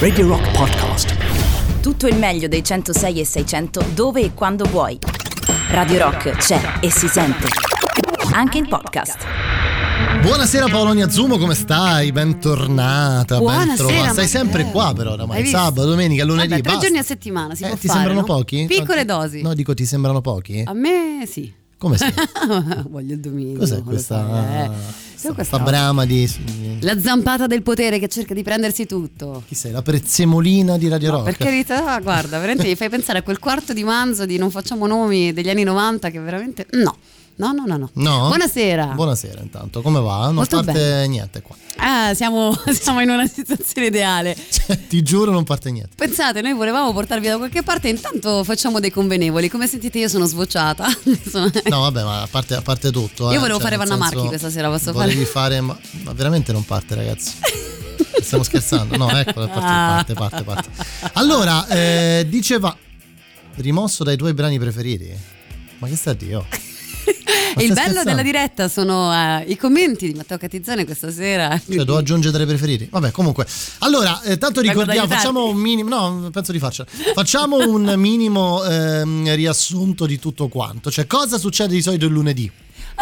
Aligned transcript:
Radio 0.00 0.26
Rock 0.26 0.50
Podcast. 0.56 1.14
Tutto 1.80 2.08
il 2.08 2.16
meglio 2.16 2.48
dei 2.48 2.64
106 2.64 3.20
e 3.20 3.24
600 3.24 3.84
dove 3.94 4.22
e 4.22 4.34
quando 4.34 4.64
vuoi. 4.64 4.98
Radio 5.70 5.98
Rock 5.98 6.30
c'è 6.32 6.60
e 6.80 6.90
si 6.90 7.06
sente. 7.06 7.46
Anche 8.32 8.58
in 8.58 8.66
podcast. 8.66 9.18
Buonasera 10.22 10.66
Paolonia 10.66 11.08
Zumo, 11.10 11.38
come 11.38 11.54
stai? 11.54 12.10
Bentornata, 12.10 13.38
Buonasera, 13.38 13.66
bentrovata. 13.76 14.10
Stai 14.10 14.24
ma- 14.24 14.30
sempre 14.30 14.64
qua 14.72 14.92
però 14.96 15.12
oramai, 15.12 15.46
sabato, 15.46 15.86
domenica, 15.86 16.24
lunedì, 16.24 16.48
Vabbè, 16.48 16.62
tre 16.62 16.70
basta. 16.72 16.86
giorni 16.86 16.98
a 16.98 17.04
settimana 17.04 17.54
si 17.54 17.62
Eh, 17.62 17.68
può 17.68 17.76
ti 17.76 17.86
fare, 17.86 17.98
sembrano 18.00 18.26
no? 18.26 18.34
pochi? 18.34 18.64
Piccole 18.66 19.04
dosi. 19.04 19.42
No, 19.42 19.54
dico 19.54 19.74
ti 19.74 19.84
sembrano 19.86 20.20
pochi? 20.20 20.64
A 20.66 20.72
me 20.72 21.24
sì. 21.30 21.54
Come 21.78 21.96
si? 21.96 22.04
Voglio 22.90 23.14
il 23.14 23.20
domingo. 23.20 23.60
Cos'è 23.60 23.80
questa, 23.84 24.64
eh. 24.64 24.70
Questa- 25.34 25.58
brama 25.58 26.04
di... 26.04 26.78
La 26.80 26.98
zampata 26.98 27.46
del 27.46 27.62
potere 27.62 27.98
che 27.98 28.08
cerca 28.08 28.34
di 28.34 28.42
prendersi 28.42 28.86
tutto. 28.86 29.42
Chi 29.46 29.54
sei? 29.54 29.70
La 29.72 29.82
prezzemolina 29.82 30.78
di 30.78 30.88
Radio 30.88 31.10
Rock? 31.10 31.24
Per 31.24 31.36
carità, 31.36 31.98
guarda, 32.00 32.38
veramente 32.38 32.66
mi 32.66 32.74
fai 32.74 32.88
pensare 32.88 33.18
a 33.18 33.22
quel 33.22 33.38
quarto 33.38 33.72
di 33.72 33.84
manzo 33.84 34.24
di 34.26 34.38
non 34.38 34.50
facciamo 34.50 34.86
nomi 34.86 35.32
degli 35.32 35.50
anni 35.50 35.62
90 35.64 36.10
che 36.10 36.18
veramente... 36.18 36.66
No, 36.70 36.96
no, 37.48 37.64
no, 37.66 37.76
no. 37.76 37.76
no. 37.76 37.90
No? 37.92 38.26
Buonasera. 38.28 38.86
Buonasera 38.86 39.40
intanto, 39.40 39.82
come 39.82 40.00
va? 40.00 40.24
Non 40.26 40.34
Molto 40.34 40.56
parte 40.56 40.72
bene. 40.72 41.06
niente 41.08 41.40
qua. 41.42 41.56
Ah, 41.76 42.12
siamo, 42.14 42.54
siamo 42.72 43.00
in 43.00 43.08
una 43.10 43.26
situazione 43.26 43.86
ideale. 43.88 44.36
Cioè, 44.50 44.86
ti 44.86 45.02
giuro 45.02 45.30
non 45.30 45.44
parte 45.44 45.70
niente. 45.70 45.90
Pensate, 45.96 46.40
noi 46.42 46.52
volevamo 46.52 46.92
portarvi 46.92 47.26
da 47.28 47.36
qualche 47.38 47.62
parte, 47.62 47.88
intanto 47.88 48.44
facciamo 48.44 48.80
dei 48.80 48.90
convenevoli. 48.90 49.48
Come 49.48 49.66
sentite 49.66 49.98
io 49.98 50.08
sono 50.08 50.26
svociata. 50.26 50.86
Sono- 51.28 51.50
No, 51.64 51.80
vabbè, 51.80 52.02
ma 52.04 52.22
a 52.22 52.26
parte, 52.30 52.54
a 52.54 52.62
parte 52.62 52.90
tutto. 52.90 53.30
Io 53.30 53.36
eh, 53.36 53.38
volevo 53.38 53.58
cioè, 53.58 53.68
fare 53.68 53.76
Vanna 53.76 53.96
Marchi 53.96 54.26
questa 54.26 54.50
sera, 54.50 54.68
posso 54.68 54.92
fare? 54.92 55.06
volevi 55.06 55.24
fare? 55.24 55.60
ma, 55.60 55.78
ma 56.02 56.12
veramente 56.12 56.52
non 56.52 56.64
parte, 56.64 56.94
ragazzi. 56.94 57.32
Stiamo 58.20 58.44
scherzando? 58.44 58.96
No, 58.96 59.10
ecco, 59.10 59.32
parte, 59.32 59.60
parte, 59.60 60.14
parte, 60.14 60.42
parte. 60.42 60.68
Allora, 61.14 61.66
eh, 61.68 62.26
diceva, 62.28 62.76
rimosso 63.56 64.04
dai 64.04 64.16
tuoi 64.16 64.34
brani 64.34 64.58
preferiti? 64.58 65.10
Ma 65.78 65.88
che 65.88 65.96
sta 65.96 66.12
Dio? 66.12 66.44
E 67.56 67.64
il 67.64 67.72
bello 67.72 67.80
scherzando? 67.80 68.04
della 68.04 68.22
diretta 68.22 68.68
sono 68.68 69.12
eh, 69.12 69.44
i 69.48 69.56
commenti 69.56 70.06
di 70.06 70.14
Matteo 70.14 70.38
Catizzone 70.38 70.84
questa 70.84 71.10
sera. 71.10 71.48
Cioè, 71.58 71.78
devo 71.78 71.96
aggiungere 71.96 72.32
tra 72.32 72.42
i 72.42 72.46
preferiti. 72.46 72.88
Vabbè, 72.90 73.10
comunque. 73.10 73.46
Allora, 73.78 74.22
eh, 74.22 74.38
tanto 74.38 74.60
ricordiamo, 74.60 75.08
facciamo 75.08 75.46
un 75.46 75.56
minimo. 75.56 75.88
No, 75.88 76.30
penso 76.30 76.52
di 76.52 76.58
farcela. 76.58 76.88
Facciamo 77.14 77.56
un 77.56 77.92
minimo 77.96 78.64
ehm, 78.64 79.34
riassunto 79.34 80.06
di 80.06 80.18
tutto 80.18 80.48
quanto. 80.48 80.90
Cioè, 80.90 81.06
cosa 81.06 81.38
succede 81.38 81.74
di 81.74 81.82
solito 81.82 82.06
il 82.06 82.12
lunedì? 82.12 82.50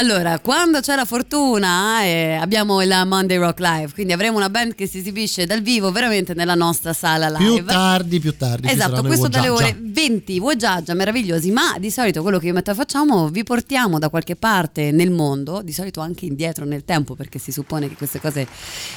Allora, 0.01 0.39
quando 0.39 0.79
c'è 0.79 0.95
la 0.95 1.05
fortuna 1.05 2.05
eh, 2.05 2.35
abbiamo 2.35 2.81
il 2.83 3.03
Monday 3.05 3.37
Rock 3.37 3.59
Live, 3.59 3.93
quindi 3.95 4.13
avremo 4.13 4.37
una 4.37 4.49
band 4.49 4.77
che 4.77 4.87
si 4.87 4.99
esibisce 4.99 5.45
dal 5.45 5.61
vivo 5.61 5.91
veramente 5.91 6.35
nella 6.35 6.55
nostra 6.55 6.93
sala 6.93 7.29
live. 7.29 7.63
Più 7.63 7.65
tardi, 7.65 8.21
più 8.21 8.37
tardi. 8.37 8.69
Esatto, 8.71 9.03
questo 9.03 9.27
dalle 9.27 9.49
ore 9.49 9.77
20, 9.77 10.39
Wojaggia, 10.39 10.95
meravigliosi, 10.95 11.51
ma 11.51 11.79
di 11.81 11.91
solito 11.91 12.23
quello 12.23 12.39
che 12.39 12.45
io 12.45 12.53
e 12.53 12.55
Matteo 12.55 12.75
facciamo 12.75 13.29
vi 13.29 13.43
portiamo 13.43 13.99
da 13.99 14.09
qualche 14.09 14.37
parte 14.37 14.93
nel 14.93 15.11
mondo, 15.11 15.63
di 15.63 15.73
solito 15.73 16.01
anche 16.01 16.27
indietro 16.27 16.65
nel 16.65 16.85
tempo 16.85 17.17
perché 17.17 17.41
si 17.41 17.51
suppone 17.51 17.89
che 17.89 17.97
queste 17.97 18.21
cose 18.21 18.47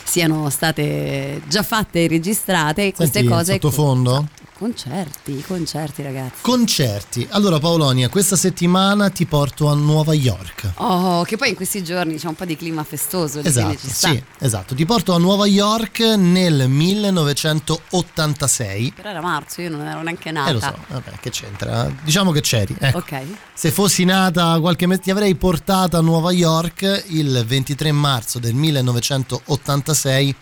siano 0.03 0.51
state 0.51 1.41
già 1.47 1.63
fatte 1.63 2.03
e 2.03 2.07
registrate, 2.09 2.85
e 2.85 2.93
queste 2.93 3.21
Senti, 3.21 3.33
cose... 3.33 3.53
sottofondo? 3.53 4.27
Concerti, 4.61 5.41
concerti 5.41 6.03
ragazzi. 6.03 6.41
Concerti. 6.41 7.25
Allora 7.31 7.57
Paolonia, 7.57 8.09
questa 8.09 8.35
settimana 8.35 9.09
ti 9.09 9.25
porto 9.25 9.69
a 9.69 9.73
Nuova 9.73 10.13
York. 10.13 10.73
Oh, 10.75 11.23
che 11.23 11.35
poi 11.35 11.49
in 11.49 11.55
questi 11.55 11.83
giorni 11.83 12.17
c'è 12.17 12.27
un 12.27 12.35
po' 12.35 12.45
di 12.45 12.55
clima 12.55 12.83
festoso, 12.83 13.39
Esatto, 13.39 13.79
sì, 13.81 14.23
esatto. 14.37 14.75
Ti 14.75 14.85
porto 14.85 15.15
a 15.15 15.17
Nuova 15.17 15.47
York 15.47 16.01
nel 16.01 16.69
1986. 16.69 18.93
Però 18.95 19.09
era 19.09 19.21
marzo, 19.21 19.61
io 19.61 19.71
non 19.71 19.87
ero 19.87 20.03
neanche 20.03 20.29
nata. 20.29 20.51
Eh 20.51 20.53
lo 20.53 20.59
so, 20.59 20.77
vabbè, 20.89 21.13
che 21.19 21.31
c'entra? 21.31 21.91
Diciamo 22.03 22.31
che 22.31 22.41
c'eri. 22.41 22.75
ecco. 22.77 22.99
Ok. 22.99 23.19
Se 23.55 23.71
fossi 23.71 24.05
nata 24.05 24.59
qualche 24.59 24.85
mese, 24.85 25.01
ti 25.01 25.09
avrei 25.09 25.33
portata 25.33 25.97
a 25.97 26.01
Nuova 26.01 26.31
York 26.31 27.05
il 27.07 27.43
23 27.47 27.91
marzo 27.91 28.37
del 28.37 28.53
1986, 28.53 30.35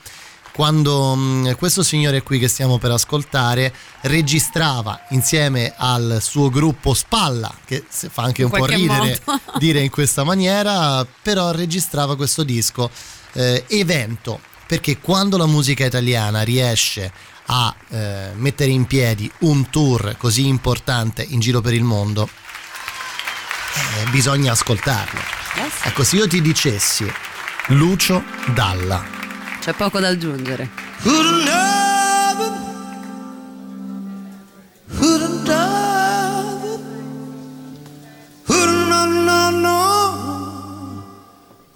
quando 0.60 1.16
mh, 1.16 1.56
questo 1.56 1.84
signore 1.84 2.22
qui 2.22 2.38
che 2.38 2.50
stiamo 2.50 2.80
per 2.80 2.92
ascoltare 2.92 3.74
registrava 4.02 5.06
insieme 5.12 5.74
al 5.78 6.18
suo 6.22 6.50
gruppo 6.50 6.94
Spalla, 6.94 7.50
che 7.64 7.86
fa 7.88 8.24
anche 8.24 8.44
un 8.44 8.50
po' 8.50 8.66
ridere 8.66 9.22
modo. 9.24 9.42
dire 9.58 9.80
in 9.80 9.90
questa 9.90 10.26
maniera, 10.26 11.08
però 11.22 11.52
registrava 11.52 12.18
questo 12.18 12.44
disco 12.44 12.92
eh, 13.36 13.64
evento, 13.70 14.42
perché 14.68 15.00
quando 15.00 15.38
la 15.38 15.46
musica 15.46 15.86
italiana 15.86 16.42
riesce 16.42 17.10
a 17.46 17.74
eh, 17.88 18.32
mettere 18.34 18.72
in 18.72 18.84
piedi 18.84 19.32
un 19.40 19.70
tour 19.70 20.18
così 20.18 20.46
importante 20.46 21.26
in 21.26 21.40
giro 21.40 21.62
per 21.62 21.74
il 21.74 21.86
mondo, 21.86 22.28
eh, 22.28 24.10
bisogna 24.10 24.52
ascoltarlo. 24.52 25.22
Yes. 25.56 25.74
Ecco, 25.84 26.04
se 26.04 26.18
io 26.18 26.28
ti 26.28 26.42
dicessi 26.42 27.10
Lucio 27.68 28.22
Dalla, 28.54 29.20
C'è 29.60 29.74
poco 29.74 30.00
da 30.00 30.08
aggiungere. 30.08 30.70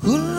Who'da 0.04 0.33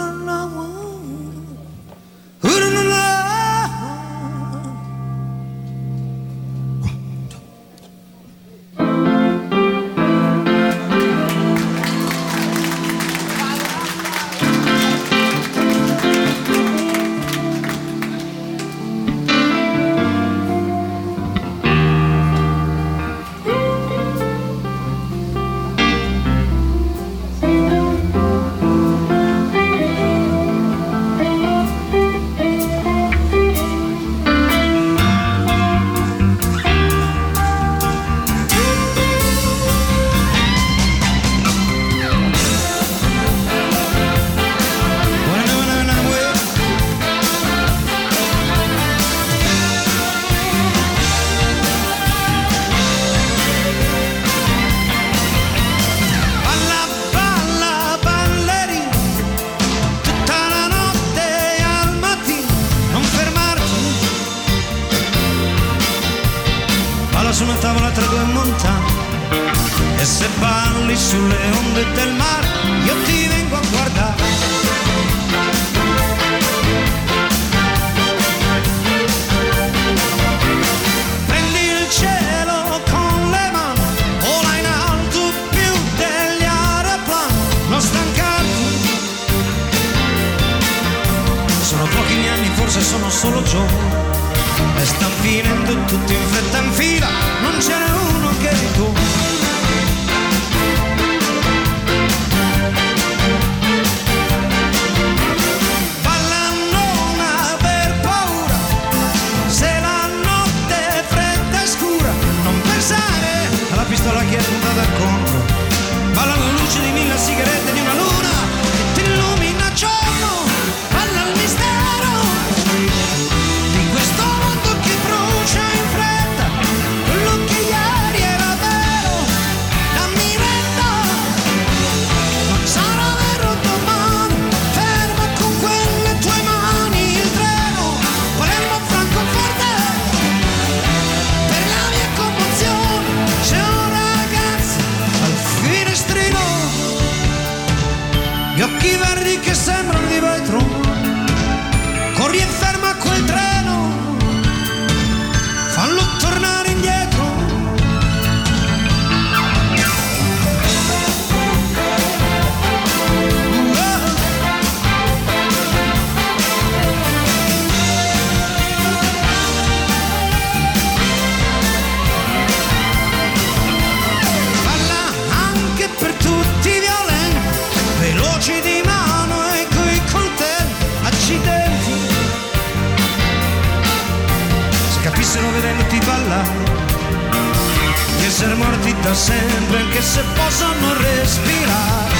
da 189.04 189.12
sempre 189.12 189.80
anche 189.80 190.00
se 190.00 190.22
possono 190.34 190.94
respirare. 190.94 192.14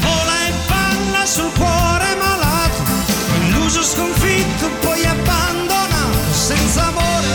Vola 0.00 0.46
e 0.46 0.52
balla 0.68 1.26
sul 1.26 1.50
cuore 1.52 2.14
malato, 2.14 2.82
illuso 3.40 3.82
sconfitto, 3.82 4.68
poi 4.82 5.04
abbandonato, 5.04 6.32
senza 6.32 6.86
amore. 6.86 7.26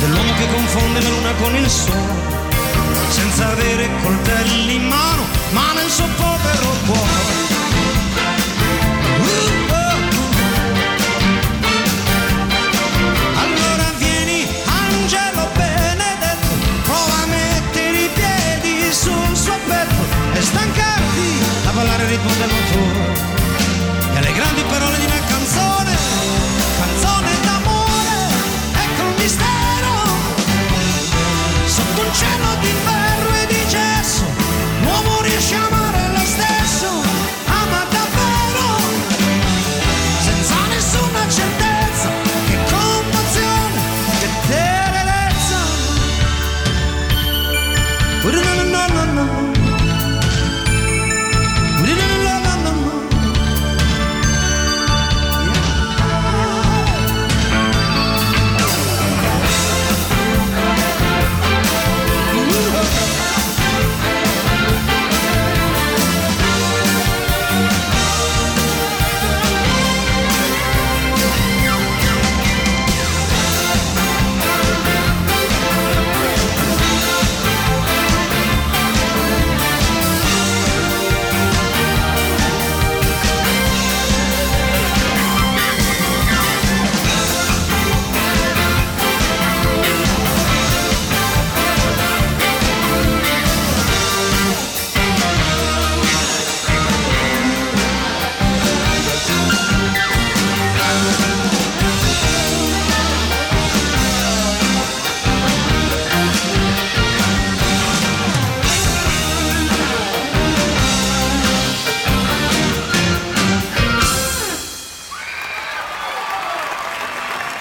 Dell'uomo 0.00 0.34
che 0.34 0.46
confonde 0.52 1.00
la 1.00 1.08
luna 1.08 1.32
con 1.40 1.56
il 1.56 1.70
sole, 1.70 2.12
senza 3.08 3.48
avere 3.48 3.88
coltelli 4.02 4.74
in 4.74 4.86
mano, 4.88 5.22
ma 5.52 5.72
nel 5.72 5.88
suo 5.88 6.06
povero 6.18 6.66
cuore. 6.84 7.53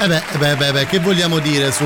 Eh 0.03 0.07
beh, 0.09 0.21
eh 0.33 0.37
beh, 0.37 0.51
eh 0.51 0.55
beh, 0.57 0.71
beh, 0.73 0.85
che 0.85 0.99
vogliamo 0.99 1.39
dire 1.39 1.71
su 1.71 1.85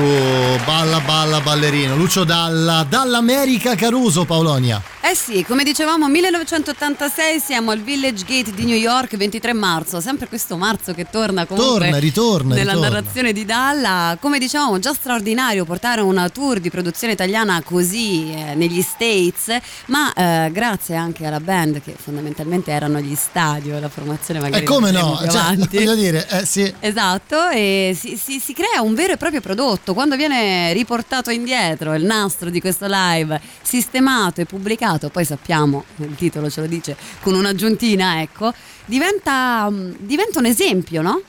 Balla 0.64 0.98
Balla 0.98 1.40
Ballerino? 1.40 1.94
Lucio 1.94 2.24
Dalla, 2.24 2.84
dall'America 2.88 3.76
Caruso, 3.76 4.24
Paolonia. 4.24 4.82
Eh 5.10 5.14
sì, 5.14 5.42
come 5.42 5.64
dicevamo, 5.64 6.06
1986 6.06 7.40
siamo 7.40 7.70
al 7.70 7.80
Village 7.80 8.26
Gate 8.26 8.52
di 8.52 8.66
New 8.66 8.76
York, 8.76 9.16
23 9.16 9.54
marzo, 9.54 10.02
sempre 10.02 10.28
questo 10.28 10.58
marzo 10.58 10.92
che 10.92 11.06
torna 11.10 11.46
comunque 11.46 11.86
Torna, 11.86 11.96
ritorna, 11.96 12.54
nella 12.54 12.72
ritorna. 12.72 12.90
narrazione 12.90 13.32
di 13.32 13.46
Dalla. 13.46 14.18
Come 14.20 14.38
dicevamo, 14.38 14.78
già 14.78 14.92
straordinario 14.92 15.64
portare 15.64 16.02
una 16.02 16.28
tour 16.28 16.60
di 16.60 16.68
produzione 16.68 17.14
italiana 17.14 17.62
così 17.62 18.34
eh, 18.34 18.54
negli 18.54 18.82
States, 18.82 19.56
ma 19.86 20.12
eh, 20.12 20.50
grazie 20.52 20.96
anche 20.96 21.24
alla 21.24 21.40
band 21.40 21.80
che 21.80 21.94
fondamentalmente 21.98 22.70
erano 22.70 23.00
gli 23.00 23.14
stadio, 23.14 23.80
la 23.80 23.88
formazione 23.88 24.40
magari 24.40 24.62
E 24.62 24.66
come 24.66 24.92
la 24.92 25.00
no? 25.00 25.16
più 25.16 25.30
Cioè, 25.30 25.56
voglio 25.56 25.94
dire, 25.94 26.28
eh 26.28 26.44
sì. 26.44 26.70
Esatto, 26.80 27.48
e 27.48 27.96
si, 27.98 28.18
si- 28.22 28.40
si 28.40 28.52
crea 28.52 28.82
un 28.82 28.92
vero 28.94 29.14
e 29.14 29.16
proprio 29.16 29.40
prodotto. 29.40 29.94
Quando 29.94 30.16
viene 30.16 30.70
riportato 30.74 31.30
indietro 31.30 31.94
il 31.94 32.04
nastro 32.04 32.50
di 32.50 32.60
questo 32.60 32.84
live, 32.86 33.40
sistemato 33.62 34.42
e 34.42 34.44
pubblicato, 34.44 34.96
poi 35.06 35.24
sappiamo, 35.24 35.84
il 35.98 36.16
titolo 36.16 36.50
ce 36.50 36.62
lo 36.62 36.66
dice, 36.66 36.96
con 37.20 37.34
un'aggiuntina, 37.34 38.20
ecco, 38.20 38.52
diventa, 38.84 39.70
mm, 39.70 39.92
diventa 40.00 40.40
un 40.40 40.46
esempio, 40.46 41.00
no? 41.00 41.22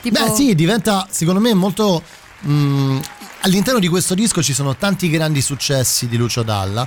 Tipo- 0.00 0.24
Beh 0.24 0.34
sì, 0.34 0.56
diventa 0.56 1.06
secondo 1.08 1.38
me 1.38 1.54
molto... 1.54 2.02
mm, 2.44 2.98
all'interno 3.42 3.78
di 3.78 3.86
questo 3.86 4.14
disco 4.14 4.42
ci 4.42 4.52
sono 4.52 4.74
tanti 4.74 5.08
grandi 5.08 5.40
successi 5.40 6.08
di 6.08 6.16
Lucio 6.16 6.42
Dalla. 6.42 6.86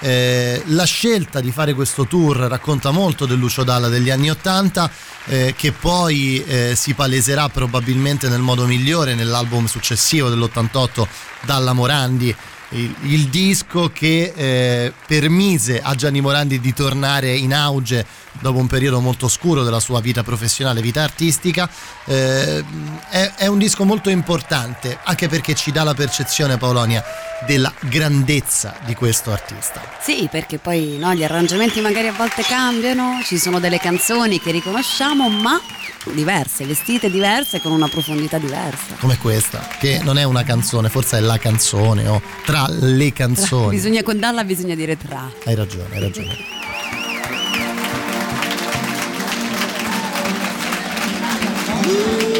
Eh, 0.00 0.62
la 0.66 0.84
scelta 0.84 1.40
di 1.40 1.50
fare 1.50 1.72
questo 1.72 2.06
tour 2.06 2.36
racconta 2.36 2.90
molto 2.90 3.24
del 3.26 3.38
Lucio 3.38 3.64
Dalla 3.64 3.88
degli 3.88 4.10
anni 4.10 4.28
Ottanta, 4.28 4.90
eh, 5.26 5.54
che 5.56 5.72
poi 5.72 6.42
eh, 6.44 6.74
si 6.76 6.92
paleserà 6.94 7.48
probabilmente 7.48 8.28
nel 8.28 8.40
modo 8.40 8.66
migliore 8.66 9.14
nell'album 9.14 9.66
successivo 9.66 10.28
dell'88 10.28 11.06
Dalla 11.42 11.72
Morandi. 11.72 12.34
Il, 12.74 12.94
il 13.02 13.28
disco 13.28 13.90
che 13.92 14.32
eh, 14.34 14.92
permise 15.06 15.80
a 15.80 15.94
Gianni 15.94 16.20
Morandi 16.20 16.58
di 16.58 16.74
tornare 16.74 17.34
in 17.34 17.54
auge 17.54 18.04
dopo 18.40 18.58
un 18.58 18.66
periodo 18.66 19.00
molto 19.00 19.26
oscuro 19.26 19.62
della 19.62 19.78
sua 19.78 20.00
vita 20.00 20.24
professionale, 20.24 20.82
vita 20.82 21.02
artistica. 21.02 21.68
Eh, 22.04 22.64
è, 23.10 23.32
è 23.36 23.46
un 23.46 23.58
disco 23.58 23.84
molto 23.84 24.10
importante 24.10 24.98
anche 25.04 25.28
perché 25.28 25.54
ci 25.54 25.70
dà 25.70 25.84
la 25.84 25.94
percezione, 25.94 26.58
Paolonia, 26.58 27.04
della 27.46 27.72
grandezza 27.80 28.74
di 28.84 28.94
questo 28.94 29.30
artista. 29.30 29.80
Sì, 30.00 30.28
perché 30.30 30.58
poi 30.58 30.96
no, 30.98 31.14
gli 31.14 31.22
arrangiamenti 31.22 31.80
magari 31.80 32.08
a 32.08 32.12
volte 32.12 32.42
cambiano, 32.42 33.20
ci 33.24 33.38
sono 33.38 33.60
delle 33.60 33.78
canzoni 33.78 34.40
che 34.40 34.50
riconosciamo, 34.50 35.28
ma 35.28 35.60
diverse, 36.12 36.66
vestite 36.66 37.10
diverse, 37.10 37.60
con 37.60 37.72
una 37.72 37.88
profondità 37.88 38.38
diversa. 38.38 38.96
Come 38.98 39.16
questa, 39.16 39.66
che 39.78 40.00
non 40.02 40.18
è 40.18 40.24
una 40.24 40.42
canzone, 40.42 40.88
forse 40.88 41.18
è 41.18 41.20
la 41.20 41.38
canzone 41.38 42.06
o 42.08 42.20
tra 42.44 42.63
le 42.70 43.12
canzoni. 43.12 43.76
Bisogna 43.76 44.02
con 44.02 44.18
Dalla 44.18 44.44
bisogna 44.44 44.74
dire 44.74 44.96
tra. 44.96 45.30
Hai 45.44 45.54
ragione, 45.54 45.94
hai 45.94 46.00
ragione. 46.00 46.62
Anna 51.86 52.33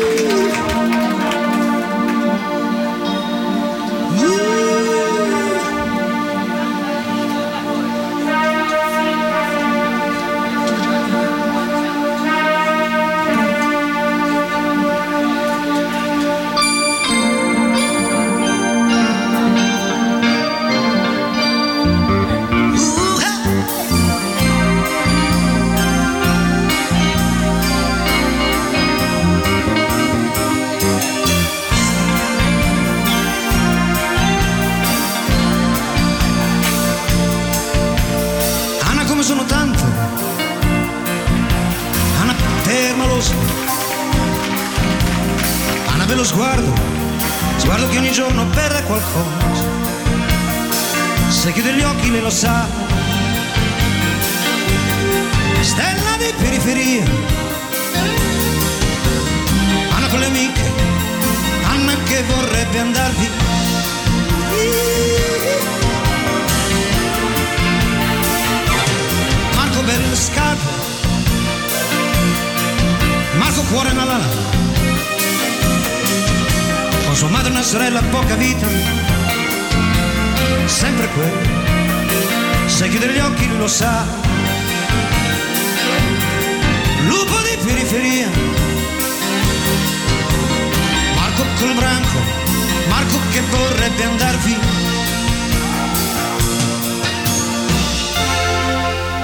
vorrebbe 93.55 94.03
andar 94.05 94.37
via. 94.39 94.59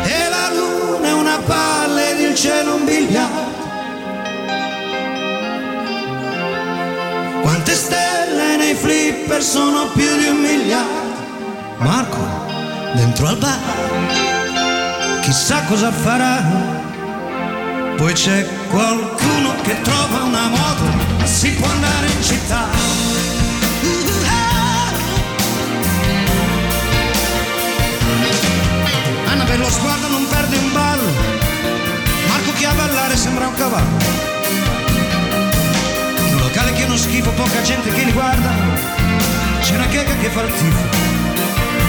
E 0.05 0.29
la 0.29 0.51
luna 0.55 1.09
è 1.09 1.13
una 1.13 1.39
palla 1.45 2.09
ed 2.11 2.21
il 2.21 2.35
cielo 2.35 2.75
un 2.75 2.85
biliardo. 2.85 3.59
Quante 7.43 7.75
stelle 7.75 8.57
nei 8.57 8.75
flipper 8.75 9.43
sono 9.43 9.89
più 9.95 10.17
di 10.19 10.29
un 10.29 10.37
miliardo. 10.37 11.09
Marco, 11.79 12.19
dentro 12.95 13.29
al 13.29 13.37
bar, 13.39 15.21
chissà 15.23 15.63
cosa 15.65 15.91
farà. 15.91 16.79
Poi 17.97 18.13
c'è 18.13 18.47
qualcuno 18.71 19.55
che 19.63 19.81
trova 19.83 20.23
una 20.23 20.49
moto, 20.49 20.85
si 21.25 21.51
può 21.53 21.69
andare 21.69 22.07
in 22.07 22.23
città. 22.23 23.10
Lo 29.71 29.77
sguardo 29.77 30.09
non 30.09 30.27
perde 30.27 30.57
un 30.57 30.73
ballo, 30.73 31.11
Marco 32.27 32.53
che 32.59 32.67
a 32.67 32.73
ballare 32.73 33.17
sembra 33.17 33.47
un 33.47 33.55
cavallo. 33.55 33.99
In 36.27 36.35
un 36.35 36.41
locale 36.41 36.73
che 36.73 36.83
è 36.83 36.87
uno 36.87 36.97
schifo, 36.97 37.31
poca 37.31 37.63
gente 37.63 37.89
che 37.93 38.03
li 38.03 38.13
guarda, 38.13 38.51
c'è 39.63 39.75
una 39.77 39.87
checca 39.87 40.15
che 40.17 40.29
fa 40.29 40.43
il 40.43 40.53
tifo. 40.53 40.83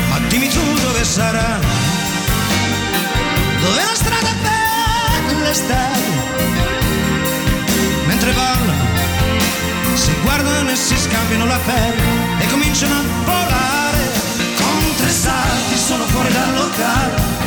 Ma 0.10 0.20
dimmi 0.28 0.48
tu 0.50 0.62
dove 0.80 1.04
sarà? 1.04 1.60
Dove 3.62 3.84
la 3.84 3.96
strada 3.96 4.30
per 5.26 5.38
le 5.38 5.54
stelle? 5.54 6.20
Mentre 8.06 8.32
ballano, 8.32 8.86
si 9.96 10.12
guardano 10.22 10.70
e 10.70 10.76
si 10.76 10.98
scambiano 10.98 11.46
la 11.46 11.60
pelle 11.66 12.04
e 12.42 12.48
cominciano 12.48 12.94
a 12.94 13.04
volare. 13.26 14.04
Con 14.56 14.96
tre 14.98 15.10
salti 15.10 15.78
sono 15.78 16.06
fuori 16.06 16.32
dal 16.32 16.54
locale, 16.54 17.40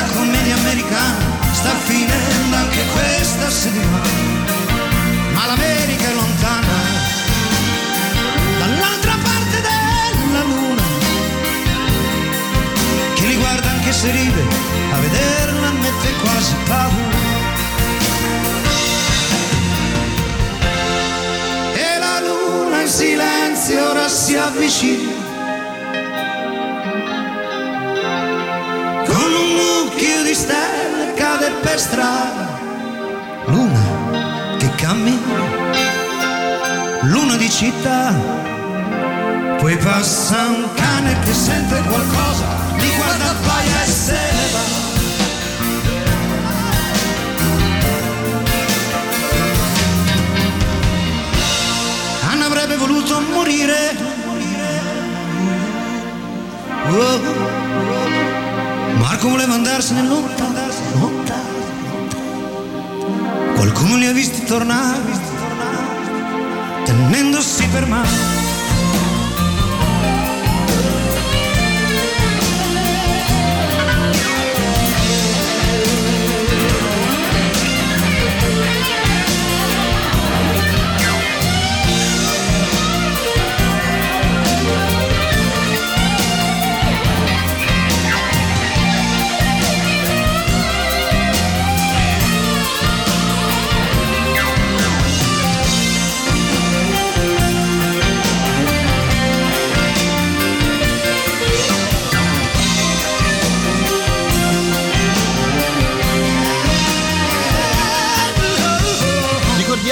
da 0.00 0.06
commedia 0.14 0.56
americana. 0.56 1.38
Sta 1.52 1.74
finendo 1.84 2.56
anche 2.56 2.82
questa 2.92 3.50
settimana, 3.50 4.08
ma 5.34 5.46
l'America 5.46 6.08
è 6.08 6.14
lontana. 6.14 6.74
Dall'altra 8.58 9.16
parte 9.22 9.56
della 9.68 10.42
luna 10.44 10.82
chi 13.14 13.26
li 13.26 13.36
guarda 13.36 13.68
anche 13.68 13.92
se 13.92 14.10
ride, 14.10 14.44
a 14.92 14.98
vederla 14.98 15.70
mette 15.70 16.12
quasi 16.22 16.54
paura. 16.66 17.18
E 21.74 21.98
la 21.98 22.20
luna 22.20 22.80
in 22.82 22.88
silenzio 22.88 23.90
ora 23.90 24.08
si 24.08 24.36
avvicina. 24.36 25.19
Di 30.30 30.36
stelle 30.36 31.12
cade 31.14 31.50
per 31.60 31.80
strada. 31.80 32.46
Luna 33.46 34.54
che 34.58 34.72
cammina, 34.76 35.42
luna 37.00 37.34
di 37.34 37.50
città. 37.50 38.14
Poi 39.58 39.76
passa 39.78 40.46
un 40.46 40.68
cane 40.74 41.18
che 41.24 41.32
sente 41.32 41.82
qualcosa, 41.82 42.46
li 42.76 42.94
guarda 42.94 43.34
paia 43.44 43.82
e 43.82 43.86
se 43.86 44.20
ne 44.36 44.46
va. 44.52 44.64
Anna 52.30 52.46
avrebbe 52.46 52.76
voluto 52.76 53.20
morire. 53.32 53.96
Oh. 56.86 57.59
Marco 59.20 59.36
voleva 59.36 59.52
andarsene 59.52 60.02
lontano, 60.02 60.58
lontano. 60.98 61.58
Qualcuno 63.54 63.96
li 63.96 64.06
ha 64.06 64.12
visti 64.12 64.46
tornare, 64.46 64.98
tenendosi 66.86 67.66
per 67.66 67.86
mano. 67.86 68.39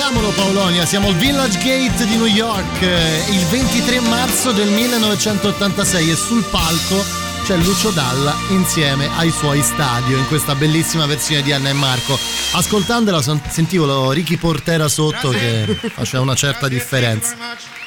Ricordiamolo 0.09 0.43
Paolonia, 0.43 0.87
siamo 0.87 1.09
al 1.09 1.17
Village 1.17 1.59
Gate 1.59 2.07
di 2.07 2.17
New 2.17 2.25
York 2.25 2.81
eh, 2.81 3.25
il 3.29 3.45
23 3.49 4.01
marzo 4.01 4.53
del 4.53 4.69
1986 4.71 6.11
e 6.11 6.17
sul 6.17 6.43
palco 6.45 7.05
c'è 7.45 7.55
Lucio 7.59 7.91
Dalla 7.91 8.35
insieme 8.49 9.11
ai 9.19 9.31
suoi 9.31 9.61
stadio 9.61 10.17
in 10.17 10.27
questa 10.29 10.55
bellissima 10.55 11.05
versione 11.05 11.43
di 11.43 11.53
Anna 11.53 11.69
e 11.69 11.73
Marco. 11.75 12.19
Ascoltandola 12.53 13.21
sentivo 13.51 14.11
Ricky 14.11 14.39
Portera 14.39 14.89
sotto 14.89 15.29
che 15.29 15.79
faceva 15.93 16.23
una 16.23 16.35
certa 16.35 16.69
differenza. 16.69 17.37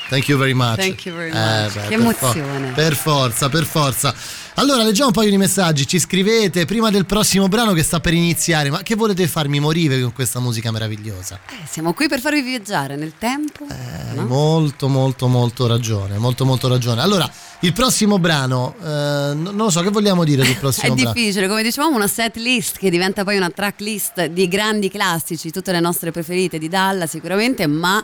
Thank 0.08 0.28
you 0.28 0.38
very 0.38 0.54
much. 0.54 0.76
Thank 0.76 1.06
you 1.06 1.16
very 1.16 1.32
Eh, 1.32 1.34
much. 1.64 1.74
beh, 1.74 1.88
Che 1.88 1.98
per 1.98 2.16
for- 2.16 2.36
emozione. 2.38 2.72
per 2.76 2.96
forza, 2.96 3.50
per 3.50 3.66
forza. 3.66 4.14
Allora, 4.56 4.84
leggiamo 4.84 5.08
un 5.08 5.14
paio 5.14 5.30
di 5.30 5.38
messaggi. 5.38 5.88
Ci 5.88 5.98
scrivete 5.98 6.66
prima 6.66 6.90
del 6.90 7.06
prossimo 7.06 7.48
brano 7.48 7.72
che 7.74 7.84
sta 7.84 8.00
per 8.00 8.14
iniziare. 8.14 8.70
Ma 8.70 8.84
che 8.84 8.96
volete 8.96 9.26
farmi 9.28 9.60
morire 9.60 10.00
con 10.02 10.12
questa 10.14 10.40
musica 10.40 10.72
meravigliosa? 10.72 11.40
Eh, 11.50 11.66
siamo 11.68 11.94
qui 11.94 12.08
per 12.08 12.20
farvi 12.20 12.42
viaggiare 12.42 12.96
nel 12.98 13.14
tempo. 13.18 13.66
Hai 13.68 14.16
no? 14.16 14.26
molto, 14.26 14.90
molto, 14.90 15.28
molto 15.28 15.68
ragione. 15.68 16.18
Molto, 16.18 16.46
molto 16.46 16.68
ragione. 16.68 17.02
Allora, 17.02 17.32
il 17.62 17.72
prossimo 17.74 18.20
brano, 18.20 18.76
eh, 18.80 19.34
non 19.34 19.56
lo 19.56 19.70
so, 19.70 19.82
che 19.82 19.90
vogliamo 19.90 20.26
dire 20.26 20.44
sul 20.44 20.56
È 20.56 20.60
prossimo 20.60 20.96
brano? 20.96 21.14
difficile, 21.14 21.48
come 21.48 21.64
dicevamo, 21.64 21.96
una 21.96 22.08
set 22.08 22.36
list 22.36 22.78
che 22.78 22.90
diventa 22.90 23.24
poi 23.24 23.38
una 23.38 23.50
track 23.50 23.80
list 23.80 24.26
di 24.26 24.48
grandi 24.50 24.90
classici, 24.90 25.50
tutte 25.50 25.72
le 25.72 25.80
nostre 25.80 26.12
preferite 26.12 26.60
di 26.60 26.68
Dalla 26.68 27.08
sicuramente, 27.08 27.68
ma 27.68 28.04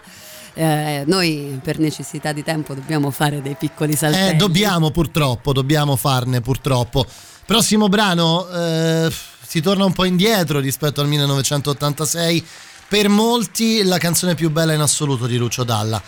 eh, 0.58 1.04
noi 1.06 1.60
per 1.64 1.78
necessità 1.78 2.32
di 2.32 2.44
tempo 2.44 2.74
dobbiamo 2.74 3.12
fare 3.12 3.44
dei 3.44 3.56
piccoli 3.56 3.96
saltelli. 3.96 4.32
Eh, 4.32 4.36
dobbiamo 4.36 4.90
purtroppo, 4.90 5.54
dobbiamo 5.54 5.96
farne 5.96 6.42
purtroppo. 6.42 7.06
Prossimo 7.46 7.88
brano, 7.90 8.50
eh, 8.50 9.12
si 9.46 9.62
torna 9.62 9.86
un 9.86 9.94
po' 9.94 10.04
indietro 10.04 10.60
rispetto 10.60 11.00
al 11.00 11.08
1986. 11.08 12.46
Per 12.88 13.08
molti 13.08 13.84
la 13.84 14.00
canzone 14.00 14.34
più 14.34 14.50
bella 14.50 14.74
in 14.74 14.82
assoluto 14.82 15.28
di 15.28 15.38
Lucio 15.38 15.64
Dalla, 15.64 16.02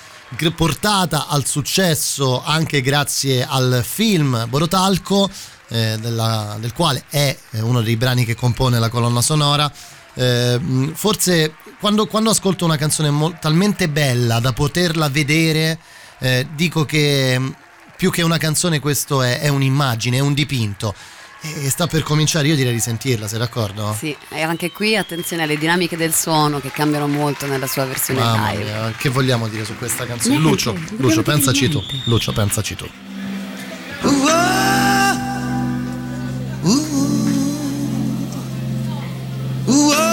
portata 0.55 1.27
al 1.27 1.45
successo 1.45 2.41
anche 2.43 2.81
grazie 2.81 3.45
al 3.47 3.81
film 3.85 4.47
Borotalco, 4.49 5.29
eh, 5.67 5.97
della- 6.01 6.57
del 6.59 6.73
quale 6.73 7.03
è 7.09 7.37
uno 7.59 7.81
dei 7.81 7.97
brani 7.97 8.25
che 8.25 8.33
compone 8.35 8.79
la 8.79 8.89
colonna 8.89 9.21
sonora. 9.21 9.71
Eh, 10.15 10.59
forse 10.93 11.53
quando, 11.79 12.07
quando 12.07 12.29
ascolto 12.29 12.65
una 12.65 12.77
canzone 12.77 13.09
mol- 13.09 13.37
talmente 13.39 13.87
bella 13.89 14.39
da 14.39 14.51
poterla 14.53 15.09
vedere, 15.09 15.77
eh, 16.19 16.47
dico 16.53 16.85
che 16.85 17.37
mh, 17.39 17.55
più 17.95 18.11
che 18.11 18.21
una 18.21 18.37
canzone 18.37 18.79
questo 18.79 19.21
è, 19.21 19.39
è 19.39 19.47
un'immagine, 19.47 20.17
è 20.17 20.21
un 20.21 20.33
dipinto. 20.33 20.93
e 21.41 21.69
sta 21.69 21.87
per 21.87 22.03
cominciare, 22.03 22.47
io 22.49 22.55
direi 22.55 22.73
di 22.73 22.79
sentirla, 22.81 23.27
sei 23.27 23.39
d'accordo? 23.39 23.95
Sì, 23.97 24.15
e 24.29 24.41
anche 24.41 24.71
qui 24.71 24.97
attenzione 24.97 25.43
alle 25.43 25.57
dinamiche 25.57 25.95
del 25.95 26.13
suono 26.13 26.59
che 26.59 26.69
cambiano 26.69 27.07
molto 27.07 27.45
nella 27.45 27.67
sua 27.67 27.85
versione 27.85 28.19
Mamma 28.19 28.51
live. 28.51 28.63
mia, 28.63 28.93
che 28.97 29.07
vogliamo 29.09 29.47
dire 29.47 29.63
su 29.63 29.75
questa 29.77 30.05
canzone? 30.05 30.37
Niente, 30.37 30.49
Lucio, 30.49 30.77
Lucio, 30.97 31.21
pensaci 31.23 31.69
tu. 31.69 31.81
Lucio, 32.05 32.33
pensaci 32.33 32.75
tu. 32.75 32.87
Tell 39.69 40.08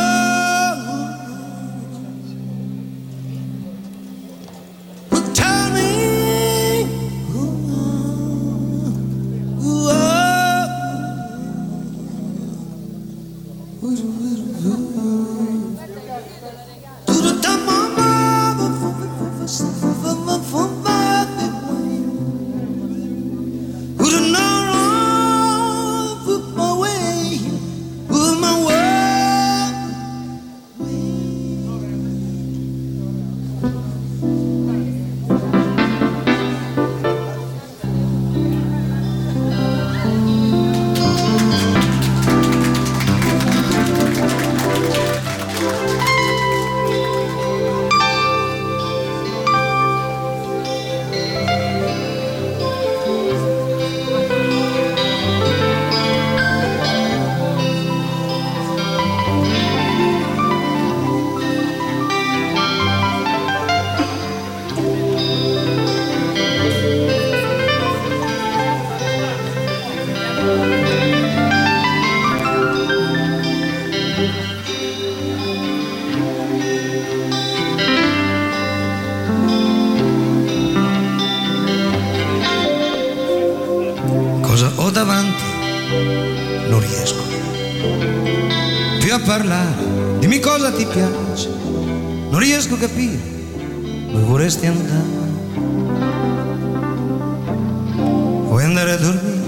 ti 90.76 90.86
piace. 90.86 91.48
Non 92.30 92.38
riesco 92.38 92.74
a 92.74 92.78
capire 92.78 93.18
dove 94.10 94.24
vorresti 94.24 94.66
andare. 94.66 95.24
Vuoi 98.44 98.64
andare 98.64 98.92
a 98.92 98.96
dormire? 98.96 99.44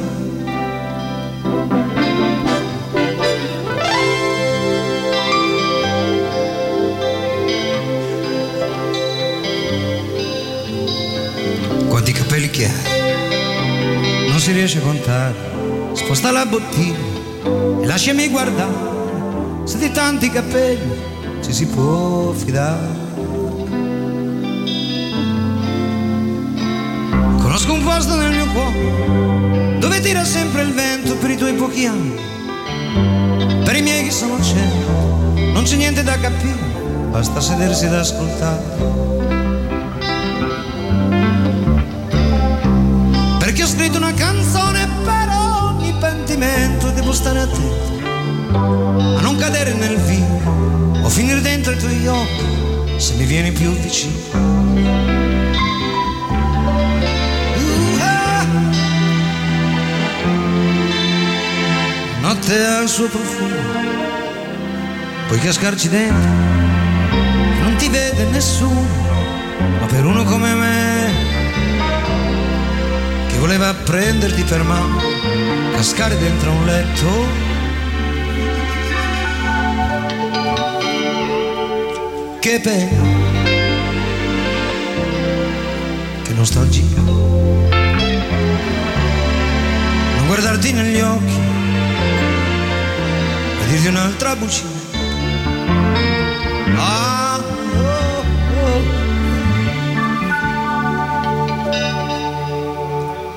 Quanti 11.88 12.12
capelli 12.12 12.50
che 12.50 12.64
hai? 12.64 12.98
non 14.28 14.38
si 14.38 14.52
riesce 14.52 14.78
a 14.78 14.82
contare. 14.82 15.34
Sposta 15.94 16.30
la 16.30 16.46
bottiglia 16.46 17.82
e 17.82 17.86
lasciami 17.86 18.28
guardare. 18.28 18.96
Se 19.64 19.78
di 19.78 19.90
tanti 19.90 20.30
capelli 20.30 21.16
ci 21.48 21.54
si 21.54 21.66
può 21.66 22.30
fidare. 22.32 22.86
Conosco 27.38 27.72
un 27.72 27.82
posto 27.82 28.16
nel 28.16 28.32
mio 28.32 28.46
cuore 28.52 29.78
dove 29.78 30.00
tira 30.00 30.24
sempre 30.24 30.62
il 30.62 30.74
vento 30.74 31.16
per 31.16 31.30
i 31.30 31.36
tuoi 31.36 31.54
pochi 31.54 31.86
anni. 31.86 32.16
Per 33.64 33.76
i 33.76 33.80
miei 33.80 34.04
che 34.04 34.10
sono 34.10 34.38
cento, 34.42 35.32
non 35.54 35.62
c'è 35.62 35.76
niente 35.76 36.02
da 36.02 36.18
capire, 36.18 36.58
basta 37.10 37.40
sedersi 37.40 37.86
ad 37.86 37.94
ascoltare. 37.94 38.64
Perché 43.38 43.62
ho 43.62 43.66
scritto 43.66 43.96
una 43.96 44.12
canzone 44.12 44.86
per 45.02 45.28
ogni 45.30 45.94
pentimento 45.98 46.90
Devo 46.90 47.12
stare 47.12 47.40
attento 47.40 47.96
a 48.52 49.20
non 49.22 49.36
cadere 49.36 49.72
nel 49.72 49.96
vino 49.96 50.27
O 51.08 51.10
finire 51.10 51.40
dentro 51.40 51.72
i 51.72 51.78
tuoi 51.78 52.06
occhi 52.06 52.44
se 52.98 53.14
mi 53.14 53.24
vieni 53.24 53.50
più 53.50 53.70
vicino. 53.70 54.12
Notte 62.20 62.62
ha 62.62 62.82
il 62.82 62.88
suo 62.90 63.08
profumo 63.08 63.56
Puoi 65.28 65.38
cascarci 65.38 65.88
dentro 65.88 66.30
Non 67.62 67.74
ti 67.78 67.88
vede 67.88 68.24
nessuno 68.24 68.86
Ma 69.80 69.86
per 69.86 70.04
uno 70.04 70.24
come 70.24 70.52
me 70.52 71.36
che 73.28 73.38
voleva 73.38 73.72
prenderti 73.72 74.42
per 74.42 74.64
mano, 74.64 75.00
cascare 75.72 76.18
dentro 76.18 76.50
un 76.50 76.64
letto. 76.64 77.47
Che 82.48 82.60
pena, 82.60 83.02
che 86.22 86.32
nostalgia. 86.32 87.02
Non 90.16 90.26
guardarti 90.26 90.72
negli 90.72 90.98
occhi 90.98 91.38
e 93.60 93.66
dirti 93.68 93.88
un'altra 93.88 94.34
bugia. 94.34 94.62
Ah, 96.76 97.38
oh, 97.38 98.24
oh. 98.64 98.82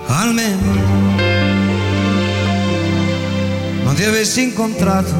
almeno 0.07 0.71
non 3.83 3.93
ti 3.93 4.05
avessi 4.05 4.43
incontrato 4.43 5.13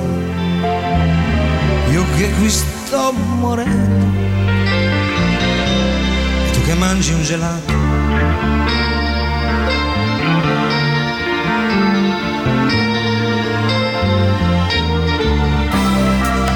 io 1.92 2.06
che 2.16 2.32
qui 2.32 2.50
sto 2.50 2.71
morendo. 3.00 4.06
E 6.46 6.52
tu 6.52 6.62
che 6.64 6.74
mangi 6.74 7.14
un 7.14 7.24
gelato? 7.24 7.74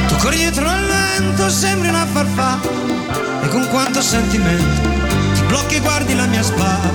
Tu 0.08 0.16
corri 0.18 0.38
dietro 0.38 0.68
al 0.68 0.86
vento 0.86 1.50
sembri 1.50 1.88
una 1.88 2.06
farfalla 2.06 2.60
e 3.44 3.48
con 3.48 3.68
quanto 3.70 4.02
sentimento 4.02 4.90
ti 5.36 5.42
blocchi 5.48 5.76
e 5.76 5.80
guardi 5.80 6.16
la 6.16 6.26
mia 6.26 6.44
spalla 6.44 6.92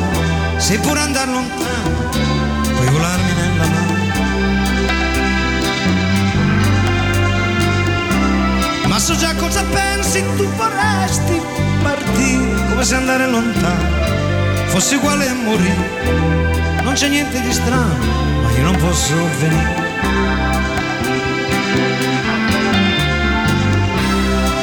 sei 0.58 0.78
pure 0.78 1.00
andar 1.00 1.28
lontano 1.28 1.69
so 9.10 9.16
già 9.16 9.34
cosa 9.34 9.64
pensi 9.64 10.22
tu 10.36 10.46
vorresti 10.54 11.40
partire 11.82 12.68
come 12.68 12.84
se 12.84 12.94
andare 12.94 13.26
lontano 13.26 13.98
fosse 14.66 14.96
uguale 14.96 15.28
a 15.28 15.34
morire. 15.34 16.82
Non 16.82 16.94
c'è 16.94 17.08
niente 17.08 17.40
di 17.40 17.52
strano 17.52 18.04
ma 18.42 18.50
io 18.52 18.62
non 18.62 18.76
posso 18.76 19.14
venire. 19.40 19.88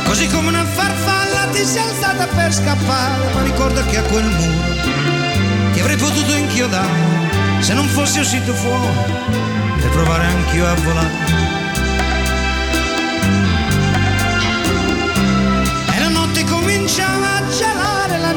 Così 0.05 0.27
come 0.27 0.47
una 0.47 0.63
farfalla 0.63 1.47
ti 1.51 1.65
sei 1.65 1.81
alzata 1.81 2.27
per 2.27 2.53
scappare, 2.53 3.33
ma 3.33 3.43
ricorda 3.43 3.83
che 3.85 3.97
a 3.97 4.03
quel 4.03 4.23
muro 4.23 5.73
ti 5.73 5.79
avrei 5.81 5.97
potuto 5.97 6.33
inchiodare. 6.33 7.15
Se 7.59 7.73
non 7.73 7.87
fossi 7.87 8.19
uscito 8.19 8.53
fuori 8.53 8.87
per 9.81 9.89
provare 9.89 10.25
anch'io 10.25 10.65
a 10.67 10.73
volare. 10.75 11.46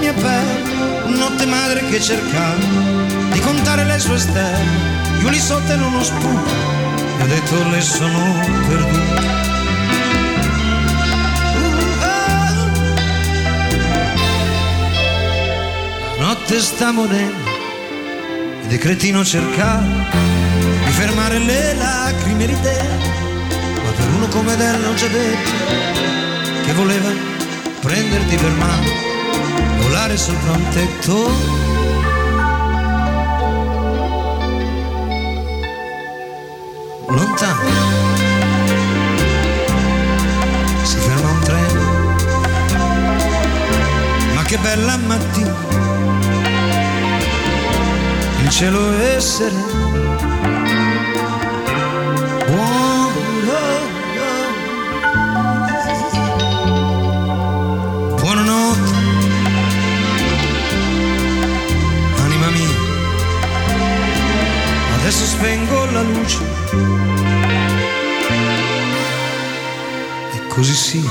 Mia 0.00 0.12
pelle, 0.14 1.08
notte 1.16 1.46
madre 1.46 1.84
che 1.86 2.00
cercava 2.00 2.56
di 3.30 3.38
contare 3.40 3.84
le 3.84 3.98
sue 3.98 4.18
stelle 4.18 5.20
Io 5.20 5.28
lì 5.28 5.38
sotto 5.38 5.72
in 5.72 5.82
uno 5.82 6.02
spunto 6.02 6.50
e 7.18 7.22
ho 7.22 7.26
detto 7.26 7.68
le 7.68 7.80
sono 7.82 8.40
perduto. 8.66 9.28
Ah. 12.00 12.54
La 16.16 16.24
notte 16.24 16.60
sta 16.60 16.90
morendo 16.92 17.48
ed 18.64 18.72
è 18.72 18.78
cretino 18.78 19.22
cercare 19.22 19.86
di 20.84 20.90
fermare 20.92 21.38
le 21.38 21.74
lacrime 21.74 22.44
e 22.44 22.46
l'idea, 22.46 22.96
ma 23.84 23.90
per 23.94 24.08
uno 24.14 24.26
come 24.28 24.56
te 24.56 24.76
non 24.78 24.94
c'è 24.94 25.08
detto 25.08 25.50
che 26.64 26.72
voleva 26.72 27.08
prenderti 27.80 28.36
per 28.36 28.50
mano, 28.52 29.09
volare 29.90 30.16
sopra 30.16 30.52
un 30.52 30.68
tetto. 30.68 31.30
Lontano 37.08 37.70
si 40.82 40.96
ferma 40.96 41.30
un 41.30 41.40
treno, 41.40 41.82
ma 44.34 44.42
che 44.44 44.58
bella 44.58 44.96
mattina, 44.96 45.56
il 48.42 48.48
cielo 48.48 48.96
è 48.96 49.18
sereno. 49.20 50.99
Spengo 65.40 65.86
la 65.86 66.02
luce 66.02 66.44
e 70.34 70.46
così 70.48 70.74
sia. 70.74 71.10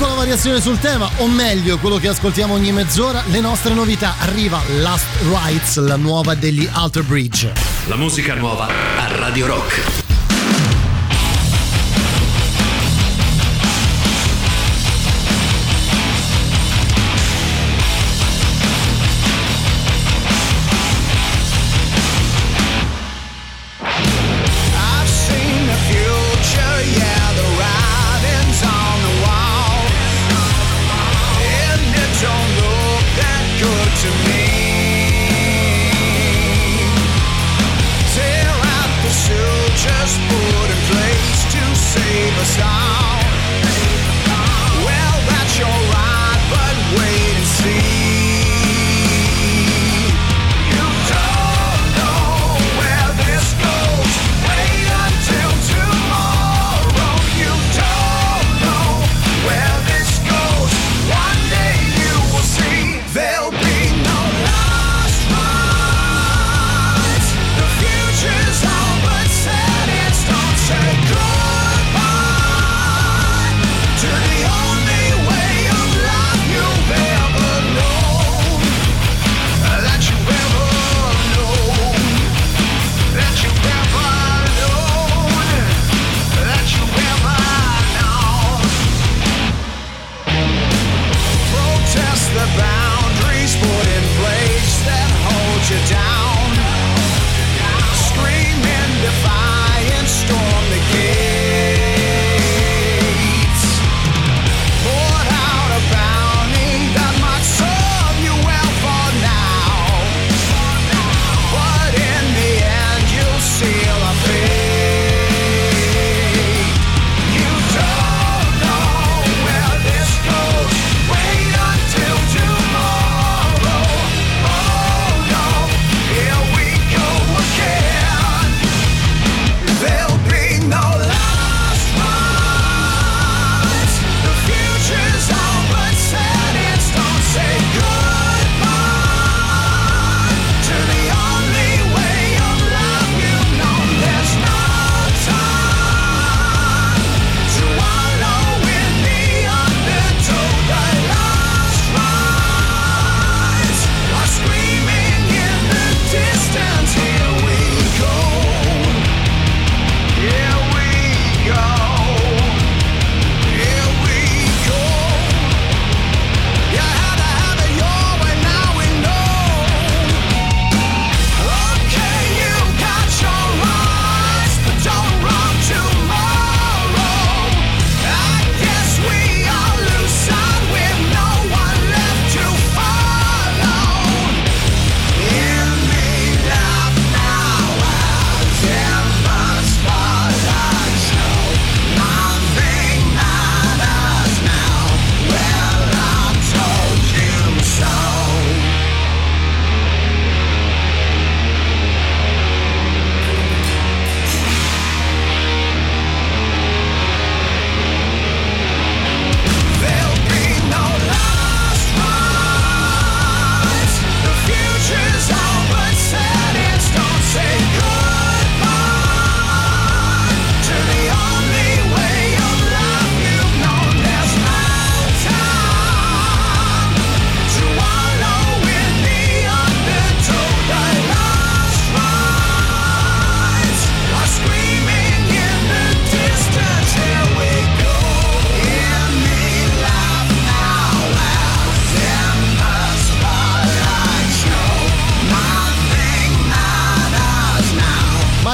Piccola 0.00 0.16
variazione 0.16 0.62
sul 0.62 0.78
tema, 0.78 1.10
o 1.18 1.28
meglio, 1.28 1.76
quello 1.76 1.98
che 1.98 2.08
ascoltiamo 2.08 2.54
ogni 2.54 2.72
mezz'ora, 2.72 3.22
le 3.26 3.40
nostre 3.40 3.74
novità. 3.74 4.14
Arriva 4.20 4.58
Last 4.78 5.04
Rights, 5.24 5.76
la 5.76 5.96
nuova 5.96 6.34
degli 6.34 6.66
Alter 6.72 7.02
Bridge. 7.02 7.52
La 7.84 7.96
musica 7.96 8.32
nuova 8.32 8.66
a 8.66 9.14
Radio 9.18 9.48
Rock. 9.48 9.99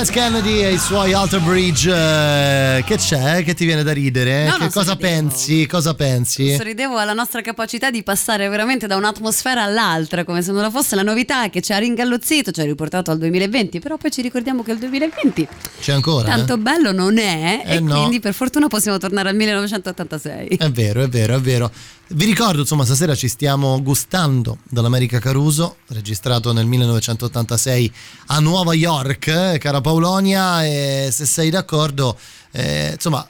Spice 0.07 0.21
Kennedy 0.21 0.63
e 0.63 0.73
i 0.75 0.79
suoi 0.79 1.13
Alter 1.13 1.41
Bridge. 1.41 1.91
eh, 1.91 2.85
che 2.85 2.97
c'è? 2.97 3.43
Che 3.43 3.55
ti 3.55 3.65
viene 3.65 3.83
da 3.83 3.93
ridere? 3.93 4.45
No, 4.45 4.57
cosa 4.57 4.69
sorridevo. 4.71 4.97
pensi? 4.99 5.67
Cosa 5.67 5.95
pensi? 5.95 6.55
Sorridevo 6.55 6.97
alla 6.97 7.13
nostra 7.13 7.41
capacità 7.41 7.91
di 7.91 8.05
passare 8.05 8.49
veramente 8.49 8.87
da 8.87 8.95
un'atmosfera 8.95 9.65
all'altra, 9.65 10.23
come 10.25 10.43
se 10.43 10.53
non 10.53 10.63
la 10.63 10.71
fosse 10.71 10.95
la 10.95 11.03
novità 11.03 11.51
che 11.51 11.61
ci 11.61 11.73
ha 11.73 11.79
ringallozzito, 11.79 12.53
ci 12.53 12.61
ha 12.61 12.65
riportato 12.65 13.11
al 13.11 13.19
2020, 13.19 13.81
però 13.81 13.97
poi 13.97 14.13
ci 14.13 14.23
ricordiamo 14.23 14.63
che 14.63 14.71
il 14.73 14.79
2020 14.79 15.49
C'è 15.81 15.93
ancora? 15.93 16.29
eh? 16.29 16.37
tanto 16.37 16.57
bello 16.57 16.93
non 16.93 17.19
è 17.19 17.63
Eh 17.67 17.75
e 17.77 17.81
no. 17.81 17.97
quindi 17.97 18.21
per 18.21 18.33
fortuna 18.33 18.69
possiamo 18.69 18.99
tornare 18.99 19.31
al 19.31 19.35
1986. 19.35 20.49
È 20.57 20.71
vero, 20.71 21.03
è 21.03 21.09
vero, 21.09 21.35
è 21.35 21.41
vero. 21.41 21.71
Vi 22.09 22.25
ricordo, 22.25 22.61
insomma, 22.61 22.85
stasera 22.85 23.17
ci 23.17 23.27
stiamo 23.27 23.83
gustando 23.83 24.59
dall'America 24.71 25.19
Caruso, 25.19 25.79
registrato 25.89 26.53
nel 26.53 26.65
1986 26.65 27.93
a 28.27 28.39
Nuova 28.39 28.75
York, 28.75 29.27
eh, 29.27 29.59
cara 29.59 29.81
Paolonia, 30.01 30.65
e 30.67 31.09
se 31.11 31.25
sei 31.25 31.49
d'accordo, 31.49 32.19
eh, 32.53 32.91
insomma, 32.93 33.27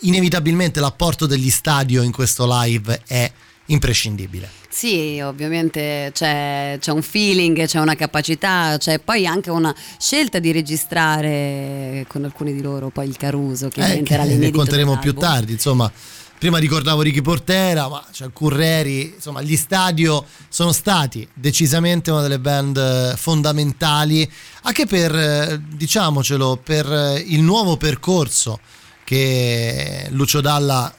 inevitabilmente 0.00 0.80
l'apporto 0.80 1.26
degli 1.26 1.50
stadio 1.50 2.02
in 2.02 2.10
questo 2.10 2.46
live 2.48 3.02
è 3.06 3.30
imprescindibile. 3.66 4.48
Sì, 4.70 5.20
ovviamente 5.20 6.10
c'è, 6.14 6.78
c'è 6.80 6.92
un 6.92 7.02
feeling, 7.02 7.66
c'è 7.66 7.80
una 7.80 7.96
capacità, 7.96 8.76
c'è 8.78 8.98
poi 8.98 9.26
anche 9.26 9.50
una 9.50 9.74
scelta 9.98 10.38
di 10.38 10.52
registrare 10.52 12.04
con 12.08 12.24
alcuni 12.24 12.54
di 12.54 12.62
loro 12.62 12.88
poi 12.88 13.08
il 13.08 13.16
Caruso 13.16 13.68
che 13.68 13.80
Eh, 13.82 13.86
diventerà 13.88 14.22
che 14.22 14.28
ne 14.28 14.34
l'inedito 14.34 14.58
conteremo 14.58 14.98
più 14.98 15.12
tardi, 15.14 15.52
insomma. 15.52 15.90
Prima 16.40 16.56
ricordavo 16.56 17.02
Ricky 17.02 17.20
Portera, 17.20 17.86
ma 17.86 18.02
c'è 18.10 18.32
Curreri, 18.32 19.12
insomma, 19.16 19.42
gli 19.42 19.58
stadio 19.58 20.24
sono 20.48 20.72
stati 20.72 21.28
decisamente 21.34 22.10
una 22.10 22.22
delle 22.22 22.38
band 22.38 22.78
eh, 22.78 23.14
fondamentali 23.18 24.26
anche 24.62 24.86
per, 24.86 25.14
eh, 25.14 25.60
diciamocelo, 25.62 26.58
per 26.64 26.90
eh, 26.90 27.18
il 27.18 27.42
nuovo 27.42 27.76
percorso 27.76 28.58
che 29.04 30.06
Lucio 30.12 30.40
Dalla 30.40 30.90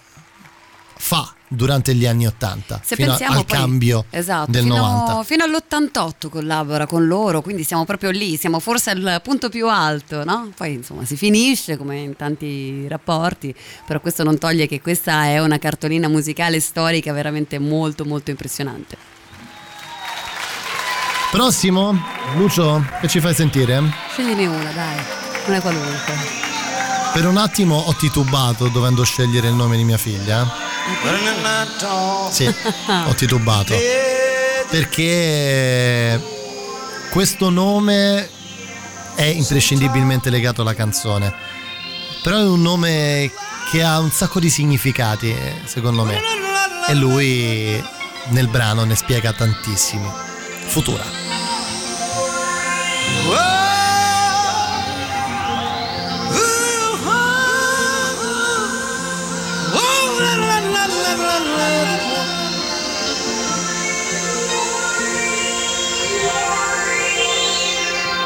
fa 0.97 1.33
durante 1.53 1.93
gli 1.93 2.05
anni 2.05 2.25
Ottanta, 2.25 2.79
Se 2.81 2.95
fino 2.95 3.09
pensiamo 3.09 3.39
al 3.39 3.45
poi- 3.45 3.57
cambio 3.57 4.05
esatto, 4.09 4.51
del 4.51 4.63
fino, 4.63 4.77
90. 4.77 5.23
fino 5.23 5.43
all'88 5.43 6.29
collabora 6.29 6.85
con 6.85 7.05
loro, 7.07 7.41
quindi 7.41 7.63
siamo 7.65 7.83
proprio 7.83 8.09
lì, 8.09 8.37
siamo 8.37 8.59
forse 8.59 8.91
al 8.91 9.19
punto 9.21 9.49
più 9.49 9.67
alto, 9.67 10.23
no? 10.23 10.49
Poi 10.55 10.73
insomma 10.75 11.03
si 11.03 11.17
finisce 11.17 11.75
come 11.75 11.97
in 11.99 12.15
tanti 12.15 12.87
rapporti, 12.87 13.53
però 13.85 13.99
questo 13.99 14.23
non 14.23 14.37
toglie 14.37 14.65
che 14.65 14.79
questa 14.79 15.25
è 15.25 15.39
una 15.39 15.57
cartolina 15.59 16.07
musicale 16.07 16.61
storica 16.61 17.11
veramente 17.11 17.59
molto 17.59 18.05
molto 18.05 18.29
impressionante. 18.29 18.97
Prossimo, 21.31 21.97
Lucio, 22.35 22.83
che 22.99 23.07
ci 23.07 23.19
fai 23.19 23.33
sentire? 23.33 23.81
Scegliene 24.11 24.47
una, 24.47 24.71
dai, 24.71 24.97
una 25.47 25.61
qualunque. 25.61 26.50
Per 27.13 27.27
un 27.27 27.37
attimo 27.37 27.75
ho 27.75 27.93
titubato 27.95 28.69
dovendo 28.69 29.03
scegliere 29.03 29.49
il 29.49 29.53
nome 29.53 29.75
di 29.75 29.83
mia 29.83 29.97
figlia. 29.97 30.49
Sì, 32.31 32.45
ho 33.05 33.13
titubato. 33.13 33.75
Perché 34.69 36.21
questo 37.11 37.49
nome 37.49 38.29
è 39.15 39.25
imprescindibilmente 39.25 40.29
legato 40.29 40.61
alla 40.61 40.73
canzone. 40.73 41.33
Però 42.23 42.37
è 42.37 42.43
un 42.43 42.61
nome 42.61 43.31
che 43.69 43.83
ha 43.83 43.99
un 43.99 44.11
sacco 44.11 44.39
di 44.39 44.49
significati, 44.49 45.35
secondo 45.65 46.05
me. 46.05 46.19
E 46.87 46.93
lui 46.93 47.83
nel 48.29 48.47
brano 48.47 48.83
ne 48.85 48.95
spiega 48.95 49.33
tantissimi. 49.33 50.09
Futura. 50.67 51.03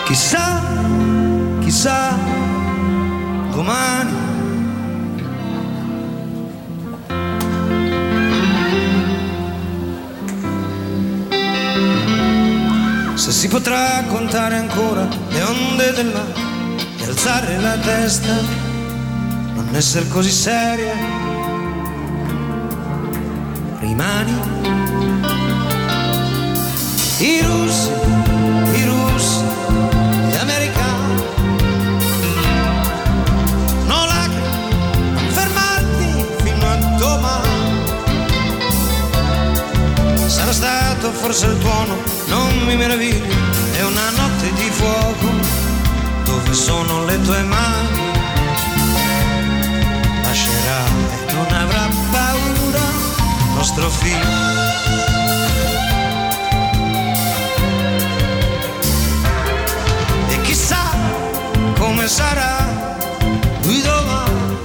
Chissà, 0.05 0.61
chissà, 1.61 2.17
domani. 3.51 4.13
Se 13.15 13.31
si 13.31 13.47
potrà 13.47 14.03
contare 14.07 14.55
ancora 14.55 15.07
le 15.29 15.41
onde 15.41 15.91
del 15.93 16.11
mare 16.13 16.45
alzare 17.05 17.59
la 17.59 17.77
testa, 17.77 18.33
non 19.55 19.69
essere 19.73 20.07
così 20.09 20.31
seria, 20.31 20.93
rimani. 23.79 24.64
Figlio. 53.89 54.43
E 60.29 60.41
chissà 60.41 60.83
come 61.77 62.07
sarà 62.07 62.65
lui 63.63 63.81
domani, 63.81 64.57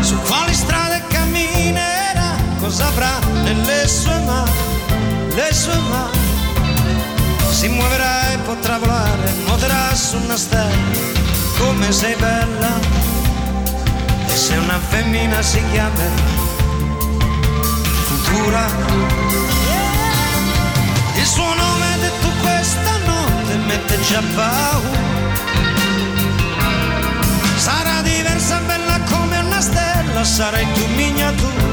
su 0.00 0.16
quali 0.22 0.54
strade 0.54 1.02
camminerà, 1.08 2.36
cosa 2.58 2.86
avrà 2.86 3.18
nelle 3.42 3.88
sue 3.88 4.18
mani, 4.20 4.50
le 5.34 5.52
sue 5.52 5.78
mani. 5.88 6.24
Si 7.50 7.68
muoverà 7.68 8.32
e 8.32 8.38
potrà 8.38 8.78
volare, 8.78 9.32
nuoterà 9.46 9.94
su 9.94 10.18
una 10.18 10.36
stella, 10.36 10.74
come 11.58 11.90
sei 11.92 12.14
bella. 12.16 12.78
E 14.26 14.36
se 14.36 14.56
una 14.56 14.78
femmina 14.78 15.40
si 15.40 15.62
chiamerà 15.72 16.45
Futura. 18.46 18.66
Il 21.16 21.26
suo 21.26 21.52
nome 21.54 21.98
detto 21.98 22.28
questa 22.40 22.96
notte 23.04 23.56
mette 23.66 24.00
già 24.02 24.22
paura. 24.34 24.98
Sarà 27.56 28.02
diversa, 28.02 28.60
bella 28.60 29.00
come 29.10 29.38
una 29.38 29.60
stella, 29.60 30.22
sarai 30.22 30.64
tu 30.74 30.86
miniatura. 30.94 31.64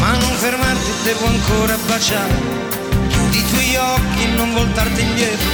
Ma 0.00 0.10
non 0.10 0.32
fermarti, 0.36 0.90
devo 1.04 1.26
ancora 1.26 1.76
baciare. 1.86 2.34
Chiudi 3.08 3.38
i 3.38 3.48
tuoi 3.50 3.76
occhi, 3.76 4.26
non 4.34 4.52
voltarti 4.52 5.00
indietro. 5.00 5.48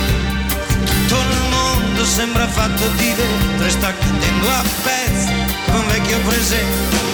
Tutto 1.06 1.20
il 1.20 1.48
mondo 1.50 2.04
sembra 2.06 2.48
fatto 2.48 2.88
di 2.96 3.12
vetro 3.12 3.66
e 3.66 3.70
sta 3.70 3.92
cadendo 3.92 4.48
a 4.48 4.62
pezzi 4.82 5.32
un 5.66 5.86
vecchio 5.88 6.18
presente. 6.20 7.13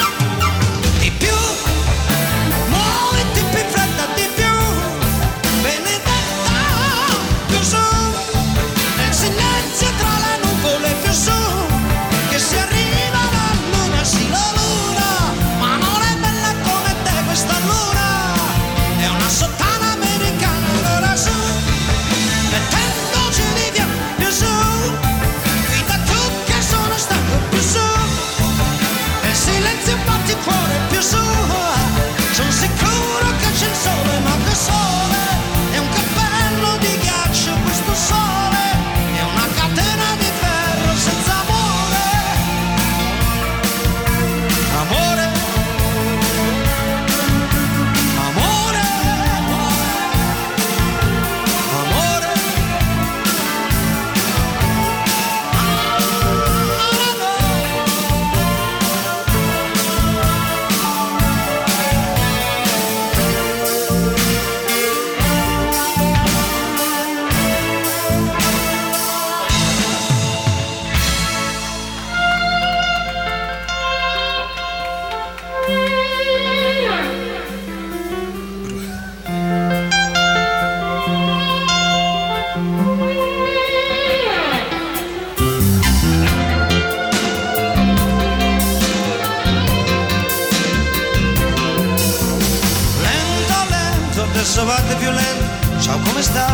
Polso 94.60 94.64
batte 94.64 94.94
più 94.96 95.10
lento, 95.10 95.80
ciao 95.80 95.98
come 96.00 96.22
sta? 96.22 96.46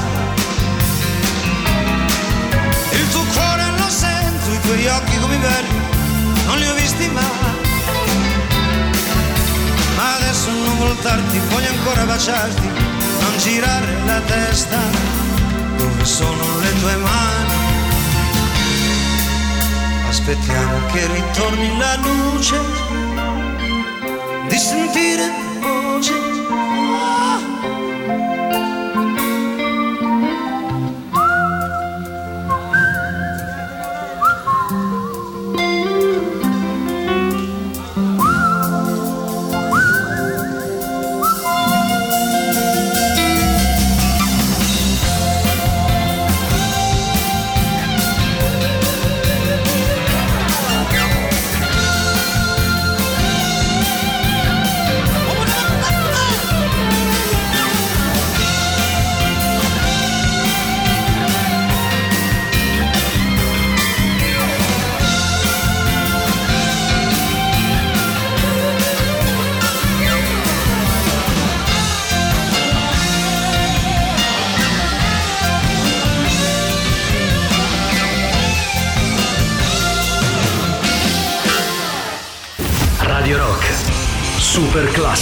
Il 2.93 3.09
tuo 3.11 3.25
cuore 3.33 3.65
lo 3.79 3.89
sento, 3.89 4.53
i 4.53 4.61
tuoi 4.61 4.87
occhi 4.87 5.19
come 5.19 5.37
veri, 5.39 5.69
non 6.47 6.59
li 6.59 6.69
ho 6.69 6.75
visti 6.75 7.09
mai. 7.09 7.25
Ma 9.97 10.15
adesso 10.17 10.51
non 10.51 10.79
voltarti, 10.79 11.39
voglio 11.51 11.69
ancora 11.69 12.05
baciarti, 12.05 12.67
non 13.21 13.39
girare 13.39 13.97
la 14.05 14.21
testa, 14.21 14.79
dove 15.77 16.05
sono 16.05 16.59
le 16.61 16.81
tue 16.81 16.97
mani? 16.97 17.55
Aspettiamo 20.09 20.87
che 20.93 21.07
ritorni 21.07 21.79
la 21.79 21.97
luce 21.97 22.61
di 24.49 24.59
sentire 24.59 25.31
voce. 25.61 27.26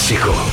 Super 0.05 0.44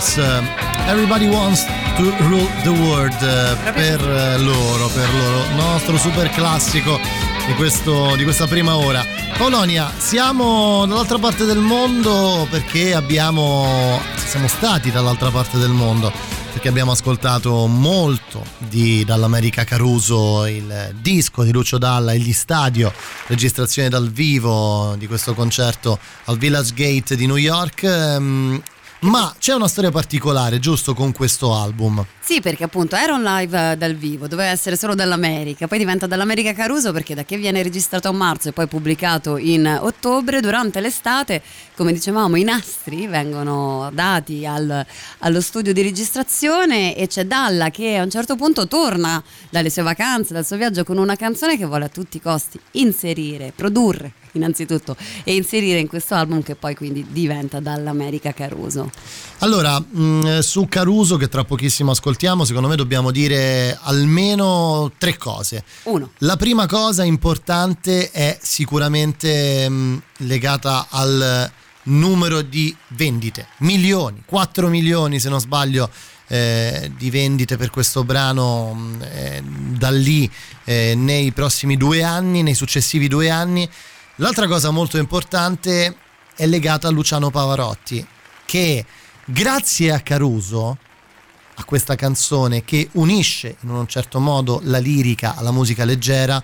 Fears. 0.00 0.16
Uh, 0.16 0.42
everybody 0.88 1.28
wants 1.28 1.64
to 1.64 2.02
rule 2.28 2.48
the 2.64 2.70
world 2.70 3.12
uh, 3.22 3.72
per 3.72 4.00
uh, 4.00 4.42
loro, 4.42 4.88
per 4.88 5.08
loro. 5.14 5.54
Nostro 5.54 5.96
super 5.98 6.30
classico 6.30 6.98
di, 7.46 7.54
questo, 7.54 8.16
di 8.16 8.24
questa 8.24 8.46
prima 8.46 8.76
ora. 8.76 9.04
Polonia, 9.36 9.90
siamo 9.96 10.86
dall'altra 10.86 11.18
parte 11.18 11.44
del 11.44 11.58
mondo 11.58 12.46
perché 12.50 12.94
abbiamo. 12.94 14.00
siamo 14.16 14.48
stati 14.48 14.90
dall'altra 14.90 15.30
parte 15.30 15.58
del 15.58 15.70
mondo 15.70 16.12
perché 16.52 16.68
abbiamo 16.68 16.90
ascoltato 16.90 17.66
molto 17.66 18.44
di 18.58 19.04
Dall'America 19.04 19.62
Caruso, 19.62 20.46
il 20.46 20.94
disco 21.00 21.44
di 21.44 21.52
Lucio 21.52 21.78
Dalla, 21.78 22.12
gli 22.14 22.32
stadio, 22.32 22.92
registrazione 23.28 23.88
dal 23.88 24.10
vivo 24.10 24.96
di 24.98 25.06
questo 25.06 25.32
concerto 25.32 25.98
al 26.24 26.38
Village 26.38 26.72
Gate 26.74 27.14
di 27.14 27.26
New 27.26 27.36
York. 27.36 28.60
Ma 29.02 29.34
c'è 29.38 29.54
una 29.54 29.66
storia 29.66 29.90
particolare, 29.90 30.58
giusto, 30.58 30.92
con 30.92 31.12
questo 31.12 31.54
album? 31.54 32.04
Sì, 32.20 32.42
perché 32.42 32.64
appunto 32.64 32.96
era 32.96 33.14
un 33.14 33.22
live 33.22 33.72
eh, 33.72 33.76
dal 33.78 33.94
vivo, 33.94 34.28
doveva 34.28 34.50
essere 34.50 34.76
solo 34.76 34.94
dall'America, 34.94 35.66
poi 35.66 35.78
diventa 35.78 36.06
dall'America 36.06 36.52
Caruso 36.52 36.92
perché 36.92 37.14
da 37.14 37.24
che 37.24 37.38
viene 37.38 37.62
registrato 37.62 38.08
a 38.08 38.12
marzo 38.12 38.50
e 38.50 38.52
poi 38.52 38.66
pubblicato 38.66 39.38
in 39.38 39.66
ottobre, 39.80 40.42
durante 40.42 40.80
l'estate, 40.80 41.40
come 41.76 41.94
dicevamo, 41.94 42.36
i 42.36 42.44
nastri 42.44 43.06
vengono 43.06 43.90
dati 43.90 44.44
al, 44.44 44.84
allo 45.20 45.40
studio 45.40 45.72
di 45.72 45.80
registrazione 45.80 46.94
e 46.94 47.06
c'è 47.06 47.24
Dalla 47.24 47.70
che 47.70 47.96
a 47.96 48.02
un 48.02 48.10
certo 48.10 48.36
punto 48.36 48.68
torna 48.68 49.22
dalle 49.48 49.70
sue 49.70 49.82
vacanze, 49.82 50.34
dal 50.34 50.44
suo 50.44 50.58
viaggio 50.58 50.84
con 50.84 50.98
una 50.98 51.16
canzone 51.16 51.56
che 51.56 51.64
vuole 51.64 51.86
a 51.86 51.88
tutti 51.88 52.18
i 52.18 52.20
costi 52.20 52.60
inserire, 52.72 53.50
produrre 53.56 54.12
innanzitutto 54.40 54.96
e 55.24 55.34
inserire 55.34 55.78
in 55.78 55.88
questo 55.88 56.14
album 56.14 56.42
che 56.42 56.54
poi 56.54 56.74
quindi 56.74 57.06
diventa 57.10 57.60
dall'America 57.60 58.32
Caruso. 58.32 58.90
Allora, 59.38 59.78
mh, 59.78 60.02
mm, 60.02 60.38
su 60.40 60.66
Caruso 60.68 61.16
che 61.16 61.28
tra 61.28 61.44
pochissimo 61.44 61.90
ascoltiamo, 61.90 62.44
secondo 62.44 62.68
me 62.68 62.76
dobbiamo 62.76 63.10
dire 63.10 63.78
almeno 63.82 64.92
tre 64.98 65.16
cose. 65.16 65.64
Uno. 65.84 66.10
La 66.18 66.36
prima 66.36 66.66
cosa 66.66 67.04
importante 67.04 68.10
è 68.10 68.38
sicuramente 68.40 69.68
mh, 69.68 69.74
mm, 69.74 69.96
legata 70.28 70.86
al 70.90 71.50
numero 71.82 72.42
di 72.42 72.74
vendite, 72.88 73.46
milioni, 73.58 74.22
4 74.26 74.68
milioni 74.68 75.18
se 75.18 75.28
non 75.28 75.40
sbaglio 75.40 75.90
eh, 76.32 76.92
di 76.96 77.10
vendite 77.10 77.56
per 77.56 77.70
questo 77.70 78.04
brano 78.04 78.72
mm, 78.72 79.02
eh, 79.02 79.42
da 79.76 79.90
lì 79.90 80.30
eh, 80.64 80.94
nei 80.96 81.32
prossimi 81.32 81.76
due 81.76 82.04
anni, 82.04 82.42
nei 82.42 82.54
successivi 82.54 83.08
due 83.08 83.30
anni. 83.30 83.68
L'altra 84.20 84.46
cosa 84.46 84.68
molto 84.68 84.98
importante 84.98 85.96
è 86.36 86.44
legata 86.44 86.88
a 86.88 86.90
Luciano 86.90 87.30
Pavarotti 87.30 88.06
che 88.44 88.84
grazie 89.24 89.92
a 89.92 90.00
Caruso, 90.00 90.76
a 91.54 91.64
questa 91.64 91.94
canzone 91.94 92.62
che 92.62 92.90
unisce 92.92 93.56
in 93.62 93.70
un 93.70 93.88
certo 93.88 94.20
modo 94.20 94.60
la 94.64 94.76
lirica 94.76 95.36
alla 95.36 95.52
musica 95.52 95.86
leggera, 95.86 96.42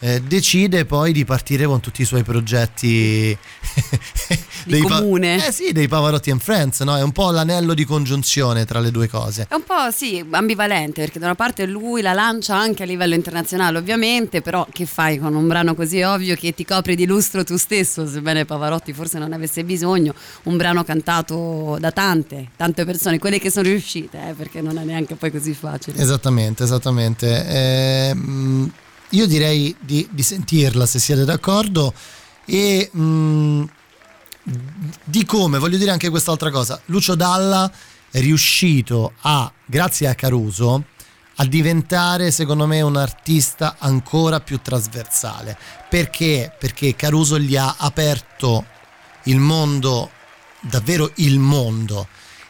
eh, 0.00 0.20
decide 0.20 0.84
poi 0.84 1.12
di 1.12 1.24
partire 1.24 1.66
con 1.66 1.80
tutti 1.80 2.02
i 2.02 2.04
suoi 2.04 2.22
progetti 2.22 3.36
di 4.64 4.80
comune. 4.80 5.38
Pa- 5.38 5.46
eh 5.46 5.52
sì, 5.52 5.72
dei 5.72 5.88
Pavarotti 5.88 6.30
and 6.30 6.40
Friends, 6.40 6.80
no? 6.80 6.96
È 6.96 7.02
un 7.02 7.12
po' 7.12 7.30
l'anello 7.30 7.74
di 7.74 7.84
congiunzione 7.84 8.64
tra 8.64 8.78
le 8.80 8.90
due 8.90 9.08
cose. 9.08 9.46
È 9.48 9.54
un 9.54 9.64
po' 9.64 9.90
sì, 9.90 10.24
ambivalente, 10.30 11.02
perché 11.02 11.18
da 11.18 11.26
una 11.26 11.34
parte 11.34 11.66
lui 11.66 12.00
la 12.00 12.12
lancia 12.12 12.56
anche 12.56 12.84
a 12.84 12.86
livello 12.86 13.14
internazionale, 13.14 13.78
ovviamente, 13.78 14.40
però 14.40 14.66
che 14.70 14.86
fai 14.86 15.18
con 15.18 15.34
un 15.34 15.46
brano 15.48 15.74
così 15.74 16.02
ovvio 16.02 16.36
che 16.36 16.54
ti 16.54 16.64
copri 16.64 16.94
di 16.94 17.06
lustro 17.06 17.42
tu 17.42 17.56
stesso, 17.56 18.06
sebbene 18.06 18.44
Pavarotti 18.44 18.92
forse 18.92 19.18
non 19.18 19.32
avesse 19.32 19.64
bisogno, 19.64 20.14
un 20.44 20.56
brano 20.56 20.84
cantato 20.84 21.76
da 21.80 21.90
tante, 21.90 22.50
tante 22.56 22.84
persone, 22.84 23.18
quelle 23.18 23.38
che 23.38 23.50
sono 23.50 23.68
riuscite, 23.68 24.28
eh, 24.28 24.32
perché 24.34 24.60
non 24.60 24.78
è 24.78 24.84
neanche 24.84 25.16
poi 25.16 25.30
così 25.30 25.54
facile. 25.54 26.00
Esattamente, 26.00 26.62
esattamente. 26.62 27.46
Eh, 27.46 28.16
io 29.10 29.26
direi 29.26 29.74
di, 29.80 30.06
di, 30.10 30.22
sentirla 30.22 30.84
se 30.86 30.98
siete 30.98 31.24
d'accordo 31.24 31.94
e 32.44 32.90
mh, 32.92 33.00
mm, 33.00 33.64
di 35.04 35.24
come, 35.24 35.58
voglio 35.58 35.78
dire 35.78 35.90
anche 35.90 36.08
quest'altra 36.08 36.50
cosa, 36.50 36.80
Lucio 36.86 37.14
Dalla 37.14 37.70
è 38.10 38.20
riuscito 38.20 39.12
a, 39.20 39.50
grazie 39.64 40.08
a 40.08 40.14
Caruso, 40.14 40.84
a 41.36 41.44
diventare 41.44 42.30
secondo 42.30 42.66
me 42.66 42.80
un 42.80 42.96
artista 42.96 43.76
ancora 43.78 44.40
più 44.40 44.60
trasversale. 44.60 45.56
Perché? 45.88 46.52
Perché 46.58 46.96
Caruso 46.96 47.38
gli 47.38 47.56
ha 47.56 47.76
aperto 47.78 48.64
il 49.24 49.38
mondo, 49.38 50.10
davvero 50.60 51.12
il 51.16 51.38
mondo. 51.38 52.08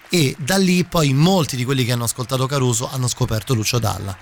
E 0.09 0.35
da 0.39 0.57
lì 0.57 0.85
poi 0.85 1.13
molti 1.13 1.57
di 1.57 1.65
quelli 1.65 1.85
che 1.85 1.93
hanno 1.93 2.05
ascoltato 2.05 2.47
Caruso 2.47 2.89
hanno 2.91 3.09
scoperto 3.09 3.53
Lucio 3.53 3.79
Dalla 3.79 4.17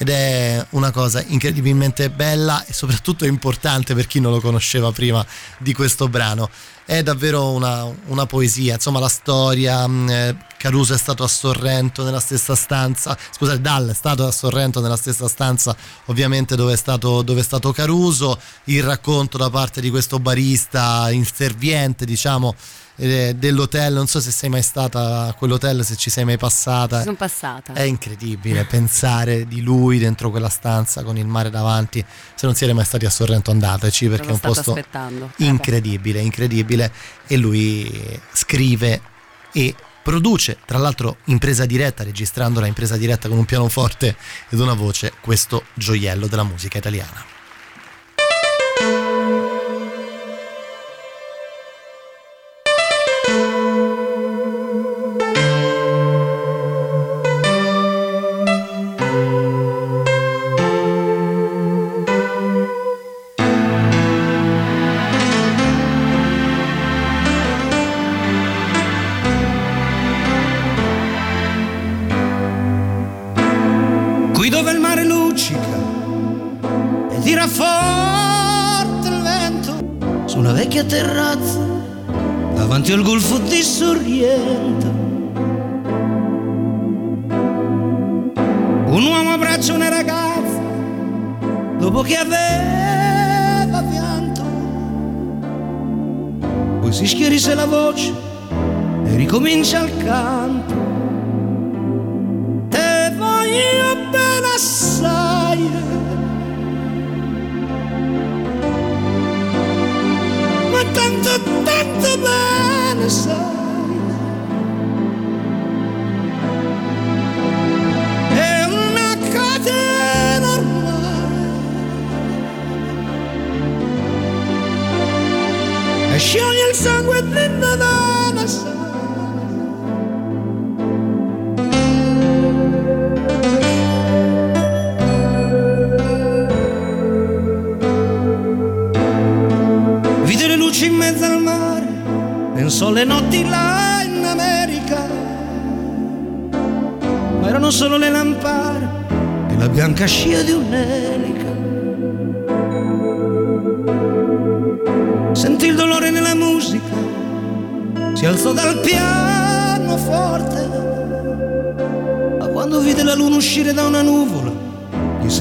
ed 0.00 0.08
è 0.08 0.66
una 0.70 0.90
cosa 0.92 1.22
incredibilmente 1.26 2.08
bella 2.08 2.64
e 2.64 2.72
soprattutto 2.72 3.26
importante 3.26 3.94
per 3.94 4.06
chi 4.06 4.18
non 4.18 4.32
lo 4.32 4.40
conosceva 4.40 4.90
prima 4.92 5.24
di 5.58 5.74
questo 5.74 6.08
brano. 6.08 6.48
È 6.86 7.02
davvero 7.02 7.50
una, 7.50 7.84
una 8.06 8.24
poesia, 8.24 8.74
insomma 8.74 8.98
la 8.98 9.10
storia, 9.10 9.86
mm, 9.86 10.08
eh, 10.08 10.36
Caruso 10.56 10.94
è 10.94 10.96
stato 10.96 11.22
a 11.22 11.28
Sorrento 11.28 12.02
nella 12.02 12.18
stessa 12.18 12.54
stanza, 12.54 13.14
scusate, 13.30 13.60
Dall 13.60 13.90
è 13.90 13.94
stato 13.94 14.26
a 14.26 14.30
Sorrento 14.30 14.80
nella 14.80 14.96
stessa 14.96 15.28
stanza 15.28 15.76
ovviamente 16.06 16.56
dove 16.56 16.72
è 16.72 16.76
stato, 16.76 17.20
dove 17.20 17.40
è 17.40 17.44
stato 17.44 17.70
Caruso, 17.70 18.40
il 18.64 18.82
racconto 18.82 19.36
da 19.36 19.50
parte 19.50 19.82
di 19.82 19.90
questo 19.90 20.18
barista 20.18 21.10
inserviente 21.10 22.06
diciamo 22.06 22.54
eh, 23.00 23.34
dell'hotel, 23.34 23.94
non 23.94 24.06
so 24.06 24.20
se 24.20 24.30
sei 24.30 24.50
mai 24.50 24.62
stata 24.62 25.28
a 25.28 25.32
quell'hotel, 25.32 25.84
se 25.84 25.96
ci 25.96 26.10
sei 26.10 26.24
mai 26.24 26.36
passata. 26.36 26.98
Ci 26.98 27.04
sono 27.04 27.16
passata. 27.16 27.72
È 27.72 27.82
incredibile 27.82 28.64
pensare 28.66 29.46
di 29.46 29.62
lui 29.62 29.98
dentro 29.98 30.30
quella 30.30 30.50
stanza 30.50 31.02
con 31.02 31.16
il 31.16 31.26
mare 31.26 31.48
davanti. 31.48 32.04
Se 32.34 32.44
non 32.46 32.54
siete 32.54 32.74
mai 32.74 32.84
stati 32.84 33.06
a 33.06 33.10
Sorrento 33.10 33.50
andateci 33.50 34.08
perché 34.08 34.28
è 34.28 34.32
un 34.32 34.38
posto 34.38 34.72
aspettando. 34.72 35.30
incredibile, 35.36 36.20
incredibile 36.20 36.92
e 37.26 37.36
lui 37.38 38.20
scrive 38.32 39.00
e 39.52 39.74
produce, 40.02 40.58
tra 40.66 40.78
l'altro 40.78 41.16
in 41.24 41.38
presa 41.38 41.64
diretta, 41.64 42.04
registrandola 42.04 42.66
in 42.66 42.74
presa 42.74 42.96
diretta 42.96 43.28
con 43.28 43.38
un 43.38 43.46
pianoforte 43.46 44.14
ed 44.50 44.60
una 44.60 44.74
voce, 44.74 45.12
questo 45.20 45.64
gioiello 45.72 46.26
della 46.26 46.44
musica 46.44 46.76
italiana. 46.76 47.39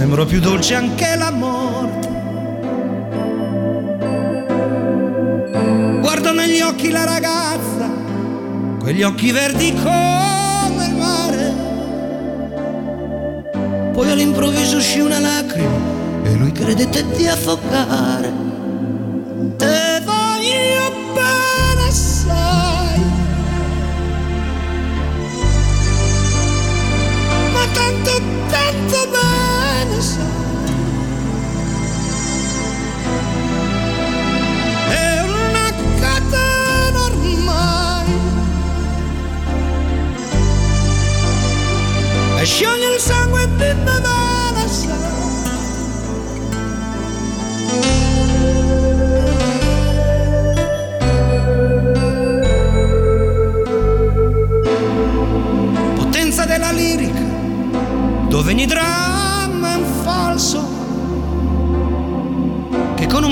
Gli 0.10 0.12
sembrò 0.12 0.26
più 0.26 0.40
dolce 0.40 0.74
anche 0.74 1.16
la 1.16 1.30
morte. 1.30 2.08
Guardò 6.00 6.32
negli 6.32 6.62
occhi 6.62 6.90
la 6.90 7.04
ragazza, 7.04 7.88
quegli 8.80 9.04
occhi 9.04 9.32
verdi 9.32 9.72
come 9.72 10.86
il 10.88 10.96
mare. 10.96 11.54
Poi 13.94 14.10
all'improvviso 14.10 14.78
uscì 14.78 15.00
una 15.00 15.20
lacrima 15.20 15.78
e 16.24 16.34
lui 16.34 16.52
credette 16.54 17.06
di 17.16 17.28
affogare. 17.28 18.49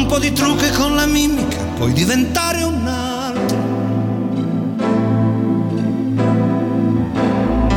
Po' 0.08 0.20
di 0.20 0.32
trucco 0.32 0.64
e 0.64 0.72
con 0.72 0.96
la 0.96 1.06
mimica 1.06 1.58
puoi 1.76 1.92
diventare 1.92 2.64
un 2.64 2.88
altro. 2.88 3.58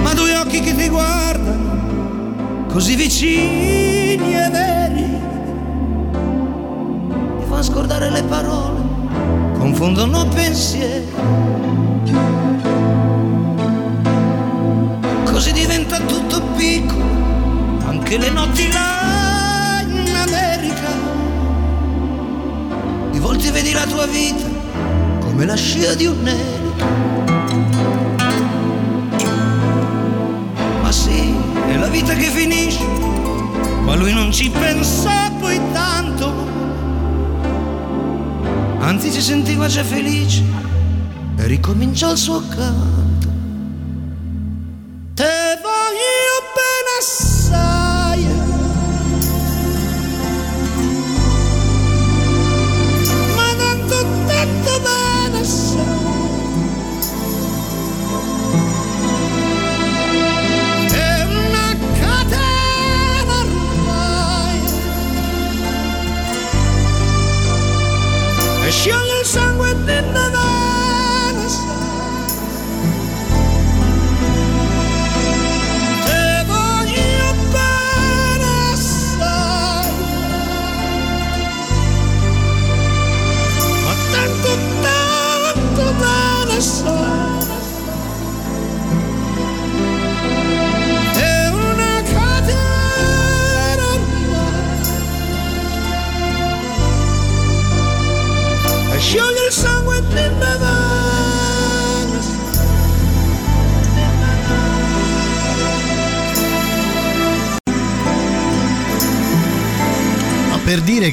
Ma 0.00 0.14
due 0.14 0.36
occhi 0.36 0.60
che 0.60 0.74
ti 0.76 0.88
guardano, 0.88 2.66
così 2.68 2.94
vicini 2.94 4.34
e 4.34 4.48
veri, 4.50 5.20
ti 7.40 7.44
fanno 7.48 7.62
scordare 7.62 8.10
le 8.10 8.22
parole, 8.22 8.80
confondono 9.58 10.26
pensieri. 10.28 11.12
Così 15.24 15.52
diventa 15.52 15.98
tutto 15.98 16.42
piccolo, 16.56 17.04
anche 17.86 18.18
le 18.18 18.30
notti 18.30 18.72
là 18.72 18.99
di 23.20 23.26
volte 23.26 23.50
vedi 23.50 23.72
la 23.72 23.84
tua 23.84 24.06
vita 24.06 24.48
come 25.20 25.44
la 25.44 25.54
scia 25.54 25.92
di 25.94 26.06
un'elica. 26.06 26.86
Ma 30.80 30.90
sì, 30.90 31.34
è 31.68 31.76
la 31.76 31.88
vita 31.88 32.14
che 32.14 32.30
finisce, 32.30 32.82
ma 33.82 33.94
lui 33.94 34.14
non 34.14 34.32
ci 34.32 34.48
pensa 34.48 35.30
poi 35.38 35.60
tanto. 35.72 36.32
Anzi 38.78 39.10
si 39.10 39.20
sentiva 39.20 39.66
già 39.66 39.84
felice 39.84 40.42
e 41.36 41.46
ricominciò 41.46 42.12
il 42.12 42.18
suo 42.18 42.42
canto. 42.48 42.99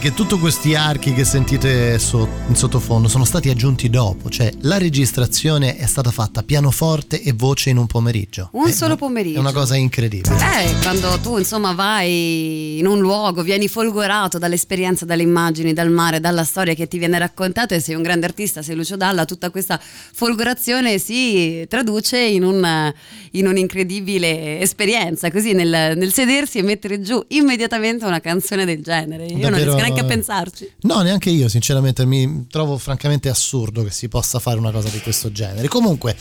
Che 0.07 0.13
tutti 0.13 0.39
questi 0.39 0.73
archi 0.73 1.11
che 1.11 1.25
sentite 1.25 1.99
so- 1.99 2.29
in 2.47 2.55
sottofondo 2.55 3.09
sono 3.09 3.25
stati 3.25 3.49
aggiunti 3.49 3.89
dopo, 3.89 4.29
cioè 4.29 4.49
la 4.61 4.77
registrazione 4.77 5.75
è 5.75 5.85
stata 5.85 6.11
fatta 6.11 6.43
pianoforte 6.43 7.21
e 7.21 7.33
voce 7.33 7.71
in 7.71 7.77
un 7.77 7.87
pomeriggio. 7.87 8.47
Un 8.53 8.67
È 8.69 8.71
solo 8.71 8.91
una- 8.91 8.95
pomeriggio. 8.95 9.35
È 9.35 9.39
una 9.41 9.51
cosa 9.51 9.75
incredibile. 9.75 10.33
Eh, 10.35 10.75
quando 10.81 11.19
tu 11.21 11.37
insomma 11.37 11.73
vai 11.73 12.77
in 12.79 12.87
un 12.87 12.99
luogo, 12.99 13.41
vieni 13.43 13.67
folgorato 13.67 14.37
dall'esperienza, 14.37 15.03
dalle 15.03 15.23
immagini, 15.23 15.73
dal 15.73 15.89
mare, 15.91 16.21
dalla 16.21 16.45
storia 16.45 16.73
che 16.73 16.87
ti 16.87 16.97
viene 16.99 17.19
raccontata 17.19 17.75
e 17.75 17.81
sei 17.81 17.95
un 17.95 18.01
grande 18.01 18.27
artista, 18.27 18.61
sei 18.61 18.75
Lucio 18.77 18.95
Dalla, 18.95 19.25
tutta 19.25 19.49
questa 19.49 19.77
folgorazione 20.13 20.99
si 20.99 21.65
traduce 21.67 22.17
in, 22.17 22.45
un, 22.45 22.93
in 23.31 23.45
un'incredibile 23.45 24.61
esperienza, 24.61 25.29
così 25.31 25.51
nel, 25.51 25.97
nel 25.97 26.13
sedersi 26.13 26.59
e 26.59 26.63
mettere 26.63 27.01
giù 27.01 27.21
immediatamente 27.29 28.05
una 28.05 28.21
canzone 28.21 28.63
del 28.63 28.81
genere. 28.81 29.25
Io 29.25 29.31
non 29.33 29.41
Davvero- 29.41 29.63
riesco 29.63 29.75
neanche 29.75 29.95
a 29.99 30.05
pensarci. 30.05 30.71
No, 30.81 31.01
neanche 31.01 31.29
io, 31.29 31.47
sinceramente, 31.49 32.05
mi 32.05 32.47
trovo 32.49 32.77
francamente 32.77 33.29
assurdo 33.29 33.83
che 33.83 33.91
si 33.91 34.07
possa 34.07 34.39
fare 34.39 34.57
una 34.57 34.71
cosa 34.71 34.89
di 34.89 34.99
questo 34.99 35.31
genere. 35.31 35.67
Comunque, 35.67 36.15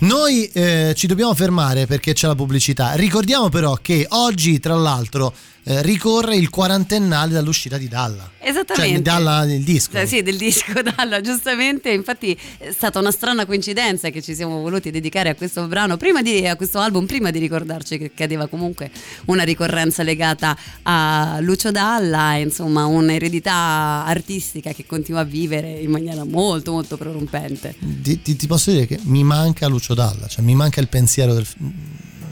noi 0.00 0.46
eh, 0.52 0.92
ci 0.96 1.06
dobbiamo 1.06 1.34
fermare 1.34 1.86
perché 1.86 2.12
c'è 2.12 2.26
la 2.26 2.34
pubblicità. 2.34 2.94
Ricordiamo 2.94 3.48
però 3.48 3.74
che 3.80 4.06
oggi, 4.08 4.58
tra 4.58 4.74
l'altro, 4.74 5.34
eh, 5.62 5.82
ricorre 5.82 6.36
il 6.36 6.48
quarantennale 6.48 7.32
dall'uscita 7.32 7.76
di 7.76 7.86
Dalla. 7.86 8.30
Esattamente. 8.38 8.94
Cioè, 8.94 9.02
Dalla 9.02 9.44
il 9.44 9.62
disco. 9.62 9.92
Cioè, 9.92 10.06
sì, 10.06 10.22
del 10.22 10.38
disco 10.38 10.72
Dalla, 10.82 11.20
giustamente. 11.20 11.90
Infatti 11.90 12.36
è 12.56 12.72
stata 12.72 12.98
una 12.98 13.10
strana 13.10 13.44
coincidenza 13.44 14.08
che 14.08 14.22
ci 14.22 14.34
siamo 14.34 14.60
voluti 14.60 14.90
dedicare 14.90 15.28
a 15.28 15.34
questo 15.34 15.66
brano, 15.66 15.96
prima 15.98 16.22
di, 16.22 16.46
a 16.46 16.56
questo 16.56 16.78
album, 16.78 17.04
prima 17.04 17.30
di 17.30 17.38
ricordarci 17.38 17.98
che 17.98 18.12
cadeva 18.14 18.46
comunque 18.46 18.90
una 19.26 19.42
ricorrenza 19.42 20.02
legata 20.02 20.56
a 20.82 21.38
Lucio 21.40 21.70
Dalla, 21.70 22.36
insomma 22.36 22.86
un'eredità 22.86 24.04
artistica 24.06 24.72
che 24.72 24.86
continua 24.86 25.20
a 25.20 25.24
vivere 25.24 25.70
in 25.70 25.90
maniera 25.90 26.24
molto 26.24 26.72
molto 26.72 26.96
prorompente. 26.96 27.74
Ti, 27.78 28.22
ti- 28.22 28.36
ti 28.36 28.46
posso 28.46 28.70
dire 28.70 28.86
che 28.86 28.98
mi 29.02 29.22
manca 29.22 29.68
Lucio 29.68 29.89
Dalla, 29.94 30.26
cioè 30.26 30.44
mi 30.44 30.54
manca 30.54 30.80
il 30.80 30.88
pensiero 30.88 31.34
del. 31.34 31.46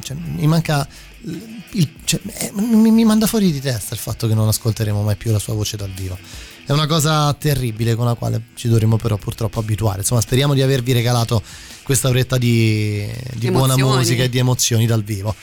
Cioè, 0.00 0.16
mi 0.16 0.46
manca. 0.46 0.86
il- 1.22 1.90
cioè, 2.04 2.20
eh, 2.26 2.52
mi, 2.54 2.90
mi 2.90 3.04
manda 3.04 3.26
fuori 3.26 3.52
di 3.52 3.60
testa 3.60 3.94
il 3.94 4.00
fatto 4.00 4.26
che 4.26 4.34
non 4.34 4.48
ascolteremo 4.48 5.02
mai 5.02 5.16
più 5.16 5.30
la 5.32 5.38
sua 5.38 5.54
voce 5.54 5.76
dal 5.76 5.90
vivo. 5.90 6.16
È 6.64 6.72
una 6.72 6.86
cosa 6.86 7.32
terribile 7.34 7.94
con 7.94 8.04
la 8.06 8.14
quale 8.14 8.42
ci 8.54 8.68
dovremo 8.68 8.96
però 8.96 9.16
purtroppo 9.16 9.58
abituare. 9.60 10.00
Insomma, 10.00 10.20
speriamo 10.20 10.52
di 10.54 10.60
avervi 10.62 10.92
regalato 10.92 11.42
questa 11.82 12.08
oretta 12.08 12.36
di, 12.36 13.06
di 13.34 13.46
buona 13.50 13.74
musica 13.96 14.22
e 14.24 14.28
di 14.28 14.38
emozioni 14.38 14.86
dal 14.86 15.02
vivo. 15.02 15.34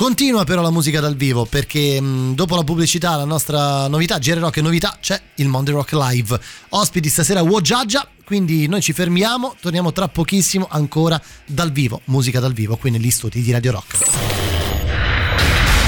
Continua 0.00 0.44
però 0.44 0.62
la 0.62 0.70
musica 0.70 0.98
dal 0.98 1.14
vivo 1.14 1.44
perché 1.44 2.00
mh, 2.00 2.34
dopo 2.34 2.56
la 2.56 2.64
pubblicità, 2.64 3.16
la 3.16 3.26
nostra 3.26 3.86
novità, 3.86 4.16
GR 4.16 4.38
Rock 4.38 4.56
e 4.56 4.62
novità, 4.62 4.96
c'è 4.98 5.20
il 5.34 5.48
Monday 5.48 5.74
Rock 5.74 5.92
Live. 5.92 6.40
Ospiti 6.70 7.10
stasera 7.10 7.42
Wojaja, 7.42 8.08
quindi 8.24 8.66
noi 8.66 8.80
ci 8.80 8.94
fermiamo, 8.94 9.56
torniamo 9.60 9.92
tra 9.92 10.08
pochissimo 10.08 10.66
ancora 10.70 11.20
dal 11.44 11.70
vivo, 11.70 12.00
musica 12.06 12.40
dal 12.40 12.54
vivo, 12.54 12.78
qui 12.78 12.90
negli 12.90 13.10
studi 13.10 13.42
di 13.42 13.52
Radio 13.52 13.72
Rock. 13.72 14.39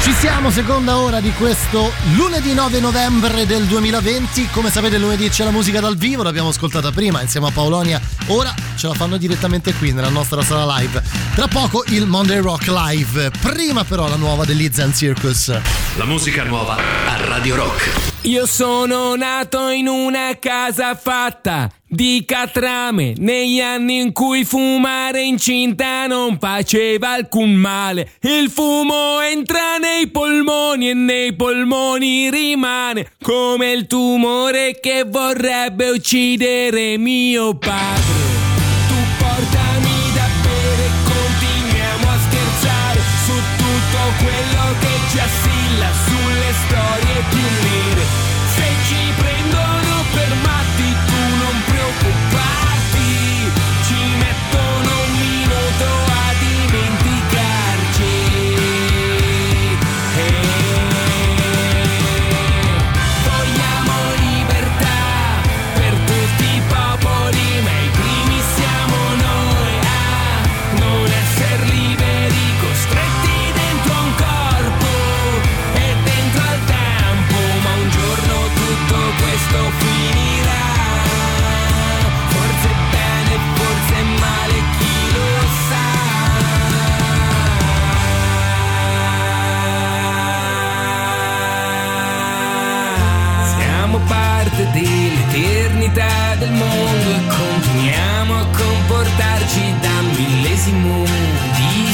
Ci 0.03 0.13
siamo, 0.15 0.51
seconda 0.51 0.99
ora 0.99 1.21
di 1.21 1.31
questo 1.31 1.93
lunedì 2.17 2.53
9 2.55 2.81
novembre 2.81 3.47
del 3.47 3.67
2020. 3.67 4.49
Come 4.51 4.69
sapete, 4.69 4.99
lunedì 4.99 5.29
c'è 5.29 5.45
la 5.45 5.53
musica 5.53 5.79
dal 5.79 5.97
vivo, 5.97 6.25
l'abbiamo 6.25 6.49
ascoltata 6.49 6.91
prima 6.91 7.21
insieme 7.21 7.47
a 7.47 7.51
Paolonia. 7.53 8.01
Ora 8.27 8.53
ce 8.75 8.89
la 8.89 8.95
fanno 8.95 9.17
direttamente 9.17 9.73
qui 9.75 9.93
nella 9.93 10.09
nostra 10.09 10.43
sala 10.43 10.77
live. 10.77 11.01
Tra 11.37 11.47
poco 11.47 11.85
il 11.87 12.07
Monday 12.07 12.41
Rock 12.41 12.67
Live. 12.67 13.31
Prima, 13.41 13.85
però, 13.85 14.09
la 14.09 14.17
nuova 14.17 14.45
dell'Izan 14.45 14.93
Circus. 14.93 15.57
La 15.95 16.05
musica 16.05 16.43
nuova 16.43 16.75
a 16.75 17.25
Radio 17.25 17.55
Rock. 17.55 18.11
Io 18.23 18.45
sono 18.45 19.15
nato 19.15 19.69
in 19.69 19.87
una 19.87 20.37
casa 20.41 20.97
fatta 20.97 21.71
di 21.93 22.25
catrame 22.27 23.13
negli 23.19 23.61
anni 23.61 24.01
in 24.01 24.13
cui 24.13 24.45
fumare 24.47 25.21
incinta 25.21 26.07
non 26.07 26.39
faceva 26.39 27.11
alcun 27.11 27.53
male. 27.53 28.13
Il 28.23 28.49
fumo 28.49 29.21
entra 29.21 29.77
nei 29.77 30.09
polmoni 30.09 30.89
e 30.89 30.95
nei 30.95 31.35
polmoni 31.35 32.31
rimane 32.31 33.13
come 33.21 33.73
il 33.73 33.87
tumore 33.87 34.81
che 34.81 35.05
vorrebbe 35.07 35.91
uccidere 35.91 36.97
mio 36.97 37.59
padre. 37.59 38.32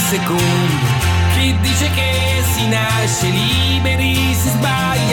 Secondo. 0.09 0.87
Chi 1.35 1.55
dice 1.61 1.91
che 1.91 2.43
si 2.55 2.67
nasce 2.69 3.29
liberi 3.29 4.35
si 4.35 4.49
sbaglia, 4.49 5.08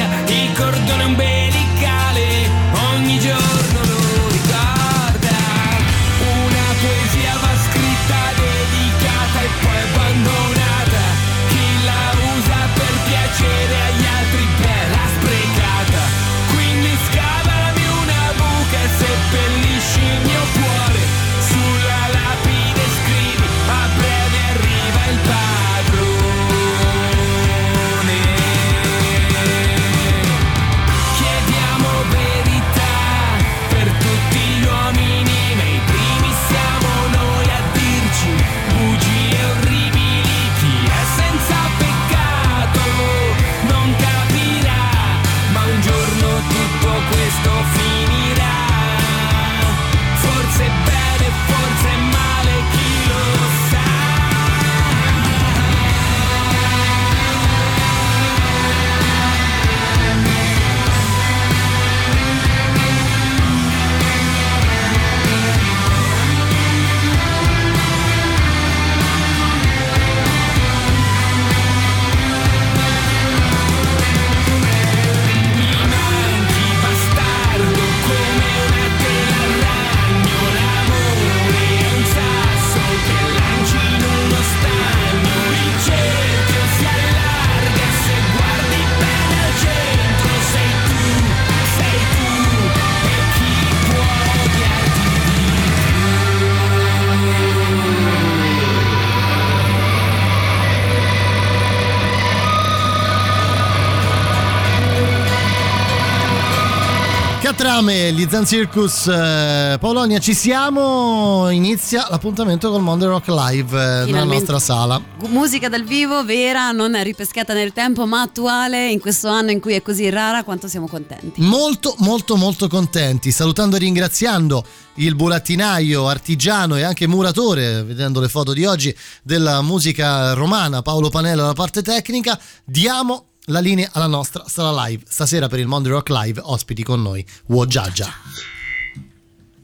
Catrame, 107.85 108.13
gli 108.13 108.27
Zan 108.27 108.45
Circus, 108.47 109.07
eh, 109.07 109.77
Paolonia, 109.79 110.17
ci 110.17 110.33
siamo. 110.33 111.49
Inizia 111.51 112.07
l'appuntamento 112.09 112.71
col 112.71 112.81
Monday 112.81 113.07
Rock 113.07 113.27
Live 113.27 113.77
eh, 113.77 113.79
nella 113.79 114.05
Finalmente. 114.05 114.33
nostra 114.33 114.59
sala. 114.59 115.01
Musica 115.27 115.69
dal 115.69 115.83
vivo, 115.83 116.25
vera, 116.25 116.71
non 116.71 117.01
ripescata 117.03 117.53
nel 117.53 117.73
tempo, 117.73 118.07
ma 118.07 118.21
attuale 118.21 118.89
in 118.89 118.99
questo 118.99 119.27
anno 119.27 119.51
in 119.51 119.59
cui 119.59 119.73
è 119.73 119.83
così 119.83 120.09
rara, 120.09 120.43
quanto 120.43 120.67
siamo 120.67 120.87
contenti. 120.87 121.41
Molto, 121.41 121.93
molto, 121.99 122.35
molto 122.35 122.67
contenti. 122.67 123.31
Salutando 123.31 123.75
e 123.75 123.79
ringraziando 123.79 124.65
il 124.95 125.13
burattinaio, 125.13 126.07
artigiano 126.07 126.77
e 126.77 126.83
anche 126.83 127.05
muratore, 127.05 127.83
vedendo 127.83 128.19
le 128.19 128.29
foto 128.29 128.53
di 128.53 128.65
oggi, 128.65 128.95
della 129.21 129.61
musica 129.61 130.33
romana, 130.33 130.81
Paolo 130.81 131.09
Panello 131.09 131.43
alla 131.43 131.53
parte 131.53 131.83
tecnica. 131.83 132.39
Diamo 132.63 133.25
la 133.45 133.59
linea 133.59 133.89
alla 133.93 134.07
nostra 134.07 134.43
sala 134.47 134.85
live. 134.85 135.03
Stasera 135.07 135.47
per 135.47 135.59
il 135.59 135.67
Monday 135.67 135.91
Rock 135.91 136.09
Live, 136.09 136.41
ospiti 136.43 136.83
con 136.83 137.01
noi, 137.01 137.25
Wojaja. 137.47 138.13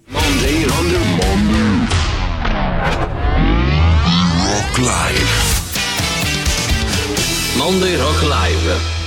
Monday 0.07 0.63
Rock 0.65 0.85
Live. 4.77 5.49
Monday 7.57 7.95
Rock 7.95 8.21
Live. 8.23 9.00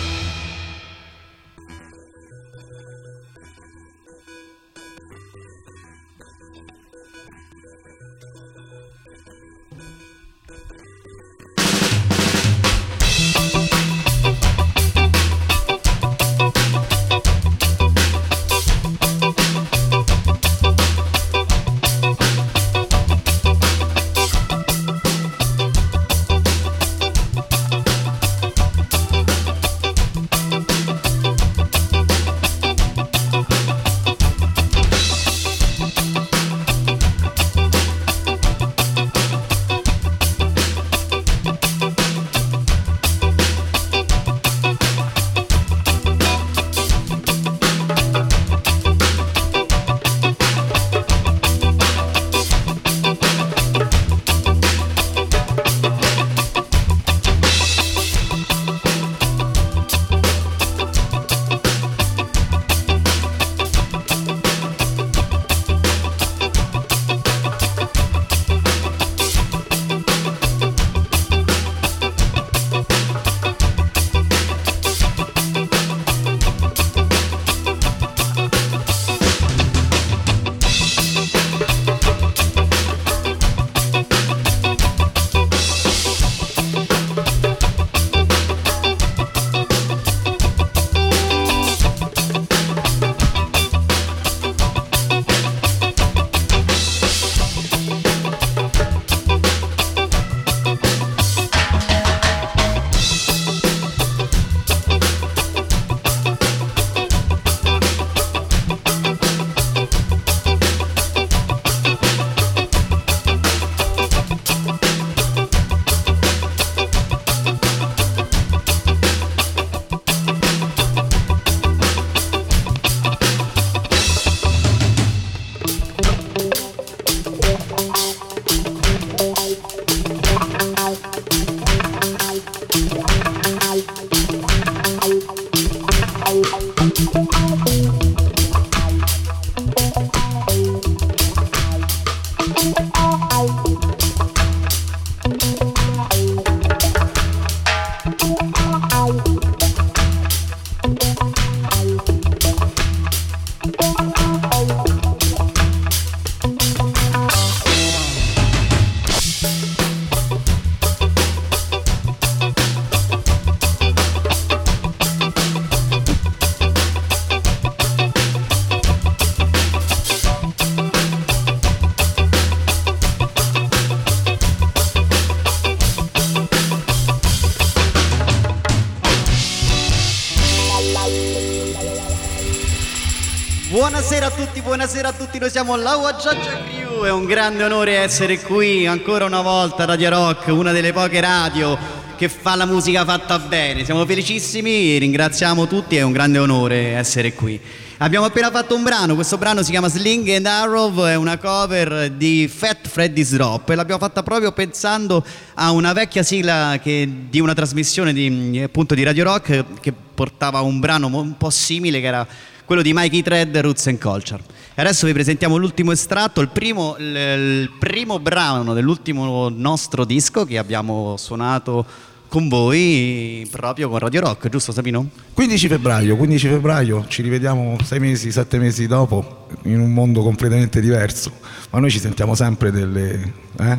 Tutti, 185.34 185.38
noi 185.38 185.50
siamo 185.50 185.74
la 185.76 185.96
Waggiaggia 185.96 186.62
Crew, 186.62 187.02
è 187.02 187.10
un 187.10 187.24
grande 187.24 187.64
onore 187.64 187.96
essere 187.96 188.40
qui 188.40 188.86
ancora 188.86 189.24
una 189.24 189.40
volta 189.40 189.84
Radio 189.84 190.10
Rock, 190.10 190.46
una 190.48 190.70
delle 190.70 190.92
poche 190.92 191.20
radio 191.20 191.76
che 192.16 192.28
fa 192.28 192.54
la 192.54 192.66
musica 192.66 193.04
fatta 193.04 193.38
bene. 193.40 193.84
Siamo 193.84 194.06
felicissimi, 194.06 194.96
ringraziamo 194.96 195.66
tutti, 195.66 195.96
è 195.96 196.02
un 196.02 196.12
grande 196.12 196.38
onore 196.38 196.94
essere 196.94 197.32
qui. 197.32 197.60
Abbiamo 197.98 198.26
appena 198.26 198.50
fatto 198.50 198.76
un 198.76 198.84
brano, 198.84 199.14
questo 199.16 199.36
brano 199.36 199.62
si 199.62 199.70
chiama 199.72 199.88
Sling 199.88 200.28
and 200.28 200.46
Arrow, 200.46 201.04
è 201.04 201.16
una 201.16 201.36
cover 201.38 202.10
di 202.10 202.48
Fat 202.48 202.86
Freddy's 202.86 203.32
Drop 203.32 203.68
e 203.70 203.74
l'abbiamo 203.74 204.00
fatta 204.00 204.22
proprio 204.22 204.52
pensando 204.52 205.24
a 205.54 205.72
una 205.72 205.92
vecchia 205.92 206.22
sigla 206.22 206.78
che- 206.80 207.08
di 207.28 207.40
una 207.40 207.54
trasmissione 207.54 208.12
di, 208.12 208.60
appunto, 208.62 208.94
di 208.94 209.02
Radio 209.02 209.24
Rock 209.24 209.64
che 209.80 209.92
portava 209.92 210.60
un 210.60 210.78
brano 210.78 211.08
un 211.08 211.36
po' 211.36 211.50
simile 211.50 212.00
che 212.00 212.06
era 212.06 212.26
quello 212.64 212.82
di 212.82 212.92
Mikey 212.94 213.22
Thread, 213.22 213.56
Roots 213.58 213.86
and 213.88 213.98
Culture. 213.98 214.53
Adesso 214.76 215.06
vi 215.06 215.12
presentiamo 215.12 215.56
l'ultimo 215.56 215.92
estratto, 215.92 216.40
il 216.40 216.48
primo, 216.48 216.96
il 216.98 217.70
primo 217.78 218.18
brano 218.18 218.74
dell'ultimo 218.74 219.48
nostro 219.48 220.04
disco 220.04 220.44
che 220.44 220.58
abbiamo 220.58 221.16
suonato 221.16 221.86
con 222.26 222.48
voi 222.48 223.46
proprio 223.52 223.88
con 223.88 224.00
Radio 224.00 224.22
Rock, 224.22 224.48
giusto 224.48 224.72
Sabino? 224.72 225.08
15 225.32 225.68
febbraio, 225.68 226.16
15 226.16 226.48
febbraio, 226.48 227.04
ci 227.06 227.22
rivediamo 227.22 227.76
sei 227.84 228.00
mesi, 228.00 228.32
sette 228.32 228.58
mesi 228.58 228.88
dopo 228.88 229.46
in 229.62 229.78
un 229.78 229.92
mondo 229.92 230.22
completamente 230.22 230.80
diverso, 230.80 231.30
ma 231.70 231.78
noi 231.78 231.92
ci 231.92 232.00
sentiamo 232.00 232.34
sempre 232.34 232.72
delle 232.72 233.32
eh? 233.56 233.78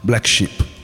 black 0.00 0.24
sheep. 0.28 0.77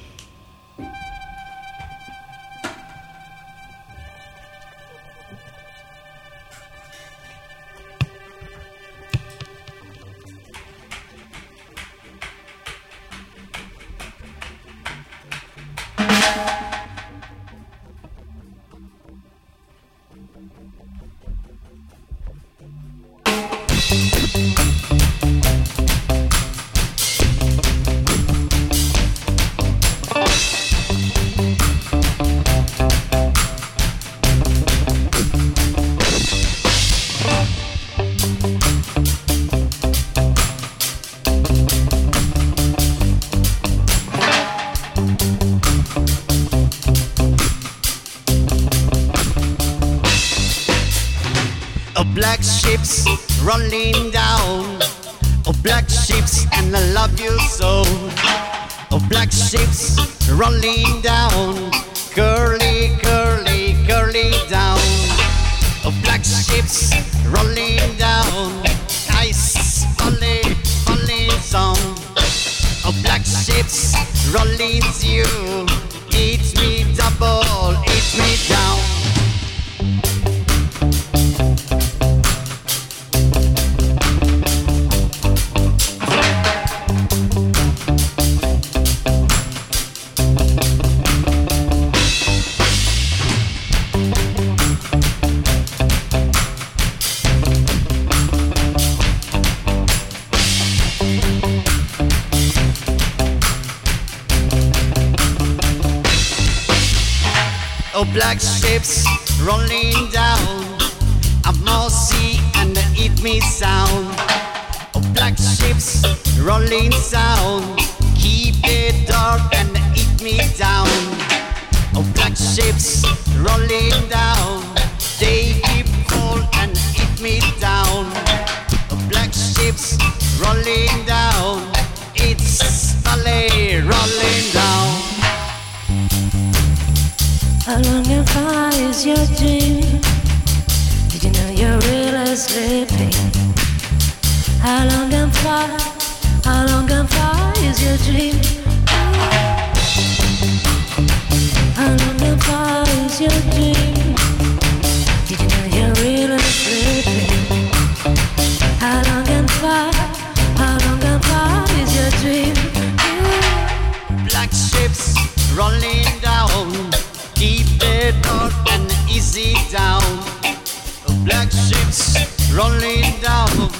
Rolling 172.54 173.20
down. 173.20 173.70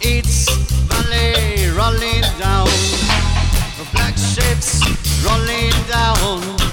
It's 0.00 0.48
valley 0.86 1.68
rolling 1.76 2.22
down. 2.38 2.68
Black 3.92 4.16
ships 4.16 4.80
rolling 5.24 5.74
down. 5.88 6.71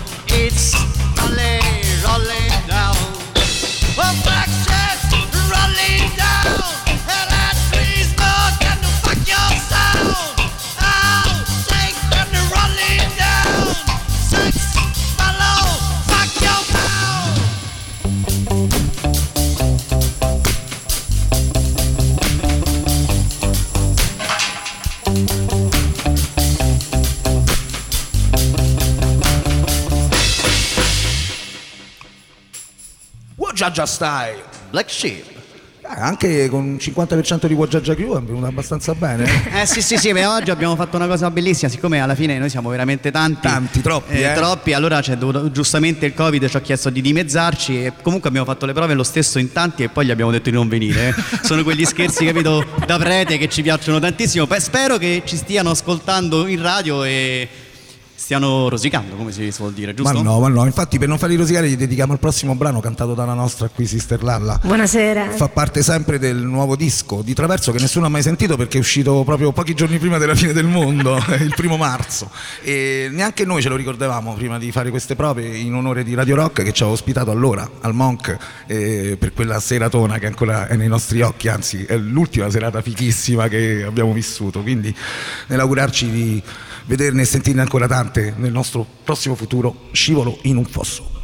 Waggiaggia 33.70 33.86
Style! 33.86 34.43
Black 34.72 34.89
Sheep. 34.89 35.24
Eh, 35.82 36.01
anche 36.01 36.49
con 36.49 36.63
un 36.63 36.76
50% 36.78 37.45
di 37.45 37.53
Waggiaggia 37.53 37.93
Crew 37.93 38.17
è 38.17 38.22
venuto 38.22 38.47
abbastanza 38.47 38.95
bene. 38.95 39.28
Eh 39.61 39.67
sì 39.67 39.84
sì 39.84 39.95
sì, 39.97 40.11
ma 40.11 40.34
oggi 40.34 40.49
abbiamo 40.49 40.76
fatto 40.76 40.95
una 40.95 41.05
cosa 41.05 41.30
bellissima, 41.30 41.70
siccome 41.70 41.99
alla 41.99 42.15
fine 42.15 42.39
noi 42.39 42.49
siamo 42.49 42.70
veramente 42.70 43.11
tanti. 43.11 43.41
Tanti, 43.47 43.82
troppi, 43.82 44.20
eh. 44.20 44.34
Troppi, 44.34 44.74
allora 44.74 45.01
c'è 45.01 45.17
dovuto- 45.17 45.51
giustamente 45.51 46.07
il 46.07 46.15
Covid 46.15 46.47
ci 46.49 46.57
ha 46.57 46.61
chiesto 46.61 46.89
di 46.89 47.01
dimezzarci 47.01 47.86
e 47.86 47.93
comunque 48.01 48.30
abbiamo 48.30 48.47
fatto 48.47 48.65
le 48.65 48.74
prove 48.74 48.95
lo 48.95 49.03
stesso 49.03 49.38
in 49.38 49.51
tanti 49.51 49.84
e 49.84 49.89
poi 49.89 50.07
gli 50.07 50.11
abbiamo 50.11 50.32
detto 50.32 50.49
di 50.49 50.55
non 50.55 50.67
venire. 50.67 51.09
eh. 51.09 51.13
Sono 51.45 51.61
quegli 51.61 51.86
scherzi, 51.86 52.26
capito, 52.26 52.65
da 52.88 52.97
prete 52.97 53.38
che 53.38 53.49
ci 53.49 53.61
piacciono 53.61 53.99
tantissimo. 53.99 54.47
Beh, 54.47 54.59
spero 54.59 54.97
che 54.97 55.22
ci 55.26 55.36
stiano 55.38 55.70
ascoltando 55.70 56.47
in 56.47 56.59
radio 56.59 57.03
e 57.03 57.47
stiano 58.20 58.67
rosicando, 58.67 59.15
come 59.15 59.32
si 59.32 59.49
suol 59.49 59.72
dire, 59.72 59.93
giusto? 59.93 60.13
Ma 60.13 60.22
no, 60.22 60.39
ma 60.39 60.49
no, 60.49 60.65
infatti 60.65 60.99
per 60.99 61.07
non 61.07 61.17
farli 61.17 61.38
rosicare 61.38 61.70
gli 61.70 61.78
dedichiamo 61.78 62.11
il 62.11 62.20
prossimo 62.20 62.53
brano 62.53 62.82
cantato 62.82 63.13
dalla 63.13 63.34
nostra 63.34 63.70
qui 63.70 63.86
Sister 63.86 64.22
Lalla. 64.24 64.59
Buonasera. 64.61 65.32
Fa 65.32 65.47
parte 65.47 65.82
sempre 65.82 66.20
del 66.20 66.36
nuovo 66.36 66.76
disco 66.76 67.22
di 67.24 67.34
Traverso 67.34 67.72
che 67.72 67.80
nessuno 67.80 68.07
ha 68.07 68.09
mai 68.09 68.22
sentito 68.22 68.57
perché 68.57 68.78
è 68.78 68.82
uscito 68.82 69.24
proprio 69.24 69.53
pochi 69.53 69.74
giorni 69.74 69.97
prima 69.99 70.17
della 70.17 70.36
fine 70.36 70.51
del 70.51 70.65
mondo, 70.65 71.15
il 71.39 71.53
primo 71.55 71.78
marzo. 71.78 72.30
E 72.61 73.07
neanche 73.09 73.45
noi 73.45 73.61
ce 73.61 73.70
lo 73.70 73.78
ricordavamo 73.78 74.34
prima 74.34 74.59
di 74.59 74.70
fare 74.74 74.89
queste 74.89 75.15
prove 75.15 75.47
in 75.47 75.74
onore 75.74 76.03
di 76.03 76.13
Radio 76.13 76.36
Rock 76.36 76.63
che 76.63 76.74
ci 76.74 76.84
ha 76.84 76.88
ospitato 76.88 77.32
allora 77.32 77.67
al 77.80 77.93
Monk 77.93 78.36
eh, 78.67 79.15
per 79.17 79.32
quella 79.32 79.61
seratona 79.61 80.17
che 80.17 80.26
ancora 80.26 80.67
è 80.67 80.76
nei 80.76 80.89
nostri 80.89 81.22
occhi, 81.22 81.47
anzi 81.47 81.86
è 81.86 81.95
l'ultima 81.95 82.49
serata 82.49 82.82
fichissima 82.82 83.47
che 83.47 83.86
abbiamo 83.88 84.11
vissuto. 84.11 84.61
Quindi 84.61 84.93
nell'augurarci 85.47 86.11
di 86.11 86.43
vederne 86.90 87.22
e 87.22 87.26
sentirne 87.26 87.62
ancora 87.62 87.86
tante 87.86 88.34
nel 88.36 88.52
nostro 88.52 88.84
prossimo 89.04 89.36
futuro, 89.36 89.90
scivolo 89.92 90.40
in 90.42 90.58
un 90.58 90.66
fosso. 90.66 91.18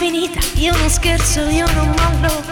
Che 0.00 0.06
se 0.06 0.08
non 0.08 0.24
è 0.24 0.30
finita 0.30 0.40
io 0.54 0.76
non 0.76 0.88
scherzo, 0.88 1.40
io 1.48 1.66
non 1.72 1.88
mollo. 1.88 2.42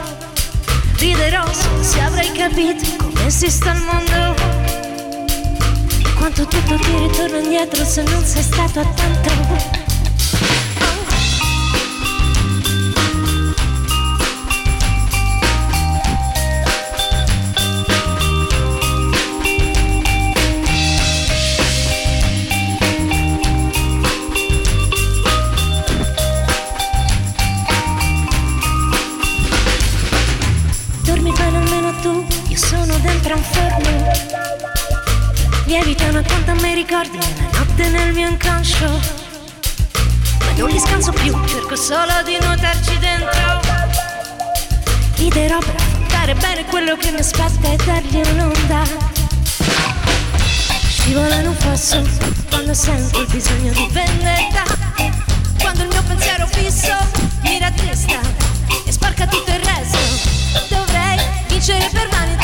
Riderò 0.98 1.44
se 1.80 2.00
avrai 2.00 2.30
capito 2.32 2.84
come 2.98 3.30
si 3.30 3.50
sta 3.50 3.70
al 3.70 3.82
mondo. 3.82 4.34
E 6.04 6.12
quanto 6.14 6.46
tutto 6.46 6.74
ti 6.76 6.96
ritorna 6.96 7.38
indietro 7.38 7.84
se 7.84 8.02
non 8.02 8.22
sei 8.24 8.42
stato 8.42 8.80
attento. 8.80 9.87
Che 46.98 47.10
mi 47.10 47.18
aspetta 47.18 47.72
e 47.72 47.76
dargli 47.84 48.20
un'onda. 48.32 48.82
Scivola 50.88 51.34
in 51.36 51.46
un 51.48 51.54
fosso 51.54 52.02
quando 52.48 52.74
sento 52.74 53.20
il 53.20 53.26
bisogno 53.26 53.72
di 53.72 53.88
vendetta. 53.90 54.62
Quando 55.60 55.82
il 55.82 55.88
mio 55.88 56.02
pensiero 56.02 56.46
fisso 56.46 56.94
mi 57.42 57.58
rattrista 57.58 58.20
e 58.86 58.92
sporca 58.92 59.26
tutto 59.26 59.50
il 59.50 59.60
resto. 59.60 59.98
Dovrei 60.68 61.18
vincere 61.48 61.88
per 61.92 62.08
vanità, 62.08 62.37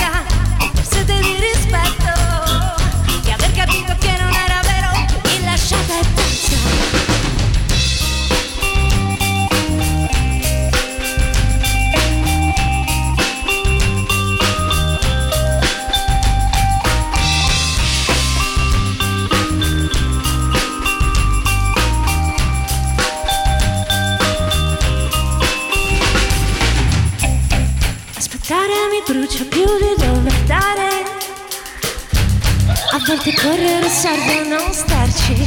volte 33.06 33.34
correre 33.34 33.88
serve 33.88 34.44
non 34.44 34.72
starci. 34.72 35.46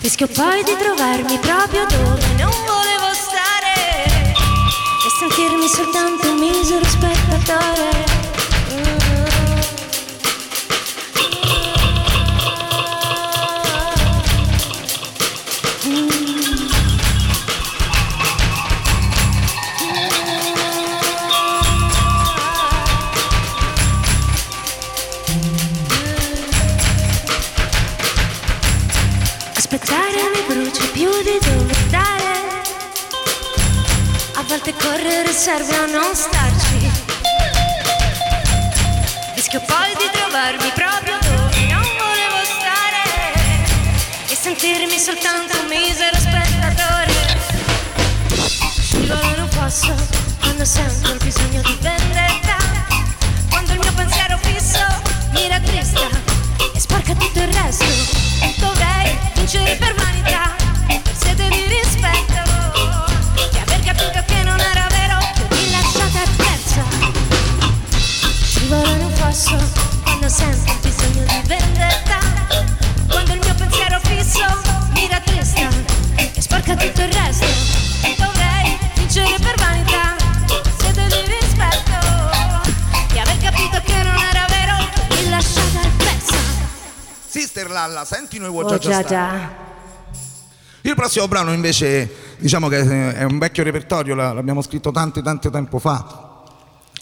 Rischio 0.00 0.26
poi 0.26 0.62
di 0.62 0.76
trovarmi 0.76 1.38
proprio 1.38 1.86
dove 1.86 2.26
non 2.36 2.50
volevo 2.50 3.12
stare. 3.14 4.32
E 4.32 5.10
sentirmi 5.18 5.68
soltanto 5.68 6.30
un 6.30 6.38
misero 6.38 6.84
spettatore. 6.84 8.15
Serve 35.46 35.76
a 35.76 35.86
non 35.86 36.12
starci. 36.12 36.90
Rischio 39.36 39.60
poi 39.60 39.94
di 39.96 40.10
trovarmi 40.10 40.72
proprio 40.74 41.16
dove 41.20 41.66
non 41.66 41.86
volevo 42.02 42.40
stare. 42.42 43.04
E 44.26 44.34
sentirmi 44.34 44.98
soltanto 44.98 45.56
un 45.60 45.68
misero 45.68 46.16
spettatore. 46.18 47.12
Scivolo 48.80 49.36
non 49.36 49.48
posso 49.50 49.94
quando 50.40 50.64
sento 50.64 51.12
il 51.12 51.18
bisogno 51.22 51.60
di 51.60 51.78
vendetta. 51.80 52.56
Quando 53.48 53.72
il 53.74 53.78
mio 53.78 53.92
pensiero 53.92 54.36
fisso 54.38 54.84
mi 55.30 55.46
rattrista 55.46 56.08
e 56.74 56.80
sporca 56.80 57.14
tutto 57.14 57.38
il 57.38 57.52
resto. 57.52 57.85
Sister 87.38 87.68
Lalla, 87.68 88.04
senti 88.06 88.38
noi 88.38 88.48
vuoi 88.48 88.64
Oh 88.64 88.78
già 88.78 89.02
già. 89.02 89.64
Il 90.80 90.94
prossimo 90.94 91.28
brano 91.28 91.52
invece 91.52 92.08
diciamo 92.38 92.68
che 92.68 93.14
è 93.14 93.24
un 93.24 93.38
vecchio 93.38 93.62
repertorio, 93.62 94.14
la- 94.14 94.32
l'abbiamo 94.32 94.62
scritto 94.62 94.90
tanto 94.90 95.20
tanto 95.20 95.50
tempo 95.50 95.78
fa. 95.78 96.22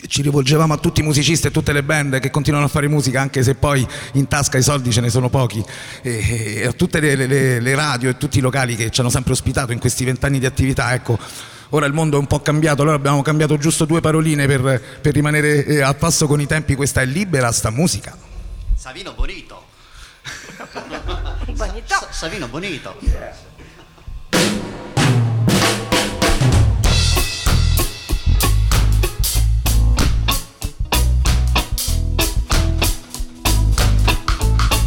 Ci 0.07 0.23
rivolgevamo 0.23 0.75
a 0.75 0.77
tutti 0.77 1.01
i 1.01 1.03
musicisti 1.05 1.47
e 1.47 1.51
tutte 1.51 1.73
le 1.73 1.83
band 1.83 2.19
che 2.19 2.31
continuano 2.31 2.67
a 2.67 2.69
fare 2.69 2.89
musica 2.89 3.21
anche 3.21 3.43
se 3.43 3.55
poi 3.55 3.87
in 4.15 4.27
tasca 4.29 4.59
i 4.59 4.63
soldi 4.63 4.91
ce 4.93 5.01
ne 5.01 5.09
sono 5.09 5.31
pochi 5.31 5.65
e, 6.03 6.57
e 6.63 6.67
a 6.67 6.73
tutte 6.73 6.99
le, 7.01 7.15
le- 7.15 7.61
le 7.61 7.75
radio 7.75 8.11
e 8.11 8.17
tutti 8.19 8.39
i 8.39 8.41
locali 8.43 8.75
che 8.77 8.91
ci 8.91 9.01
hanno 9.01 9.09
sempre 9.11 9.33
ospitato 9.33 9.71
in 9.73 9.79
questi 9.79 10.05
vent'anni 10.05 10.39
di 10.41 10.47
attività. 10.47 10.93
Ecco, 10.95 11.17
ora 11.71 11.87
il 11.87 11.93
mondo 11.93 12.17
è 12.17 12.19
un 12.21 12.27
po' 12.27 12.41
cambiato, 12.41 12.83
allora 12.83 12.97
abbiamo 12.97 13.23
cambiato 13.23 13.57
giusto 13.57 13.85
due 13.85 14.01
paroline 14.01 14.47
per, 14.47 14.83
per 15.01 15.15
rimanere 15.15 15.65
eh, 15.65 15.81
a 15.81 15.95
passo 15.95 16.27
con 16.27 16.41
i 16.41 16.47
tempi. 16.47 16.75
Questa 16.75 17.01
è 17.01 17.07
libera 17.07 17.53
sta 17.53 17.71
musica. 17.71 18.17
Savino 18.77 19.13
Bonito. 19.15 19.73
Bonito. 20.75 21.87
Sa- 21.87 22.09
Savino 22.11 22.49
Bonito. 22.49 22.97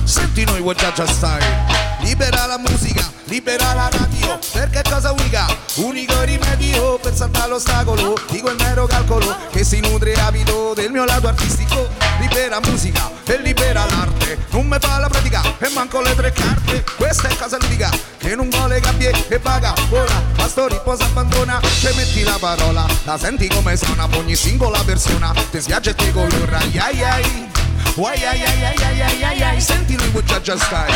Senti 0.04 0.44
noi 0.44 0.60
Waggiaggia 0.60 1.06
Style 1.08 1.66
Libera 2.02 2.46
la 2.46 2.58
musica, 2.58 3.10
libera 3.26 3.74
la 3.74 3.90
radio. 3.90 4.40
Perché 4.52 4.80
è 4.80 4.90
cosa 4.90 5.12
unica, 5.12 5.46
unico 5.76 6.22
rimedio 6.24 6.98
Per 7.00 7.14
saltare 7.14 7.50
l'ostacolo. 7.50 8.18
Di 8.30 8.42
quel 8.42 8.56
mero 8.58 8.86
calcolo 8.88 9.36
Che 9.52 9.64
si 9.64 9.80
nutre 9.80 10.14
avido 10.14 10.74
del 10.74 10.92
mio 10.92 11.06
lato 11.06 11.28
artistico 11.28 12.07
libera 12.20 12.60
musica 12.62 13.12
e 13.26 13.38
libera 13.42 13.86
l'arte. 13.86 14.38
Non 14.52 14.68
mi 14.68 14.78
fa 14.80 15.00
la 15.00 15.08
pratica 15.08 15.42
e 15.60 15.70
manco 15.74 16.02
le 16.02 16.16
tre 16.16 16.32
carte. 16.32 16.84
Questa 16.96 17.28
è 17.28 17.36
casa 17.36 17.58
antica 17.60 17.90
che 18.18 18.36
non 18.36 18.50
vuole 18.50 18.80
gabbie 18.80 19.12
e 19.28 19.40
paga. 19.40 19.74
Ora 19.90 20.22
la 20.38 20.50
poi 20.54 20.70
riposa 20.70 21.06
abbandona, 21.06 21.60
ci 21.62 21.90
metti 21.96 22.24
la 22.24 22.38
parola, 22.40 22.86
la 23.04 23.18
senti 23.18 23.48
come 23.48 23.76
suona. 23.76 24.08
Ogni 24.16 24.36
singola 24.36 24.82
persona 24.84 25.34
ti 25.52 25.62
schiaccia 25.62 25.92
e 25.92 25.96
ti 25.96 26.12
colora. 26.12 26.60
Ai 26.60 27.04
ai, 27.04 27.50
uai 27.96 28.24
ai 28.24 28.44
ai 28.44 28.64
ai 28.64 28.84
ai 28.84 29.02
ai 29.02 29.24
ai 29.24 29.42
ai, 29.42 29.62
senti 29.62 29.98
lui 29.98 30.10
buccia 30.10 30.42
già 30.42 30.58
stai. 30.58 30.94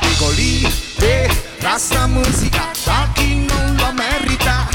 Dico 0.00 0.30
lì 0.30 0.60
libera 0.96 1.78
sta 1.78 2.06
musica 2.06 2.70
da 2.84 3.08
chi 3.14 3.44
non 3.44 3.76
la 3.76 3.92
merita. 3.92 4.68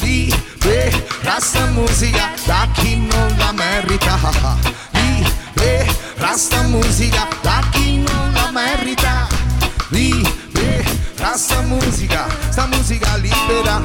Lì 0.00 0.50
Libera 0.64 1.40
sta 1.40 1.66
musica 1.66 2.30
da 2.44 2.68
chi 2.72 2.96
non 2.96 3.34
la 3.36 3.50
merita. 3.50 4.16
pra 6.22 6.36
a 6.56 6.62
música 6.68 7.28
daqui 7.42 7.91
e 11.22 11.24
rasta 11.24 11.60
musica 11.62 12.26
Sta 12.50 12.66
musica 12.66 13.16
libera 13.16 13.80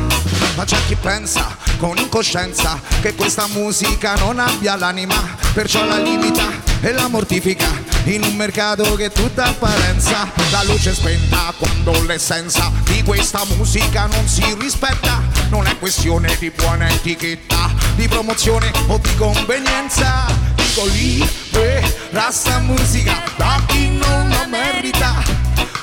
Ma 0.55 0.65
c'è 0.65 0.77
chi 0.88 0.95
pensa 0.95 1.55
con 1.77 1.95
incoscienza 1.97 2.79
Che 3.01 3.13
questa 3.13 3.47
musica 3.47 4.15
non 4.15 4.39
abbia 4.39 4.75
l'anima. 4.75 5.35
Perciò 5.53 5.85
la 5.85 5.99
limita 5.99 6.49
e 6.81 6.91
la 6.91 7.07
mortifica 7.07 7.85
in 8.05 8.23
un 8.23 8.35
mercato 8.35 8.95
che 8.95 9.11
tutta 9.11 9.45
apparenza. 9.45 10.31
La 10.51 10.63
luce 10.63 10.93
spenta 10.93 11.53
quando 11.57 12.03
l'essenza 12.05 12.71
di 12.85 13.03
questa 13.03 13.43
musica 13.55 14.05
non 14.07 14.27
si 14.27 14.43
rispetta. 14.59 15.21
Non 15.49 15.67
è 15.67 15.77
questione 15.77 16.35
di 16.39 16.49
buona 16.51 16.89
etichetta 16.89 17.69
di 17.95 18.07
promozione 18.07 18.71
o 18.88 18.97
di 18.97 19.13
convenienza. 19.15 20.25
Dico 20.55 20.85
lì 20.85 21.27
e 21.51 21.95
rasta 22.11 22.59
musica 22.59 23.21
da 23.35 23.61
chi 23.67 23.89
non 23.89 24.29
la 24.29 24.47
merita. 24.47 25.21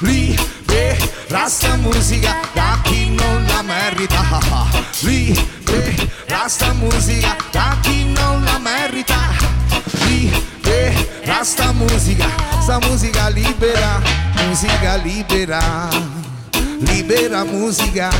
E 0.06 0.63
rasta 1.28 1.76
musica 1.76 2.36
da 2.52 2.78
chi 2.82 3.10
non 3.10 3.44
la 3.46 3.62
merita 3.62 4.22
e 5.06 6.08
rasta 6.26 6.72
musica 6.74 7.36
da 7.50 7.76
chi 7.82 8.12
non 8.12 8.42
la 8.44 8.58
merita 8.58 9.18
e 10.64 11.22
rasta 11.24 11.72
musica 11.72 12.28
sta 12.60 12.78
musica 12.88 13.28
libera 13.28 14.00
musica 14.46 14.94
libera. 14.96 15.88
Libera 16.78 17.44
musica 17.44 18.10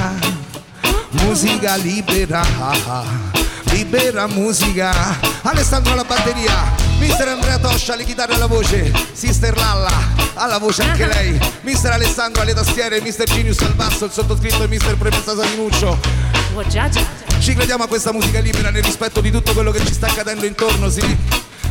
musica 1.10 1.76
libera. 1.76 2.42
Libera 3.70 4.26
musica 4.26 4.92
Alessandro 5.42 5.92
alla 5.92 6.04
batteria 6.04 6.83
Mister 7.06 7.28
Andrea 7.28 7.58
Toscia 7.58 7.92
alle 7.92 8.04
chitarre 8.04 8.32
e 8.32 8.36
alla 8.36 8.46
voce. 8.46 8.90
Sister 9.12 9.54
Lalla 9.54 9.92
alla 10.32 10.56
voce 10.56 10.82
anche 10.84 11.06
lei. 11.06 11.38
Mister 11.60 11.92
Alessandro 11.92 12.40
alle 12.40 12.54
tastiere 12.54 13.02
Mister 13.02 13.28
Genius 13.28 13.60
al 13.60 13.74
basso 13.74 14.06
il 14.06 14.10
sottoscritto 14.10 14.62
e 14.62 14.68
Mister 14.68 14.96
Premessa 14.96 15.36
Salinuccio 15.36 15.98
ci 17.40 17.54
crediamo 17.54 17.84
a 17.84 17.88
questa 17.88 18.10
musica 18.10 18.40
libera 18.40 18.70
nel 18.70 18.82
rispetto 18.82 19.20
di 19.20 19.30
tutto 19.30 19.52
quello 19.52 19.70
che 19.70 19.84
ci 19.84 19.92
sta 19.92 20.06
accadendo 20.06 20.46
intorno, 20.46 20.88
sì. 20.88 21.16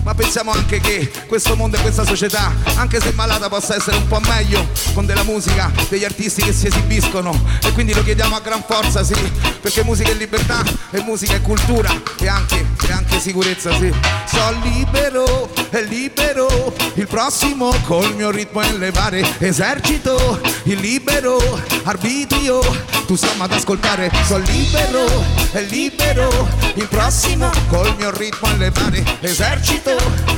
Ma 0.03 0.13
pensiamo 0.13 0.51
anche 0.51 0.81
che 0.81 1.09
questo 1.27 1.55
mondo 1.55 1.77
e 1.77 1.81
questa 1.81 2.05
società, 2.05 2.53
anche 2.75 2.99
se 2.99 3.11
malata, 3.13 3.47
possa 3.47 3.75
essere 3.75 3.95
un 3.97 4.07
po' 4.07 4.19
meglio 4.19 4.67
con 4.93 5.05
della 5.05 5.23
musica, 5.23 5.71
degli 5.87 6.03
artisti 6.03 6.41
che 6.41 6.51
si 6.51 6.67
esibiscono. 6.67 7.33
E 7.63 7.71
quindi 7.71 7.93
lo 7.93 8.03
chiediamo 8.03 8.35
a 8.35 8.41
gran 8.41 8.63
forza, 8.67 9.01
sì, 9.03 9.15
perché 9.61 9.83
musica 9.83 10.09
è 10.09 10.13
libertà, 10.13 10.61
e 10.91 10.99
musica 11.01 11.35
è 11.35 11.41
cultura, 11.41 11.89
e 12.19 12.27
anche, 12.27 12.65
e 12.85 12.91
anche 12.91 13.19
sicurezza, 13.19 13.73
sì. 13.77 13.93
Sono 14.25 14.59
libero, 14.63 15.49
e 15.69 15.83
libero, 15.83 16.73
il 16.95 17.07
prossimo 17.07 17.73
col 17.85 18.13
mio 18.13 18.29
ritmo 18.29 18.59
è 18.59 18.71
levare. 18.73 19.25
Esercito, 19.37 20.41
il 20.63 20.79
libero, 20.79 21.39
arbitrio, 21.83 22.59
tu 23.13 23.19
stiamo 23.19 23.43
ad 23.43 23.51
ascoltare. 23.51 24.09
Sono 24.25 24.43
libero, 24.45 25.05
libero, 25.69 26.49
il 26.73 26.87
prossimo 26.87 27.51
col 27.67 27.93
mio 27.95 28.09
ritmo 28.09 28.47
è 28.49 28.55
levare. 28.55 29.03
Esercito, 29.19 29.95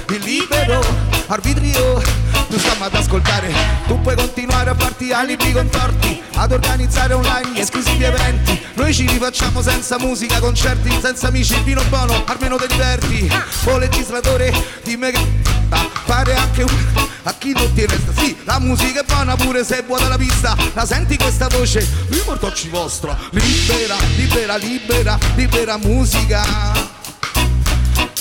il 0.09 0.19
libero, 0.21 0.83
arbitrio, 1.27 2.01
tu 2.49 2.59
stiamo 2.59 2.83
ad 2.83 2.93
ascoltare. 2.93 3.53
Tu 3.87 4.01
puoi 4.01 4.15
continuare 4.15 4.71
a 4.71 4.75
farti 4.75 5.13
alibi 5.13 5.53
contorti, 5.53 6.21
ad 6.35 6.51
organizzare 6.51 7.13
online 7.13 7.57
esclusivi 7.57 8.03
eventi. 8.03 8.61
Noi 8.73 8.93
ci 8.93 9.07
rifacciamo 9.07 9.61
senza 9.61 9.97
musica, 9.97 10.39
concerti, 10.39 10.99
senza 11.01 11.27
amici, 11.27 11.53
il 11.53 11.63
vino 11.63 11.81
buono, 11.87 12.23
almeno 12.25 12.57
te 12.57 12.67
diverti. 12.67 13.31
O 13.65 13.77
legislatore, 13.77 14.53
dimmi 14.83 15.11
che 15.11 15.44
da 15.67 15.89
fare 16.05 16.35
anche 16.35 16.63
un 16.63 17.03
a 17.23 17.33
chi 17.33 17.53
non 17.53 17.73
ti 17.73 17.85
resta. 17.85 18.11
Sì 18.15 18.35
la 18.45 18.59
musica 18.59 19.01
è 19.01 19.03
buona 19.03 19.35
pure 19.35 19.63
se 19.63 19.79
è 19.79 19.83
buona 19.83 20.07
la 20.07 20.17
pista. 20.17 20.55
La 20.73 20.85
senti 20.85 21.17
questa 21.17 21.47
voce? 21.47 21.79
I 22.09 22.21
mortocci 22.25 22.69
vostra 22.69 23.17
libera 23.31 23.95
libera 24.15 24.55
libera 24.55 25.17
libera 25.35 25.77
musica. 25.77 26.43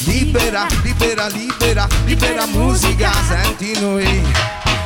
Libera 0.04 0.66
libera 0.82 1.28
libera 1.28 1.86
libera 2.04 2.46
musica. 2.46 3.12
Senti 3.28 3.78
noi. 3.80 4.22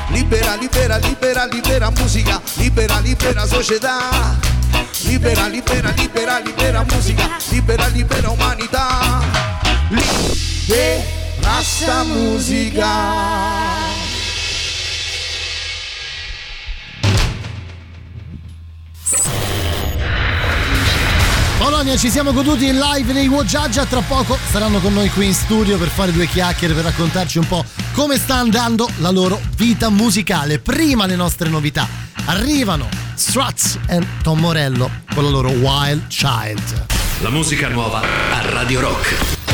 Libera 0.09 0.57
libera 0.57 0.97
libera 0.97 1.45
libera 1.45 1.91
musica. 1.91 2.41
Libera 2.55 2.99
libera 2.99 3.47
società. 3.47 4.37
Libera 5.03 5.47
libera 5.47 5.91
libera 5.91 6.39
libera 6.39 6.85
musica. 6.91 7.29
Libera 7.49 7.87
libera 7.87 8.31
umanità. 8.31 9.23
Libera 9.89 11.18
sta 11.61 12.05
musica 12.05 13.37
Polonia, 21.59 21.97
ci 21.97 22.09
siamo 22.11 22.33
goduti 22.33 22.67
in 22.67 22.79
live 22.79 23.13
dei 23.13 23.29
Wojaggia. 23.29 23.85
Tra 23.85 24.01
poco 24.01 24.39
saranno 24.51 24.79
con 24.81 24.95
noi 24.95 25.11
qui 25.11 25.27
in 25.27 25.35
studio 25.35 25.77
per 25.77 25.89
fare 25.89 26.13
due 26.13 26.27
chiacchiere, 26.27 26.73
per 26.73 26.85
raccontarci 26.85 27.39
un 27.39 27.47
po' 27.47 27.65
come 27.93 28.17
sta 28.17 28.37
andando 28.37 28.89
la 28.99 29.11
loro 29.11 29.41
vita 29.57 29.89
musicale. 29.91 30.61
Prima 30.61 31.07
le 31.07 31.17
nostre 31.17 31.49
novità. 31.49 31.87
Arrivano 32.25 32.89
Struts 33.15 33.79
e 33.87 34.05
Tom 34.23 34.41
Morello 34.41 34.91
con 35.15 35.25
la 35.25 35.31
loro 35.31 35.51
Wild 35.51 36.07
Child. 36.09 36.87
La 37.21 37.31
musica 37.31 37.69
nuova 37.69 38.01
a 38.01 38.51
Radio 38.51 38.81
Rock. 38.81 39.48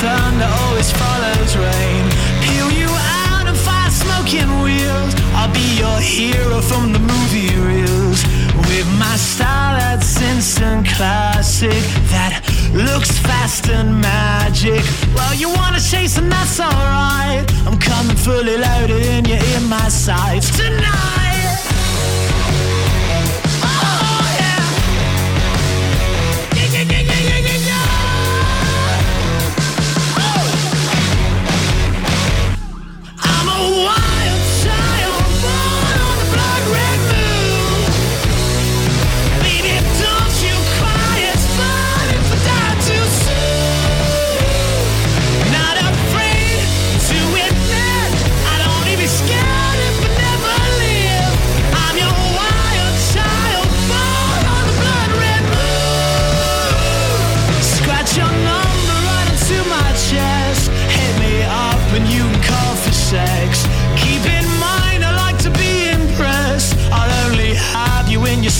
Thunder 0.00 0.48
always 0.62 0.90
follows 0.92 1.56
rain. 1.56 2.04
Peel 2.44 2.70
you 2.80 2.88
out 3.28 3.46
of 3.48 3.56
fire 3.56 3.90
smoking 3.90 4.50
wheels. 4.62 5.12
I'll 5.38 5.52
be 5.52 5.68
your 5.82 5.98
hero 6.00 6.60
from 6.60 6.92
the 6.92 6.98
movie 6.98 7.54
reels. 7.68 8.20
With 8.68 8.88
my 8.98 9.16
style 9.16 9.78
that's 9.78 10.20
instant 10.20 10.86
classic. 10.86 11.82
That 12.12 12.34
looks 12.72 13.12
fast 13.18 13.68
and 13.68 14.00
magic. 14.00 14.82
Well, 15.14 15.34
you 15.34 15.48
wanna 15.48 15.80
chase 15.80 16.18
and 16.18 16.30
that's 16.30 16.60
alright. 16.60 17.44
I'm 17.66 17.78
coming 17.78 18.16
fully 18.16 18.56
loaded 18.56 19.02
and 19.06 19.26
you're 19.26 19.46
in 19.56 19.64
my 19.68 19.88
sights 19.88 20.50
tonight. 20.56 21.25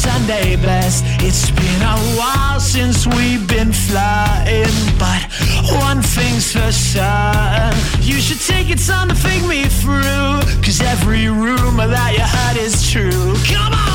Us. 0.05 1.03
It's 1.23 1.51
been 1.51 1.83
a 1.83 1.97
while 2.19 2.61
since 2.61 3.07
we've 3.07 3.47
been 3.47 3.73
flying, 3.73 4.77
but 4.99 5.23
one 5.81 6.03
thing's 6.03 6.53
for 6.53 6.73
certain. 6.73 7.75
You 8.03 8.21
should 8.21 8.41
take 8.41 8.69
your 8.69 8.79
time 8.79 9.09
to 9.09 9.15
think 9.15 9.47
me 9.47 9.65
through, 9.65 10.41
cause 10.63 10.81
every 10.81 11.29
rumor 11.29 11.87
that 11.87 12.13
you 12.13 12.25
heard 12.25 12.57
is 12.57 12.91
true. 12.91 13.35
Come 13.47 13.73
on! 13.73 13.86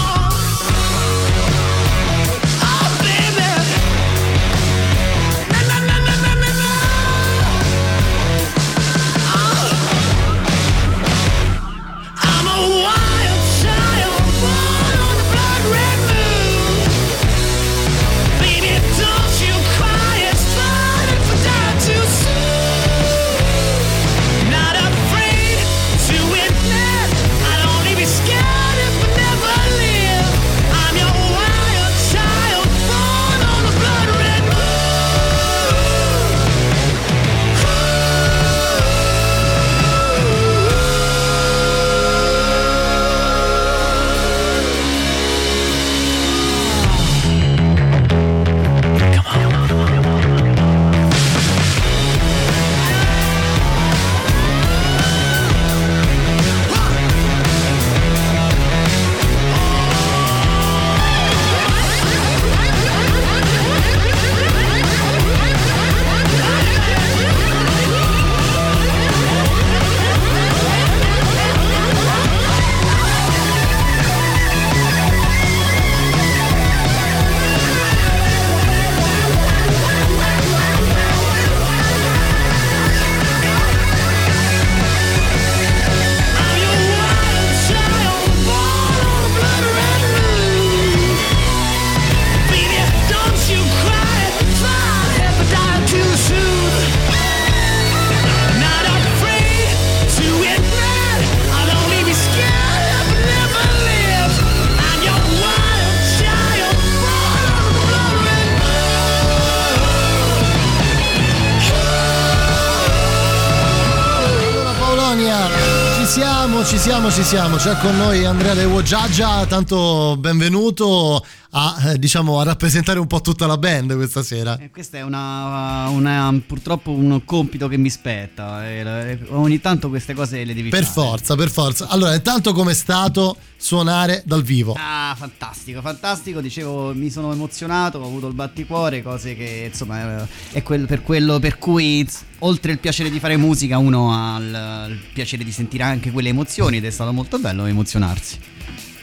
Ci 117.22 117.28
siamo. 117.28 117.58
C'è 117.58 117.78
con 117.78 117.96
noi 117.98 118.26
Andrea 118.26 118.54
Lewo 118.54 118.82
Giaggia, 118.82 119.46
tanto 119.46 120.16
benvenuto 120.18 121.24
a, 121.54 121.92
eh, 121.92 122.00
diciamo, 122.00 122.40
a 122.40 122.44
rappresentare 122.44 122.98
un 123.00 123.08
po' 123.08 123.20
tutta 123.22 123.46
la 123.46 123.58
band 123.58 123.94
questa 123.96 124.24
sera. 124.24 124.58
Eh, 124.58 124.70
questo 124.70 124.96
è 124.96 125.02
una, 125.02 125.90
una- 125.90 126.42
purtroppo 126.46 126.92
un 126.92 127.24
compito 127.26 127.68
che 127.68 127.78
mi 127.78 127.90
spetta. 127.90 128.70
e 128.70 128.84
la- 128.84 129.10
e 129.10 129.20
ogni 129.30 129.60
tanto 129.60 129.90
queste 129.90 130.14
cose 130.14 130.44
le 130.46 130.54
devi 130.54 130.70
Per 130.70 130.84
fare. 130.86 131.08
forza, 131.08 131.36
per 131.36 131.50
forza. 131.50 131.88
Allora, 131.88 132.14
intanto 132.16 132.54
com'è 132.54 132.74
stato 132.74 133.36
suonare 133.58 134.24
dal 134.26 134.44
vivo? 134.44 134.76
Ah, 134.78 135.14
fantastico, 135.18 135.82
fantastico. 135.82 136.40
Dicevo, 136.42 136.94
mi 136.94 137.10
sono 137.10 137.32
emozionato, 137.34 137.98
ho 138.00 138.06
avuto 138.06 138.28
il 138.28 138.34
batticuore, 138.34 139.02
cose 139.04 139.36
che 139.36 139.68
insomma 139.72 140.22
eh, 140.24 140.28
è 140.54 140.64
quel- 140.64 140.86
per 140.86 141.02
quello 141.04 141.40
per 141.40 141.58
cui 141.58 142.08
oltre 142.40 142.72
il 142.72 142.80
piacere 142.80 143.10
di 143.10 143.20
fare 143.20 143.36
musica 143.38 143.78
uno 143.78 144.14
ha 144.14 144.38
il, 144.40 144.92
il 144.94 145.00
piacere 145.14 145.44
di 145.44 145.52
sentire 145.52 145.84
anche 145.84 146.12
quelle 146.12 146.30
emozioni 146.30 146.78
ed 146.78 146.86
è 146.86 146.90
stato 146.90 147.12
molto 147.12 147.38
bello 147.40 147.66
emozionarsi. 147.66 148.40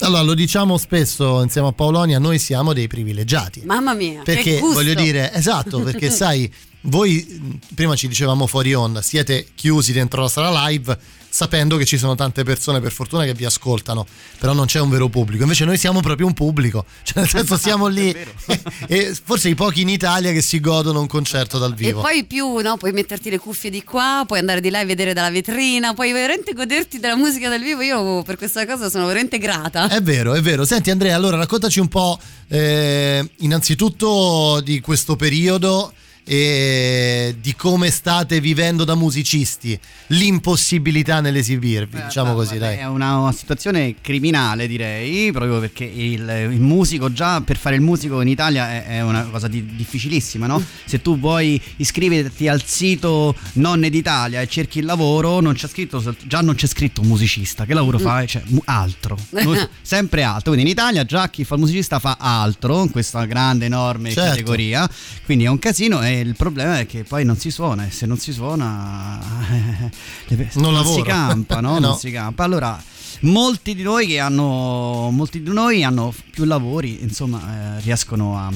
Allora, 0.01 0.23
lo 0.23 0.35
diciamo 0.35 0.77
spesso 0.77 1.43
insieme 1.43 1.69
a 1.69 1.73
Paolonia, 1.73 2.19
noi 2.19 2.39
siamo 2.39 2.73
dei 2.73 2.87
privilegiati. 2.87 3.63
Mamma 3.65 3.95
mia, 3.95 4.23
Perché 4.23 4.59
voglio 4.61 4.95
dire, 4.95 5.33
esatto, 5.33 5.81
perché 5.81 6.11
sai, 6.11 6.51
voi 6.83 7.61
prima 7.75 7.95
ci 7.97 8.09
dicevamo 8.09 8.47
fuori 8.47 8.75
onda, 8.75 9.03
siete 9.03 9.49
chiusi 9.55 9.93
dentro 9.93 10.23
la 10.23 10.29
sala 10.29 10.69
live 10.69 10.99
sapendo 11.29 11.77
che 11.77 11.85
ci 11.85 11.99
sono 11.99 12.15
tante 12.15 12.43
persone 12.43 12.81
per 12.81 12.93
fortuna 12.93 13.25
che 13.25 13.35
vi 13.35 13.45
ascoltano, 13.45 14.07
però 14.39 14.53
non 14.53 14.67
c'è 14.67 14.81
un 14.81 14.89
vero 14.91 15.09
pubblico. 15.09 15.43
Invece 15.43 15.65
noi 15.65 15.77
siamo 15.79 16.01
proprio 16.01 16.27
un 16.27 16.35
pubblico, 16.35 16.85
cioè 17.05 17.21
nel 17.21 17.29
senso 17.29 17.57
siamo 17.57 17.87
lì 17.89 18.15
e 18.89 19.17
forse 19.23 19.49
i 19.49 19.55
pochi 19.55 19.83
in 19.83 19.89
Italia 19.89 20.33
che 20.33 20.43
si 20.43 20.61
godono 20.61 21.01
un 21.01 21.07
concerto 21.07 21.59
dal 21.59 21.73
E 21.73 21.75
vivo. 21.77 22.01
poi 22.01 22.25
più, 22.25 22.59
no? 22.59 22.77
Puoi 22.77 22.93
metterti 22.93 23.31
le 23.31 23.39
cuffie 23.39 23.71
di 23.71 23.85
qua, 23.85 24.25
puoi 24.27 24.39
andare 24.39 24.61
di 24.61 24.71
là 24.71 24.81
e 24.81 24.85
vedere 24.85 25.13
dalla 25.13 25.31
vetrina, 25.31 25.95
puoi 25.95 26.13
veramente 26.13 26.53
goderti 26.53 26.99
della 26.99 27.17
musica 27.17 27.49
dal 27.49 27.61
vivo. 27.63 27.83
Io 27.83 28.23
per 28.23 28.37
questa 28.37 28.67
cosa 28.67 28.89
sono 28.91 29.07
veramente 29.07 29.39
grata. 29.39 29.89
È 29.89 30.01
vero, 30.01 30.35
è 30.35 30.41
vero. 30.41 30.65
Senti 30.65 30.91
Andrea, 30.91 31.15
allora 31.15 31.37
raccontaci 31.37 31.81
un 31.81 31.89
po' 31.89 32.19
eh, 32.49 33.29
innanzitutto 33.39 34.61
di 34.63 34.81
questo 34.81 35.17
periodo 35.17 35.93
e 36.31 37.37
di 37.41 37.55
come 37.55 37.89
state 37.91 38.39
vivendo 38.39 38.85
da 38.85 38.95
musicisti, 38.95 39.79
l'impossibilità 40.09 41.21
nell'esibirvi, 41.21 42.03
diciamo 42.05 42.35
così, 42.35 42.59
Guarda, 42.59 42.75
dai. 42.75 42.85
È 42.85 42.87
una, 42.87 43.17
una 43.17 43.33
situazione 43.33 43.95
criminale, 44.03 44.67
direi, 44.67 45.33
proprio 45.33 45.59
perché 45.59 45.85
il, 45.85 46.51
il 46.53 46.61
musico, 46.61 47.11
già 47.11 47.41
per 47.41 47.57
fare 47.57 47.77
il 47.77 47.81
musico 47.81 48.21
in 48.21 48.29
Italia 48.29 48.69
è, 48.71 48.99
è 48.99 49.03
una 49.03 49.23
cosa 49.25 49.49
di- 49.49 49.75
difficilissima, 49.75 50.47
no? 50.47 50.63
Se 50.85 51.01
tu 51.01 51.19
vuoi 51.19 51.59
iscriverti 51.77 52.47
al 52.47 52.63
sito 52.63 53.35
Nonne 53.55 53.89
d'Italia 53.89 54.43
e 54.43 54.49
cerchi 54.49 54.81
il 54.81 54.85
lavoro, 54.85 55.41
non 55.41 55.55
c'è 55.55 55.67
scritto, 55.67 56.15
già 56.27 56.43
non 56.43 56.57
c'è 56.57 56.67
scritto 56.67 57.01
musicista, 57.03 57.65
che 57.65 57.73
lavoro 57.73 57.99
fai? 57.99 58.27
Cioè, 58.27 58.43
altro, 58.67 59.17
sempre 59.81 60.25
altro. 60.25 60.53
Quindi 60.53 60.71
in 60.71 60.77
Italia 60.77 61.07
già 61.07 61.31
chi 61.31 61.45
fa 61.45 61.55
il 61.55 61.61
musicista 61.61 61.99
fa 61.99 62.19
altro, 62.21 62.83
in 62.83 62.91
questa 62.91 63.25
grande, 63.25 63.65
enorme 63.65 64.13
Certo. 64.13 64.29
categoria, 64.29 64.87
quindi 65.25 65.45
è 65.45 65.49
un 65.49 65.59
casino 65.59 66.03
e 66.05 66.18
il 66.21 66.37
problema 66.37 66.79
è 66.81 66.87
che 66.87 67.05
poi 67.05 67.25
non 67.25 67.37
si 67.37 67.51
suona 67.51 67.87
e 67.87 67.91
se 67.91 68.07
non 68.07 68.19
si 68.19 68.33
suona 68.33 69.19
le 70.27 70.37
pe- 70.37 70.51
Non 70.55 70.85
si 70.85 71.03
campa, 71.03 71.61
no? 71.61 71.73
No. 71.79 71.89
Non 71.89 71.97
si 71.99 72.11
campa. 72.11 72.45
Allora, 72.45 72.81
molti 73.21 73.75
di 73.75 73.83
noi 73.83 74.07
che 74.07 74.19
hanno 74.21 75.11
molti 75.11 75.43
di 75.43 75.53
noi 75.53 75.83
hanno 75.85 76.15
più 76.31 76.45
lavori, 76.45 77.03
insomma, 77.03 77.77
eh, 77.77 77.81
riescono 77.81 78.37
a, 78.39 78.51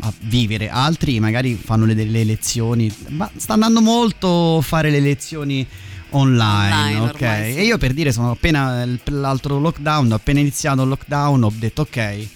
a 0.00 0.12
vivere, 0.20 0.68
altri 0.68 1.18
magari 1.20 1.54
fanno 1.54 1.84
le, 1.84 1.94
delle 1.94 2.24
lezioni, 2.24 2.92
ma 3.08 3.30
sta 3.36 3.54
andando 3.54 3.80
molto 3.80 4.60
fare 4.60 4.90
le 4.90 5.00
lezioni 5.00 5.66
online, 6.10 6.74
Online, 6.74 7.00
ok? 7.00 7.14
ormai, 7.14 7.52
sì. 7.52 7.58
E 7.58 7.64
io 7.64 7.78
per 7.78 7.92
dire 7.92 8.12
sono 8.12 8.30
appena 8.30 8.84
l'altro 9.04 9.58
lockdown, 9.58 10.12
ho 10.12 10.14
appena 10.14 10.40
iniziato 10.40 10.82
il 10.82 10.88
lockdown, 10.88 11.42
ho 11.44 11.52
detto 11.54 11.82
ok. 11.82 12.26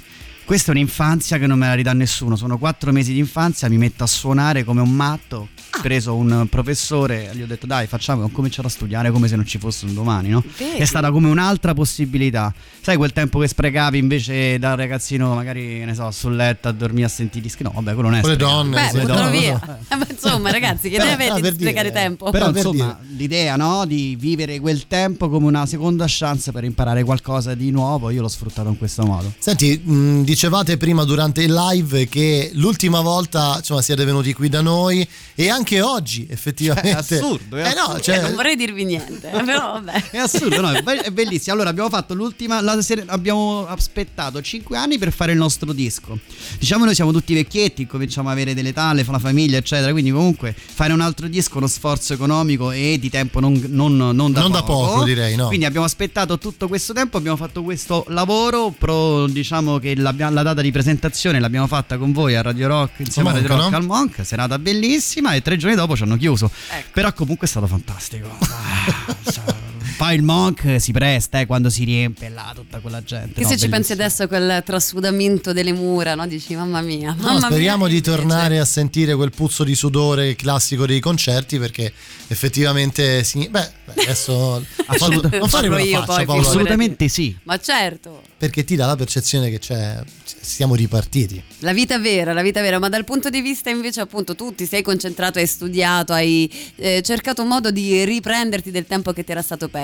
Questa 0.44 0.72
è 0.72 0.74
un'infanzia 0.74 1.38
che 1.38 1.46
non 1.46 1.58
me 1.58 1.66
la 1.68 1.74
ridà 1.74 1.92
nessuno. 1.92 2.36
Sono 2.36 2.58
quattro 2.58 2.92
mesi 2.92 3.12
di 3.12 3.18
infanzia, 3.18 3.68
mi 3.68 3.78
metto 3.78 4.04
a 4.04 4.06
suonare 4.06 4.64
come 4.64 4.80
un 4.80 4.90
matto. 4.90 5.48
Ah. 5.70 5.78
Ho 5.78 5.80
preso 5.80 6.14
un 6.14 6.46
professore, 6.50 7.30
gli 7.32 7.40
ho 7.42 7.46
detto 7.46 7.66
dai 7.66 7.86
facciamo, 7.86 8.24
ho 8.24 8.28
cominciato 8.28 8.68
a 8.68 8.70
studiare 8.70 9.10
come 9.10 9.26
se 9.26 9.36
non 9.36 9.46
ci 9.46 9.58
fosse 9.58 9.86
un 9.86 9.94
domani, 9.94 10.28
no? 10.28 10.44
Vedi? 10.58 10.78
È 10.78 10.84
stata 10.84 11.10
come 11.10 11.28
un'altra 11.28 11.72
possibilità. 11.72 12.52
Sai 12.80 12.96
quel 12.96 13.12
tempo 13.12 13.38
che 13.38 13.48
sprecavi 13.48 13.96
invece 13.98 14.58
da 14.58 14.74
ragazzino 14.74 15.34
magari, 15.34 15.84
ne 15.84 15.94
so, 15.94 16.10
sul 16.10 16.36
letto 16.36 16.68
a 16.68 16.72
dormire 16.72 17.06
a 17.06 17.08
sentire 17.08 17.42
dischi? 17.42 17.62
No, 17.62 17.72
vabbè, 17.74 17.94
quello 17.94 18.10
non 18.10 18.18
è 18.18 18.20
Con 18.20 18.36
donne, 18.36 18.90
Beh, 18.92 18.98
le 18.98 19.04
donne. 19.06 19.30
via. 19.30 19.78
Eh, 19.88 19.96
ma 19.96 20.06
insomma, 20.08 20.50
ragazzi, 20.50 20.90
che 20.90 20.96
Però, 20.96 21.08
ne 21.08 21.12
ah, 21.12 21.14
avete 21.14 21.40
per 21.40 21.52
di 21.54 21.60
sprecare 21.60 21.88
dire, 21.88 22.00
tempo? 22.02 22.30
Però 22.30 22.50
per 22.50 22.56
insomma 22.56 22.98
l'idea 23.16 23.56
no, 23.56 23.86
di 23.86 24.16
vivere 24.18 24.60
quel 24.60 24.86
tempo 24.86 25.30
come 25.30 25.46
una 25.46 25.64
seconda 25.66 26.04
chance 26.06 26.52
per 26.52 26.64
imparare 26.64 27.02
qualcosa 27.02 27.54
di 27.54 27.70
nuovo, 27.70 28.10
io 28.10 28.20
l'ho 28.20 28.28
sfruttato 28.28 28.68
in 28.68 28.76
questo 28.76 29.04
modo. 29.04 29.32
Senti, 29.38 29.78
mh, 29.82 30.22
dicevate 30.32 30.78
prima 30.78 31.04
durante 31.04 31.42
il 31.42 31.52
live 31.52 32.08
che 32.08 32.50
l'ultima 32.54 33.00
volta 33.02 33.56
insomma, 33.58 33.82
siete 33.82 34.02
venuti 34.06 34.32
qui 34.32 34.48
da 34.48 34.62
noi 34.62 35.06
e 35.34 35.50
anche 35.50 35.82
oggi 35.82 36.26
effettivamente. 36.30 36.90
È 36.90 36.94
assurdo, 37.18 37.56
è 37.56 37.70
Eh 37.70 37.74
no, 37.74 37.80
assurdo. 37.82 38.00
cioè, 38.00 38.20
non 38.22 38.34
vorrei 38.34 38.56
dirvi 38.56 38.84
niente, 38.84 39.28
però 39.44 39.72
vabbè. 39.72 40.10
È 40.10 40.16
assurdo, 40.16 40.60
no? 40.62 40.72
È 40.72 40.80
be- 40.80 41.02
è 41.02 41.10
bellissimo. 41.10 41.54
Allora, 41.54 41.68
abbiamo 41.68 41.90
fatto 41.90 42.14
l'ultima. 42.14 42.60
La 42.62 42.80
serie- 42.80 43.04
abbiamo 43.08 43.66
aspettato 43.66 44.40
5 44.40 44.74
anni 44.76 44.96
per 44.96 45.12
fare 45.12 45.32
il 45.32 45.38
nostro 45.38 45.72
disco. 45.74 46.18
Diciamo, 46.58 46.86
noi 46.86 46.94
siamo 46.94 47.12
tutti 47.12 47.34
vecchietti, 47.34 47.86
cominciamo 47.86 48.30
a 48.30 48.32
avere 48.32 48.54
delle 48.54 48.72
tale, 48.72 49.04
la 49.06 49.18
famiglia, 49.18 49.58
eccetera. 49.58 49.92
Quindi, 49.92 50.10
comunque, 50.10 50.54
fare 50.56 50.94
un 50.94 51.00
altro 51.02 51.28
disco 51.28 51.54
è 51.54 51.56
uno 51.58 51.66
sforzo 51.66 52.14
economico 52.14 52.70
e 52.70 52.96
di 52.98 53.10
tempo 53.10 53.38
non, 53.38 53.62
non- 53.68 53.96
non 53.96 54.32
da 54.32 54.40
Non 54.40 54.50
da 54.50 54.62
poco. 54.62 54.86
poco, 54.92 55.04
direi, 55.04 55.36
no. 55.36 55.48
Quindi, 55.48 55.66
abbiamo 55.66 55.84
aspettato 55.84 56.38
tutto 56.38 56.68
questo 56.68 56.94
tempo, 56.94 57.18
abbiamo 57.18 57.36
fatto 57.36 57.62
questo 57.62 58.04
lavoro. 58.08 58.74
Pro, 58.76 59.26
diciamo 59.26 59.78
che 59.78 59.94
l'abbia- 59.94 60.21
la 60.30 60.42
data 60.42 60.60
di 60.60 60.70
presentazione 60.70 61.40
l'abbiamo 61.40 61.66
fatta 61.66 61.96
con 61.98 62.12
voi 62.12 62.34
a 62.34 62.42
Radio 62.42 62.68
Rock 62.68 63.00
insieme 63.00 63.30
a 63.30 63.32
Monk, 63.32 63.46
Radio 63.46 63.58
Rock 63.60 63.70
no? 63.70 63.76
al 63.76 63.84
Monk. 63.84 64.26
Serata 64.26 64.58
bellissima. 64.58 65.34
E 65.34 65.42
tre 65.42 65.56
giorni 65.56 65.76
dopo 65.76 65.96
ci 65.96 66.02
hanno 66.02 66.16
chiuso. 66.16 66.50
Ecco. 66.70 66.88
Però, 66.92 67.12
comunque, 67.12 67.46
è 67.46 67.50
stato 67.50 67.66
fantastico. 67.66 68.28
Ah, 68.84 69.81
Poi 69.96 70.14
il 70.14 70.22
Monk 70.22 70.80
si 70.80 70.92
presta 70.92 71.40
eh, 71.40 71.46
quando 71.46 71.70
si 71.70 71.84
riempie 71.84 72.28
là 72.28 72.52
tutta 72.54 72.80
quella 72.80 73.02
gente. 73.02 73.34
Che 73.34 73.42
no, 73.42 73.48
se 73.48 73.56
ci 73.56 73.68
pensi 73.68 73.94
bellissimo. 73.94 74.02
adesso 74.02 74.22
a 74.22 74.26
quel 74.26 74.62
trasudamento 74.64 75.52
delle 75.52 75.72
mura, 75.72 76.14
no? 76.14 76.26
Dici 76.26 76.54
mamma 76.54 76.80
mia, 76.80 77.14
no, 77.16 77.22
mamma 77.22 77.46
speriamo 77.46 77.84
mia. 77.84 77.94
di 77.94 78.00
tornare 78.00 78.58
a 78.58 78.64
sentire 78.64 79.14
quel 79.14 79.30
puzzo 79.30 79.64
di 79.64 79.74
sudore 79.74 80.34
classico 80.34 80.86
dei 80.86 81.00
concerti 81.00 81.58
perché 81.58 81.92
effettivamente 82.28 83.22
sì, 83.24 83.48
beh, 83.48 83.70
adesso 83.96 84.64
Assolutamente. 84.86 85.38
non 85.38 85.48
fare 85.48 85.66
io 85.82 85.98
faccia 86.00 86.14
poi, 86.14 86.24
Paolo, 86.26 86.42
Assolutamente 86.42 87.08
sì. 87.08 87.36
Ma 87.44 87.58
certo, 87.58 88.22
perché 88.36 88.64
ti 88.64 88.76
dà 88.76 88.86
la 88.86 88.96
percezione 88.96 89.50
che 89.50 89.58
c'è 89.58 90.02
siamo 90.24 90.74
ripartiti. 90.74 91.42
la 91.60 91.72
vita 91.72 91.98
vera, 91.98 92.32
la 92.32 92.42
vita 92.42 92.60
vera, 92.60 92.78
ma 92.78 92.88
dal 92.88 93.04
punto 93.04 93.30
di 93.30 93.40
vista 93.40 93.70
invece 93.70 94.00
appunto 94.00 94.34
tu 94.34 94.54
ti 94.54 94.66
sei 94.66 94.82
concentrato, 94.82 95.38
hai 95.38 95.46
studiato, 95.46 96.12
hai 96.12 96.50
eh, 96.76 97.00
cercato 97.02 97.42
un 97.42 97.48
modo 97.48 97.70
di 97.70 98.04
riprenderti 98.04 98.70
del 98.70 98.86
tempo 98.86 99.12
che 99.12 99.24
ti 99.24 99.30
era 99.30 99.42
stato 99.42 99.68
perso. 99.68 99.81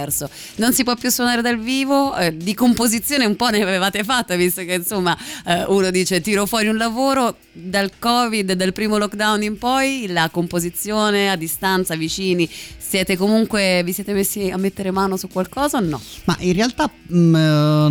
Non 0.57 0.73
si 0.73 0.85
può 0.85 0.95
più 0.95 1.11
suonare 1.11 1.43
dal 1.43 1.59
vivo, 1.59 2.17
eh, 2.17 2.37
di 2.37 2.55
composizione 2.55 3.25
un 3.25 3.37
po' 3.37 3.49
ne 3.49 3.63
avevate 3.63 4.05
fatta, 4.05 4.37
visto 4.37 4.65
che 4.65 4.75
insomma 4.75 5.17
eh, 5.47 5.65
uno 5.69 5.91
dice 5.91 6.21
tiro 6.21 6.47
fuori 6.47 6.69
un 6.69 6.77
lavoro, 6.77 7.37
dal 7.53 7.91
Covid, 7.99 8.53
dal 8.53 8.73
primo 8.73 8.99
lockdown 8.99 9.43
in 9.43 9.59
poi, 9.59 10.07
la 10.09 10.29
composizione 10.31 11.31
a 11.31 11.37
distanza, 11.37 11.97
vicini, 11.97 12.49
siete 12.79 13.17
comunque, 13.17 13.83
vi 13.85 13.93
siete 13.93 14.13
messi 14.13 14.49
a 14.51 14.57
mettere 14.57 14.91
mano 14.91 15.17
su 15.17 15.29
qualcosa 15.29 15.79
o 15.79 15.81
no? 15.81 16.01
Ma 16.25 16.37
in 16.41 16.53
realtà 16.55 16.91
mm, 17.13 17.35
eh, 17.35 17.89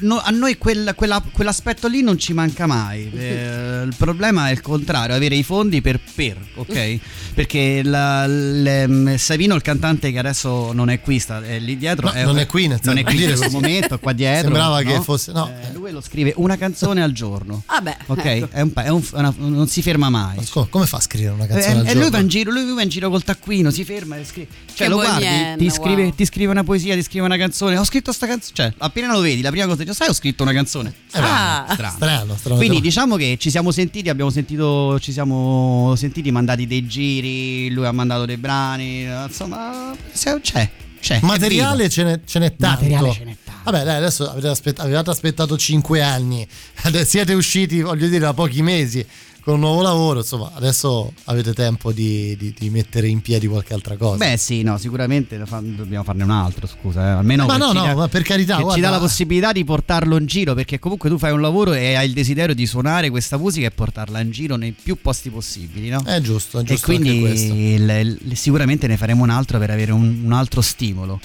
no- 0.00 0.20
a 0.22 0.30
noi 0.30 0.56
quel- 0.58 0.92
quella- 0.96 1.22
quell'aspetto 1.32 1.86
lì 1.88 2.02
non 2.02 2.18
ci 2.18 2.32
manca 2.32 2.66
mai. 2.66 3.10
Eh, 3.34 3.82
il 3.84 3.94
problema 3.96 4.48
è 4.48 4.52
il 4.52 4.60
contrario, 4.60 5.14
avere 5.14 5.34
i 5.34 5.42
fondi 5.42 5.80
per 5.80 5.98
per, 6.14 6.36
ok? 6.56 6.98
Perché 7.34 7.82
la- 7.82 8.26
le- 8.26 8.86
mm, 8.88 9.14
Savino, 9.14 9.54
il 9.54 9.62
cantante 9.62 10.10
che 10.12 10.18
adesso 10.18 10.72
non 10.72 10.90
è 10.90 11.00
qui, 11.00 11.18
sta 11.18 11.33
è 11.42 11.58
lì 11.58 11.76
dietro. 11.76 12.12
No, 12.12 12.22
non 12.24 12.38
è 12.38 12.46
qui, 12.46 12.66
nel 12.68 12.78
non 12.84 12.98
è 12.98 13.02
qui 13.04 13.16
in 13.22 13.24
questo 13.26 13.50
momento, 13.50 13.98
qua 13.98 14.12
dietro. 14.12 14.42
Sembrava 14.42 14.80
no? 14.82 14.90
che 14.90 15.00
fosse- 15.00 15.32
no. 15.32 15.48
Eh, 15.48 15.72
lui 15.72 15.90
lo 15.90 16.00
scrive 16.00 16.32
una 16.36 16.56
canzone 16.56 17.02
al 17.02 17.12
giorno. 17.12 17.62
Vabbè, 17.66 17.96
Ok, 18.06 18.24
ecco. 18.24 18.48
è 18.50 18.60
un 18.60 18.72
è 18.74 18.88
un- 18.88 19.02
è 19.02 19.18
una- 19.18 19.34
non 19.36 19.66
si 19.68 19.82
ferma 19.82 20.10
mai. 20.10 20.36
Ma 20.54 20.66
come 20.68 20.86
fa 20.86 20.96
a 20.98 21.00
scrivere 21.00 21.34
una 21.34 21.44
Eh, 21.44 21.48
canzone 21.48 21.72
al 21.72 21.78
e 21.80 21.82
lui 21.82 21.92
giorno? 21.94 22.10
va 22.10 22.18
in 22.18 22.28
giro, 22.28 22.50
lui 22.50 22.72
va 22.74 22.82
in 22.82 22.88
giro 22.88 23.10
col 23.10 23.24
taccuino, 23.24 23.70
si 23.70 23.84
ferma 23.84 24.16
e 24.16 24.24
scrive. 24.24 24.48
Cioè, 24.66 24.86
Che 24.86 24.88
lo 24.88 24.96
guardi, 24.96 25.24
bohemian, 25.24 25.58
ti 25.58 25.70
scrive, 25.70 26.02
wow. 26.02 26.14
ti 26.14 26.24
scrive 26.24 26.50
una 26.50 26.64
poesia, 26.64 26.94
ti 26.94 27.02
scrive 27.02 27.24
una 27.24 27.36
canzone. 27.36 27.76
Ho 27.78 27.84
scritto 27.84 28.12
sta 28.12 28.26
canzone. 28.26 28.52
Cioè, 28.54 28.72
appena 28.78 29.12
lo 29.12 29.20
vedi, 29.20 29.40
la 29.42 29.50
prima 29.50 29.66
cosa 29.66 29.84
che 29.84 29.92
sai, 29.94 30.08
ho 30.08 30.12
scritto 30.14 30.42
una 30.42 30.52
canzone. 30.52 30.88
Eh, 31.12 31.18
Ah. 31.20 31.66
strano. 31.70 31.94
strano, 31.96 32.36
strano. 32.36 32.56
Quindi 32.56 32.80
diciamo 32.80 33.16
che 33.16 33.36
ci 33.38 33.50
siamo 33.50 33.70
sentiti, 33.70 34.08
abbiamo 34.08 34.30
sentito, 34.30 34.98
ci 35.00 35.12
siamo 35.12 35.94
sentiti 35.96 36.30
mandati 36.30 36.66
dei 36.66 36.86
giri, 36.86 37.70
lui 37.70 37.86
ha 37.86 37.92
mandato 37.92 38.24
dei 38.24 38.36
brani, 38.36 39.02
insomma, 39.26 39.94
se- 40.12 40.40
c'è, 40.40 40.68
c'è. 41.04 41.20
è 41.20 41.24
materiale 41.24 41.90
ce 41.90 42.02
n'è, 42.02 42.20
ce 42.24 42.38
n'è 42.38 42.56
tanto. 42.56 42.82
Materiale 42.82 43.12
ce 43.12 43.24
n'è 43.24 43.36
tanto. 43.44 43.60
Vabbè, 43.64 43.84
dai, 43.84 43.96
adesso 43.96 44.30
avete, 44.30 44.48
aspett- 44.48 44.78
avevate 44.80 45.10
aspettato 45.10 45.56
5 45.56 46.00
anni, 46.02 46.46
siete 47.04 47.34
usciti, 47.34 47.82
voglio 47.82 48.06
dire, 48.06 48.20
da 48.20 48.32
pochi 48.32 48.62
mesi 48.62 49.06
con 49.44 49.54
un 49.54 49.60
nuovo 49.60 49.82
lavoro, 49.82 50.20
insomma, 50.20 50.50
adesso 50.54 51.12
avete 51.24 51.52
tempo 51.52 51.92
di, 51.92 52.34
di- 52.38 52.54
di 52.58 52.70
mettere 52.70 53.08
in 53.08 53.20
piedi 53.20 53.46
qualche 53.46 53.74
altra 53.74 53.94
cosa. 53.98 54.16
Beh 54.16 54.38
sì, 54.38 54.62
no, 54.62 54.78
sicuramente 54.78 55.36
dobbiamo 55.76 56.02
farne 56.02 56.24
un 56.24 56.30
altro, 56.30 56.66
scusa, 56.66 57.02
eh. 57.02 57.10
almeno 57.10 57.44
Ma 57.44 57.52
che 57.52 57.58
no, 57.58 57.72
no, 57.72 57.82
dà- 57.82 57.94
ma 57.94 58.08
per 58.08 58.22
carità, 58.22 58.54
guarda- 58.56 58.74
ci 58.74 58.80
dà 58.80 58.88
la 58.88 58.98
possibilità 58.98 59.52
di 59.52 59.62
portarlo 59.64 60.16
in 60.16 60.24
giro, 60.24 60.54
perché 60.54 60.78
comunque 60.78 61.10
tu 61.10 61.18
fai 61.18 61.32
un 61.32 61.42
lavoro 61.42 61.74
e 61.74 61.94
hai 61.94 62.06
il 62.06 62.14
desiderio 62.14 62.54
di 62.54 62.64
suonare 62.66 63.10
questa 63.10 63.36
musica 63.36 63.66
e 63.66 63.70
portarla 63.70 64.20
in 64.20 64.30
giro 64.30 64.56
nei 64.56 64.72
più 64.72 64.96
posti 65.00 65.28
possibili, 65.28 65.90
no? 65.90 66.02
è 66.06 66.20
giusto, 66.22 66.58
è 66.58 66.62
e 66.62 66.64
giusto 66.64 66.86
questo. 66.86 67.12
quindi 67.52 67.74
il- 67.74 68.18
il- 68.30 68.36
sicuramente 68.38 68.86
ne 68.86 68.96
faremo 68.96 69.22
un 69.24 69.30
altro 69.30 69.58
per 69.58 69.68
avere 69.70 69.92
un, 69.92 70.22
un 70.24 70.32
altro 70.32 70.62
stimolo. 70.62 71.20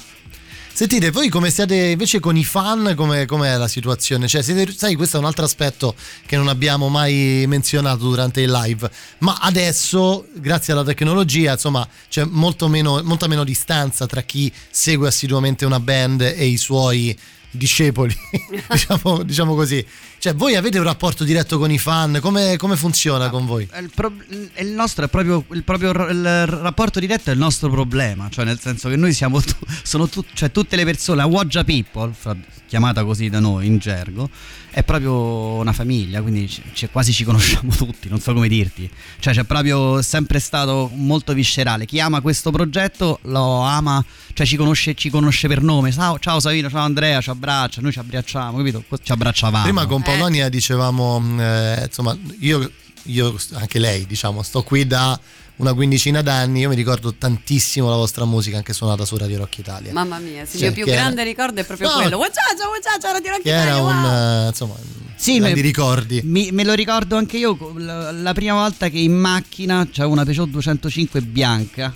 Sentite, 0.80 1.12
voi 1.12 1.28
come 1.28 1.50
siete 1.50 1.76
invece 1.76 2.22
con 2.22 2.38
i 2.38 2.46
fan, 2.46 2.94
come 2.96 3.26
com'è 3.26 3.58
la 3.58 3.68
situazione? 3.68 4.30
Cioè, 4.30 4.42
siete- 4.42 4.72
sai, 4.72 4.96
questo 4.96 5.18
è 5.18 5.20
un 5.20 5.26
altro 5.26 5.44
aspetto 5.44 5.94
che 6.26 6.38
non 6.38 6.48
abbiamo 6.48 6.88
mai 6.88 7.44
menzionato 7.50 8.08
durante 8.08 8.40
il 8.40 8.50
live, 8.50 8.90
ma 9.18 9.40
adesso, 9.42 10.26
grazie 10.36 10.72
alla 10.72 10.86
tecnologia, 10.86 11.52
insomma, 11.52 11.86
c'è 12.08 12.24
meno, 12.24 13.02
molta 13.04 13.28
meno 13.28 13.44
distanza 13.44 14.06
tra 14.06 14.22
chi 14.22 14.50
segue 14.70 15.10
assiduamente 15.10 15.66
una 15.66 15.82
band 15.82 16.22
e 16.22 16.46
i 16.46 16.56
suoi 16.56 17.14
discepoli, 17.52 18.16
diciamo, 18.72 19.24
diciamo 19.24 19.56
così. 19.56 19.86
Cioè, 20.20 20.36
voi 20.36 20.56
avete 20.58 20.78
un 20.78 20.84
rapporto 20.84 21.24
diretto 21.24 21.58
con 21.58 21.72
i 21.72 21.78
fan? 21.78 22.20
Come, 22.22 22.58
come 22.58 22.76
funziona 22.76 23.30
con 23.30 23.46
voi? 23.46 23.66
Il, 23.80 23.90
pro- 23.96 24.12
il 24.58 24.68
nostro 24.68 25.06
è 25.06 25.08
proprio 25.08 25.46
il, 25.54 25.64
proprio 25.64 25.92
il 26.10 26.46
rapporto 26.46 27.00
diretto 27.00 27.30
è 27.30 27.34
il 27.34 27.40
nostro 27.40 27.70
problema, 27.70 28.28
cioè 28.30 28.44
nel 28.44 28.60
senso 28.60 28.90
che 28.90 28.98
noi 28.98 29.14
siamo 29.14 29.40
tu- 29.42 29.56
sono 29.82 30.10
tu- 30.10 30.26
cioè 30.34 30.52
tutte 30.52 30.76
le 30.76 30.84
persone, 30.84 31.20
la 31.20 31.26
Woggia 31.26 31.64
People, 31.64 32.12
fra- 32.12 32.36
chiamata 32.68 33.04
così 33.06 33.30
da 33.30 33.40
noi 33.40 33.66
in 33.66 33.78
gergo, 33.80 34.30
è 34.72 34.84
proprio 34.84 35.14
una 35.56 35.72
famiglia, 35.74 36.22
quindi 36.22 36.46
c- 36.46 36.62
c- 36.74 36.90
quasi 36.92 37.14
ci 37.14 37.24
conosciamo 37.24 37.72
tutti, 37.74 38.10
non 38.10 38.20
so 38.20 38.34
come 38.34 38.50
dirti. 38.50 38.88
Cioè 39.20 39.34
c'è 39.34 39.44
proprio 39.46 40.02
sempre 40.02 40.40
stato 40.40 40.92
molto 40.94 41.32
viscerale. 41.34 41.86
Chi 41.86 42.00
ama 42.02 42.20
questo 42.20 42.52
progetto 42.52 43.20
lo 43.24 43.62
ama, 43.62 44.04
cioè 44.34 44.46
ci 44.46 44.58
conosce, 44.58 44.94
ci 44.96 45.10
conosce 45.10 45.48
per 45.48 45.62
nome. 45.64 45.92
Ciao, 45.94 46.20
ciao 46.20 46.40
Savino, 46.42 46.70
ciao 46.70 46.84
Andrea, 46.84 47.22
ci 47.22 47.30
abbraccia, 47.30 47.80
noi 47.82 47.94
ci 47.94 48.00
abbracciamo, 48.00 48.58
capito? 48.58 48.84
Ci 49.02 49.12
abbracciavamo. 49.14 49.64
Prima 49.64 49.86
con 49.88 50.02
Paolonia 50.10 50.50
dicevamo, 50.50 51.24
eh, 51.40 51.84
insomma, 51.86 52.18
io, 52.40 52.70
io, 53.04 53.36
anche 53.54 53.80
lei, 53.80 54.06
diciamo, 54.06 54.42
sto 54.44 54.64
qui 54.64 54.86
da 54.88 55.20
una 55.58 55.74
quindicina 55.74 56.22
d'anni, 56.22 56.62
io 56.62 56.70
mi 56.70 56.76
ricordo 56.76 57.14
tantissimo 57.14 57.90
la 57.90 57.96
vostra 57.96 58.26
musica 58.26 58.58
anche 58.58 58.74
suonata 58.74 59.06
su 59.06 59.18
Radio 59.18 59.40
Rock 59.40 59.58
Italia. 59.58 59.92
Mamma 59.92 60.18
mia, 60.20 60.46
sì, 60.46 60.56
il 60.56 60.62
Cioè, 60.62 60.72
mio 60.74 60.84
più 60.84 60.92
era- 60.94 61.02
grande 61.04 61.24
ricordo 61.24 61.60
è 61.62 61.66
proprio 61.66 61.90
No. 61.90 61.96
quello. 61.96 62.18
Wacciaccia, 62.18 62.68
wacciaccia, 62.70 63.12
Radio 63.12 63.30
Rock 63.32 63.42
che 63.44 63.50
era 63.50 63.62
Italia, 63.64 63.82
un, 63.84 64.04
wow. 64.04 64.46
eh, 64.46 64.48
insomma, 64.48 64.76
Sì, 65.16 65.40
me- 65.42 65.54
ricordi. 65.54 66.22
Mi- 66.24 66.52
me 66.52 66.64
lo 66.64 66.74
ricordo 66.74 67.18
anche 67.18 67.38
io 67.38 67.58
la, 67.76 68.12
la 68.12 68.34
prima 68.34 68.54
volta 68.54 68.88
che 68.90 69.00
in 69.00 69.14
macchina 69.18 69.86
c'avevo 69.92 70.14
una 70.14 70.24
Peugeot 70.24 70.48
205 70.50 71.22
bianca 71.22 71.94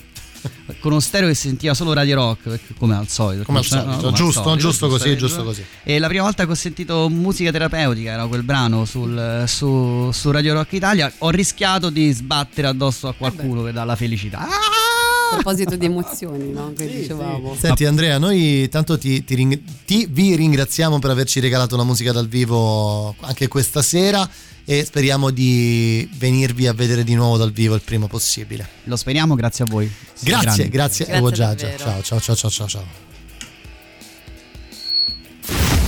con 0.80 0.91
uno 0.91 0.99
stereo 0.99 1.28
che 1.28 1.34
si 1.36 1.48
sentiva 1.48 1.74
solo 1.74 1.94
Radio 1.94 2.15
Rock 2.15 2.49
perché- 2.49 2.74
come 2.78 2.95
al 2.95 3.07
solito 3.07 3.44
Come 3.44 3.60
al 3.60 3.64
Cioè, 3.65 3.80
solito, 3.80 3.98
come 3.98 4.07
al 4.10 4.14
giusto, 4.14 4.41
solito, 4.44 4.61
giusto 4.61 4.88
così, 4.88 5.18
giusto 5.18 5.44
così. 5.44 5.64
e 5.84 5.99
la 5.99 6.07
prima 6.07 6.24
volta 6.24 6.45
che 6.45 6.52
ho 6.52 6.56
sentito 6.56 7.10
musica 7.10 7.52
terapeutica 7.52 8.11
era 8.11 8.26
quel 8.28 8.44
brano 8.44 8.86
sul- 8.86 9.44
su, 9.48 10.10
su 10.11 10.32
Radio 10.32 10.53
Rock 10.53 10.74
Italia 10.74 11.11
ho 11.20 11.30
rischiato 11.30 11.90
di 11.90 12.11
sbattere 12.11 12.68
addosso 12.68 13.07
a 13.07 13.14
qualcuno 13.14 13.64
che 13.64 13.72
dà 13.72 13.84
la 13.84 13.95
felicità 13.95 14.40
A 14.41 15.36
proposito 15.36 15.76
di 15.76 15.86
emozioni, 15.86 16.52
no? 16.52 16.74
Che 16.78 16.86
dicevamo. 16.88 17.56
Senti 17.60 17.86
Andrea, 17.86 18.20
noi 18.20 18.70
tanto 18.70 18.99
ti, 18.99 19.24
ti 19.24 19.34
ring- 19.34 19.60
ti- 19.84 20.06
vi 20.07 20.36
ringraziamo 20.36 20.99
per 20.99 21.10
averci 21.10 21.40
regalato 21.40 21.76
la 21.76 21.84
musica 21.84 22.11
dal 22.11 22.28
vivo 22.28 23.15
anche 23.22 23.48
questa 23.48 23.82
sera 23.82 24.30
e 24.65 24.85
speriamo 24.85 25.30
di 25.30 26.10
venirvi 26.18 26.68
a 26.68 26.73
vedere 26.73 27.03
di 27.03 27.15
nuovo 27.15 27.38
dal 27.38 27.52
vivo 27.52 27.76
il 27.76 27.81
prima 27.81 28.07
possibile. 28.07 28.68
lo 28.85 28.95
speriamo 28.95 29.35
grazie 29.35 29.65
a 29.65 29.68
voi 29.69 29.91
Grazie, 30.19 30.69
grazie, 30.69 30.69
Grazie 30.69 31.07
Ewo 31.07 31.31
Giagia. 31.31 31.68
davvero. 31.68 32.02
Ciao, 32.02 32.02
ciao, 32.02 32.19
ciao, 32.19 32.35
ciao, 32.35 32.49
ciao, 32.49 32.68
ciao. 32.68 32.85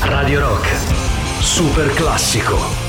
Radio 0.02 0.40
Rock. 0.40 0.68
Super 1.42 1.94
classico. 1.94 2.85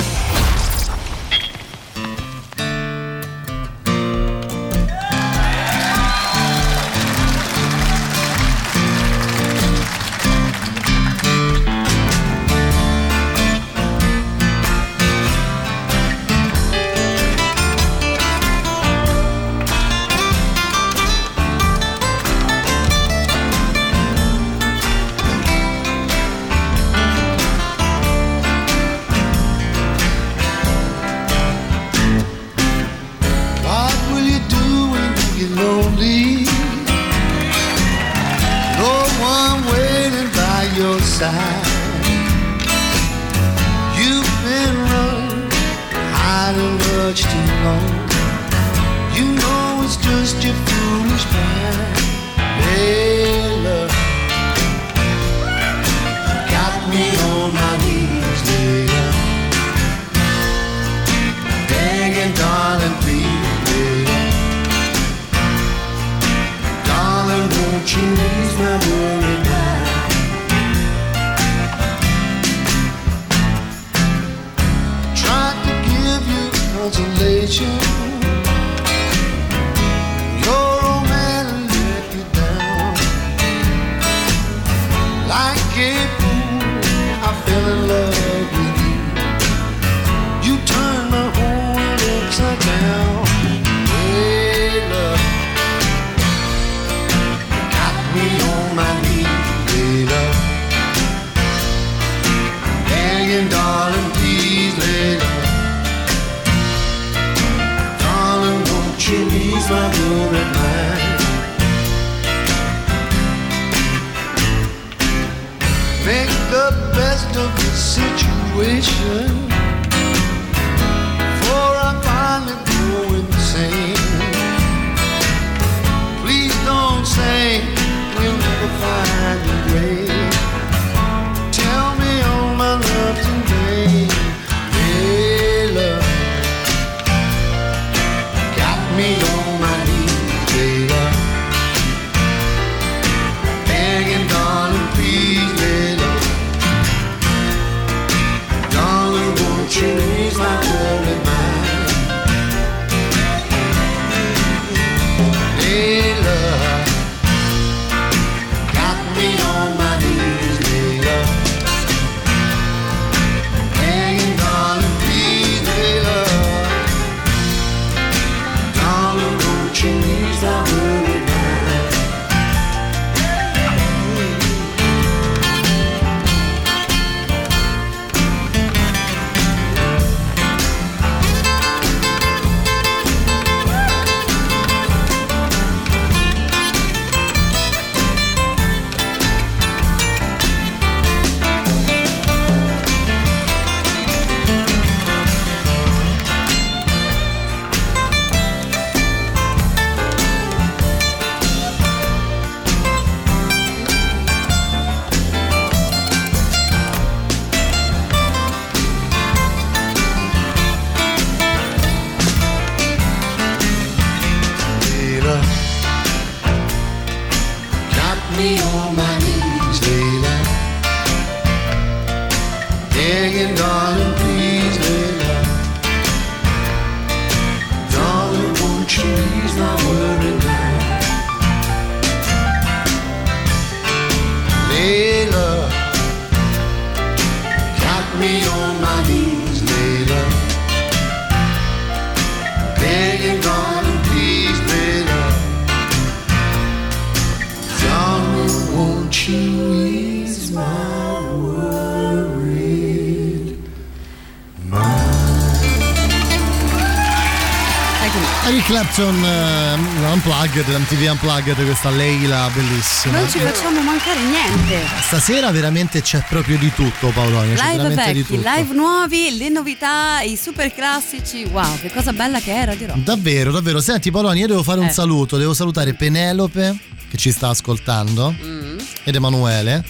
Clapton 258.96 259.22
uh, 259.22 260.12
Unplugged, 260.12 260.66
MTV 260.68 261.10
Unplugged, 261.10 261.62
questa 261.66 261.90
Leila 261.90 262.48
bellissima. 262.54 263.18
Non 263.18 263.28
ci 263.28 263.38
facciamo 263.40 263.82
mancare 263.82 264.20
niente. 264.20 264.86
Stasera 265.02 265.50
veramente 265.50 266.00
c'è 266.00 266.24
proprio 266.26 266.56
di 266.56 266.72
tutto 266.72 267.08
Paolonia, 267.10 267.54
c'è 267.56 267.76
Live 267.76 267.94
vecchi, 267.94 268.24
tutto. 268.24 268.40
live 268.42 268.72
nuovi, 268.72 269.36
le 269.36 269.50
novità, 269.50 270.22
i 270.22 270.34
super 270.40 270.72
classici. 270.72 271.44
Wow, 271.44 271.78
che 271.78 271.90
cosa 271.92 272.14
bella 272.14 272.40
che 272.40 272.54
era, 272.56 272.74
dirò. 272.74 272.94
Davvero, 272.96 273.52
davvero. 273.52 273.82
Senti 273.82 274.10
Paolonia, 274.10 274.40
io 274.40 274.48
devo 274.48 274.62
fare 274.62 274.80
un 274.80 274.86
Eh. 274.86 274.92
saluto, 274.92 275.36
devo 275.36 275.52
salutare 275.52 275.92
Penelope 275.92 276.78
che 277.10 277.18
ci 277.18 277.32
sta 277.32 277.50
ascoltando 277.50 278.34
Mm. 278.42 278.78
ed 279.04 279.14
Emanuele 279.14 279.84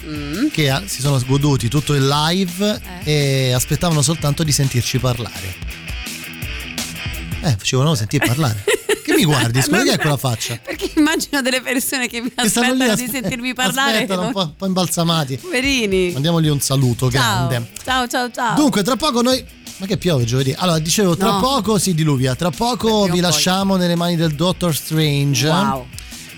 che 0.51 0.69
ha- 0.69 0.83
si 0.85 0.99
sono 0.99 1.17
goduti 1.25 1.69
tutto 1.69 1.93
il 1.93 2.05
live 2.05 2.81
Eh. 3.05 3.47
e 3.49 3.53
aspettavano 3.53 4.01
soltanto 4.01 4.43
di 4.43 4.51
sentirci 4.51 4.99
parlare. 4.99 5.55
Eh, 7.43 7.55
facevano 7.57 7.95
sentire 7.95 8.25
parlare. 8.27 8.63
mi 9.17 9.25
guardi? 9.25 9.61
Scusa 9.61 9.83
che 9.83 9.91
è 9.93 9.97
quella 9.97 10.17
faccia? 10.17 10.59
Perché 10.63 10.91
immagino 10.95 11.41
delle 11.41 11.61
persone 11.61 12.07
che 12.07 12.21
mi 12.21 12.31
Che 12.33 12.47
stanno 12.47 12.73
lì 12.73 12.83
aspettano 12.83 12.93
aspe- 12.93 13.05
di 13.05 13.11
sentirmi 13.11 13.53
parlare. 13.53 13.93
Aspettano 13.95 14.21
un 14.27 14.31
po', 14.31 14.41
un 14.41 14.55
po' 14.55 14.65
imbalsamati. 14.67 15.37
Poverini. 15.37 16.11
Mandiamogli 16.11 16.47
un 16.47 16.59
saluto 16.59 17.09
Ciao. 17.11 17.47
grande. 17.47 17.71
Ciao, 17.83 18.07
ciao, 18.07 18.29
ciao. 18.31 18.55
Dunque, 18.55 18.83
tra 18.83 18.95
poco 18.95 19.21
noi. 19.21 19.43
Ma 19.79 19.85
che 19.85 19.97
piove 19.97 20.23
giovedì? 20.23 20.53
Allora, 20.57 20.79
dicevo, 20.79 21.15
tra 21.17 21.31
No. 21.31 21.39
poco 21.39 21.77
si 21.77 21.93
diluvia. 21.93 22.33
Tra 22.35 22.49
poco 22.49 23.03
vi 23.05 23.09
poi. 23.11 23.19
lasciamo 23.19 23.75
nelle 23.75 23.95
mani 23.95 24.15
del 24.15 24.33
Doctor 24.35 24.73
Strange. 24.75 25.47
Wow. 25.47 25.87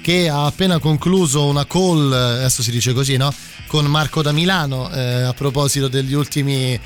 Che 0.01 0.30
ha 0.30 0.45
appena 0.45 0.80
concluso 0.80 1.45
una 1.45 1.65
call, 1.65 2.11
adesso 2.11 2.61
si 2.64 2.72
dice 2.72 2.93
così, 2.93 3.18
no? 3.18 3.34
Con 3.68 3.85
Marco 3.85 4.22
da 4.22 4.31
Milano 4.31 4.91
eh, 4.91 5.22
a 5.23 5.34
proposito 5.34 5.88
degli 5.88 6.14
ultimi. 6.14 6.80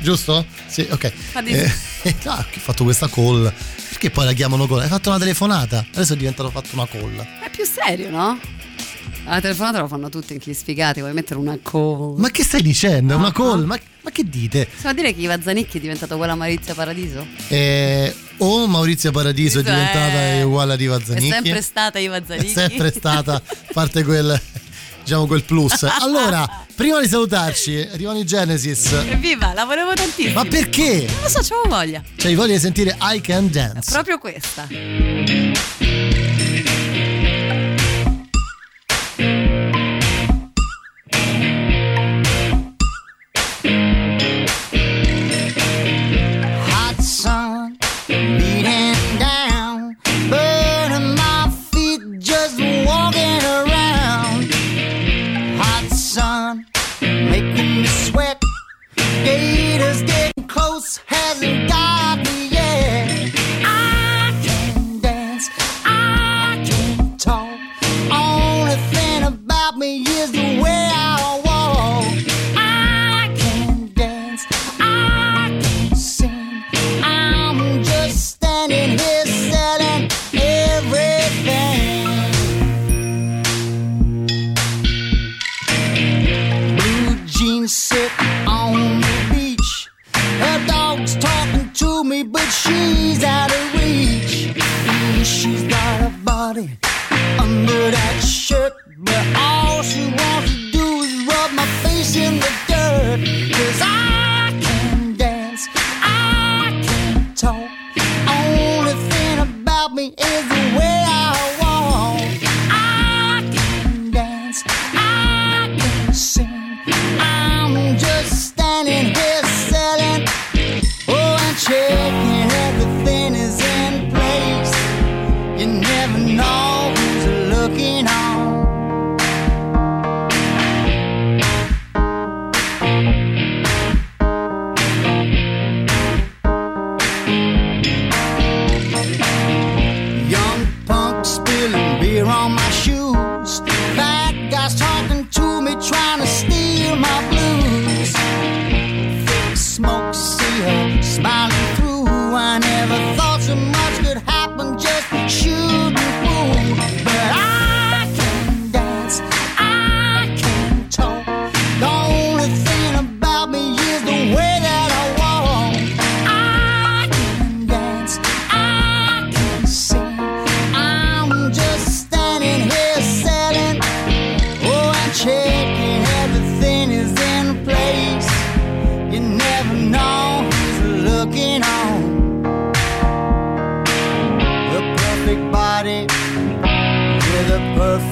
Giusto? 0.00 0.44
Sì, 0.66 0.86
ok. 0.90 1.12
Eh, 1.46 1.72
ah, 2.26 2.36
ha 2.38 2.46
fatto 2.60 2.84
questa 2.84 3.08
call. 3.08 3.52
Perché 3.98 4.14
poi 4.14 4.26
la 4.26 4.32
chiamano 4.32 4.68
call? 4.68 4.78
Hai 4.82 4.86
fatto 4.88 5.08
una 5.08 5.18
telefonata? 5.18 5.84
Adesso 5.92 6.12
è 6.12 6.16
diventato 6.16 6.50
fatto 6.50 6.68
una 6.74 6.86
call. 6.86 7.16
È 7.42 7.50
più 7.50 7.64
serio, 7.64 8.10
no? 8.10 8.38
La 9.24 9.40
telefonata 9.40 9.80
lo 9.80 9.88
fanno 9.88 10.08
tutti 10.08 10.34
anche 10.34 10.52
gli 10.52 10.54
sfigati, 10.54 11.00
vuoi 11.00 11.12
mettere 11.12 11.40
una 11.40 11.58
call. 11.60 12.14
Ma 12.16 12.30
che 12.30 12.44
stai 12.44 12.62
dicendo? 12.62 13.14
È 13.14 13.16
No, 13.16 13.22
una 13.24 13.32
call? 13.32 13.58
no. 13.62 13.66
Ma, 13.66 13.76
ma 14.02 14.10
che 14.12 14.22
dite? 14.22 14.68
Si 14.72 14.82
può 14.82 14.92
dire 14.92 15.12
che 15.12 15.20
Iva 15.20 15.42
Zanicchi 15.42 15.78
è 15.78 15.80
diventato 15.80 16.16
quella 16.16 16.36
Maurizia 16.36 16.74
Paradiso? 16.74 17.26
Eh, 17.48 18.14
o 18.36 18.68
Maurizia 18.68 19.10
Paradiso 19.10 19.58
è 19.58 19.62
Questo 19.64 19.80
diventata 19.80 20.16
è- 20.16 20.42
uguale 20.44 20.74
ad 20.74 20.80
Iva 20.80 21.00
Zanicchi. 21.02 21.26
È 21.26 21.32
sempre 21.32 21.62
stata 21.62 21.98
Iva 21.98 22.16
È 22.18 22.22
Zanicchi. 22.24 22.52
sempre 22.52 22.92
stata, 22.92 23.34
a 23.34 23.42
parte 23.72 24.04
quel, 24.04 24.40
diciamo 25.02 25.26
quel 25.26 25.42
plus. 25.42 25.82
Allora, 26.00 26.66
prima 26.78 27.00
di 27.00 27.08
salutarci, 27.08 27.88
arrivano 27.92 28.20
i 28.20 28.24
Genesis. 28.24 28.92
Evviva, 28.92 29.52
la 29.52 29.64
volevo 29.64 29.94
tantissimo. 29.94 30.34
Ma 30.34 30.44
perché? 30.44 31.06
Non 31.08 31.22
lo 31.22 31.28
so, 31.28 31.40
c'avevo 31.40 31.68
voglia. 31.68 32.00
Cioè, 32.14 32.32
voglia 32.36 32.52
di 32.52 32.60
sentire 32.60 32.96
I 33.00 33.20
Can 33.20 33.50
Dance. 33.50 33.90
Proprio 33.90 34.18
questa. 34.18 34.68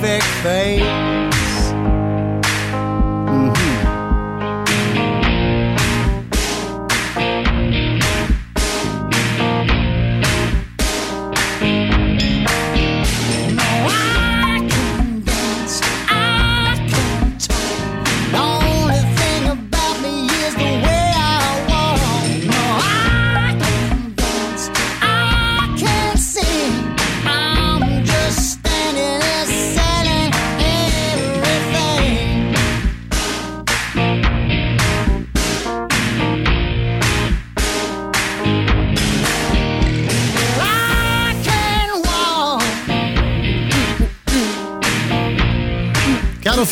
perfect 0.01 0.25
fate. 0.43 1.16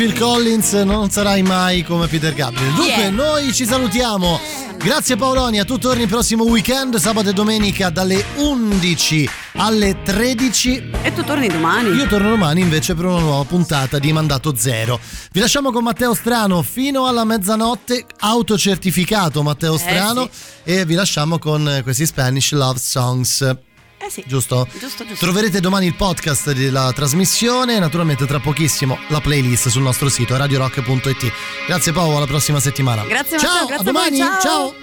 Phil 0.05 0.18
Collins, 0.18 0.72
non 0.85 1.09
sarai 1.09 1.40
mai 1.43 1.82
come 1.82 2.09
Peter 2.09 2.35
Gabriel. 2.35 2.74
Dunque, 2.74 2.94
Yeah. 2.94 3.09
noi 3.10 3.55
ci 3.55 3.64
salutiamo. 3.64 4.39
Grazie 4.76 5.16
Paolonia, 5.16 5.64
tu 5.64 5.78
torni 5.78 6.02
il 6.02 6.09
prossimo 6.09 6.44
weekend, 6.44 6.97
sabato 6.97 7.31
e 7.31 7.32
domenica 7.32 7.89
dalle 7.89 8.22
11 8.36 9.26
alle 9.55 10.02
13. 10.02 10.90
E 11.01 11.10
tu 11.14 11.24
torni 11.24 11.48
domani? 11.48 11.89
Io 11.89 12.06
torno 12.06 12.28
domani 12.28 12.60
invece 12.60 12.94
per 12.94 13.06
una 13.06 13.20
nuova 13.20 13.44
puntata 13.44 13.98
di 13.98 14.12
Mandato 14.12 14.55
Zero. 14.55 15.01
Vi 15.32 15.40
lasciamo 15.40 15.72
con 15.72 15.82
Matteo 15.82 16.12
Strano 16.12 16.60
fino 16.60 17.06
alla 17.06 17.24
mezzanotte, 17.24 18.05
autocertificato 18.18 19.43
Matteo 19.43 19.78
Strano, 19.78 20.28
e 20.64 20.85
vi 20.85 20.93
lasciamo 20.93 21.39
con 21.39 21.66
eh, 21.66 21.82
questi 21.82 22.05
Spanish 22.05 22.52
Love 22.52 22.78
Songs. 22.78 23.56
Eh 24.05 24.10
sì. 24.10 24.22
Giusto? 24.26 24.68
Giusto, 24.78 25.06
giusto. 25.06 25.24
Troverete 25.24 25.60
domani 25.60 25.86
il 25.86 25.94
podcast 25.94 26.52
della 26.52 26.93
trasmissione 26.93 27.76
e 27.76 27.78
naturalmente 27.78 28.26
tra 28.26 28.39
pochissimo 28.39 28.98
la 29.09 29.20
playlist 29.20 29.68
sul 29.68 29.81
nostro 29.81 30.10
sito 30.10 30.36
radiorock.it. 30.36 31.32
Grazie 31.66 31.93
Paolo, 31.93 32.18
alla 32.18 32.26
prossima 32.26 32.60
settimana. 32.60 33.05
Grazie 33.05 33.39
ciao, 33.39 33.62
Matteo, 33.62 33.66
grazie 33.66 33.76
a 33.76 33.90
a 33.90 33.93
voi, 33.93 33.93
domani, 33.93 34.18
ciao. 34.18 34.40
ciao. 34.40 34.74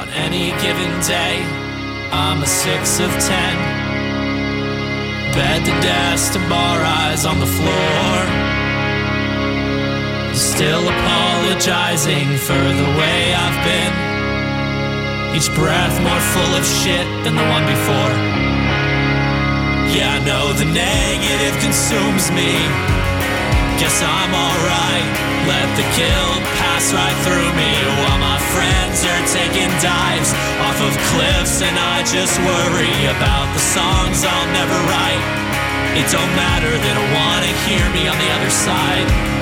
On 0.00 0.08
any 0.08 0.52
given 0.58 1.00
day, 1.06 1.38
I'm 2.10 2.42
a 2.42 2.46
six 2.46 2.98
of 2.98 3.16
ten. 3.24 3.56
Bed 5.34 5.64
to 5.64 5.72
desk 5.80 6.32
to 6.32 6.40
bar 6.48 6.82
eyes 6.82 7.24
on 7.24 7.38
the 7.38 7.46
floor. 7.46 8.26
Still 10.34 10.88
apologizing 10.88 12.38
for 12.38 12.54
the 12.54 12.98
way 12.98 13.34
I've 13.34 13.64
been. 13.64 14.07
Each 15.36 15.52
breath 15.54 15.96
more 16.02 16.22
full 16.32 16.52
of 16.56 16.64
shit 16.64 17.06
than 17.22 17.36
the 17.36 17.46
one 17.52 17.64
before. 17.68 18.12
Yeah, 19.92 20.16
I 20.16 20.24
know 20.24 20.52
the 20.52 20.68
negative 20.68 21.54
consumes 21.60 22.32
me. 22.32 22.52
Guess 23.78 24.02
I'm 24.02 24.32
alright. 24.34 25.08
Let 25.46 25.68
the 25.78 25.86
guilt 25.96 26.42
pass 26.60 26.92
right 26.92 27.16
through 27.24 27.50
me 27.56 27.72
while 28.02 28.20
my 28.20 28.40
friends 28.52 29.00
are 29.06 29.24
taking 29.32 29.70
dives 29.80 30.34
off 30.66 30.76
of 30.82 30.92
cliffs, 31.14 31.62
and 31.62 31.76
I 31.78 32.02
just 32.04 32.36
worry 32.42 32.98
about 33.08 33.48
the 33.54 33.62
songs 33.62 34.26
I'll 34.26 34.50
never 34.52 34.78
write. 34.90 35.24
It 35.96 36.10
don't 36.12 36.34
matter, 36.36 36.68
they 36.68 36.92
don't 36.92 37.14
wanna 37.16 37.52
hear 37.64 37.84
me 37.94 38.08
on 38.10 38.18
the 38.18 38.30
other 38.36 38.50
side. 38.50 39.37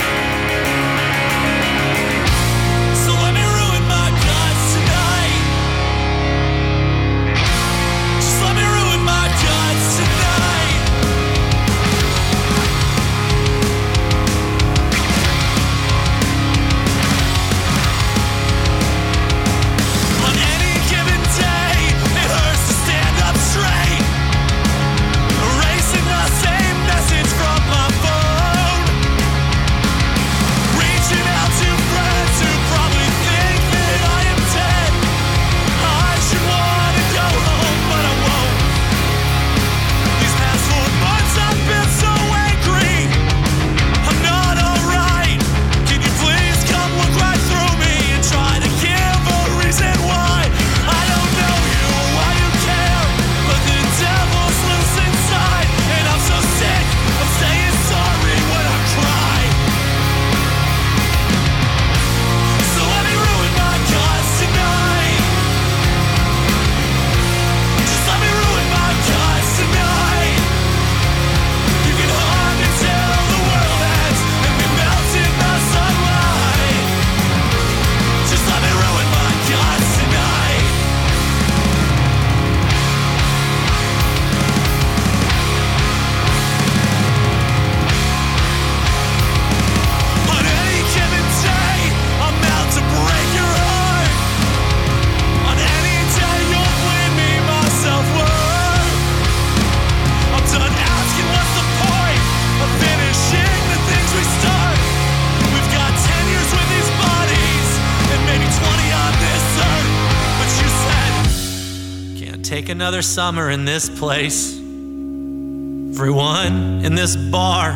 Another 112.87 113.03
summer 113.03 113.51
in 113.51 113.65
this 113.65 113.89
place. 113.89 114.57
Everyone 114.57 116.85
in 116.85 116.95
this 116.95 117.17
bar 117.17 117.73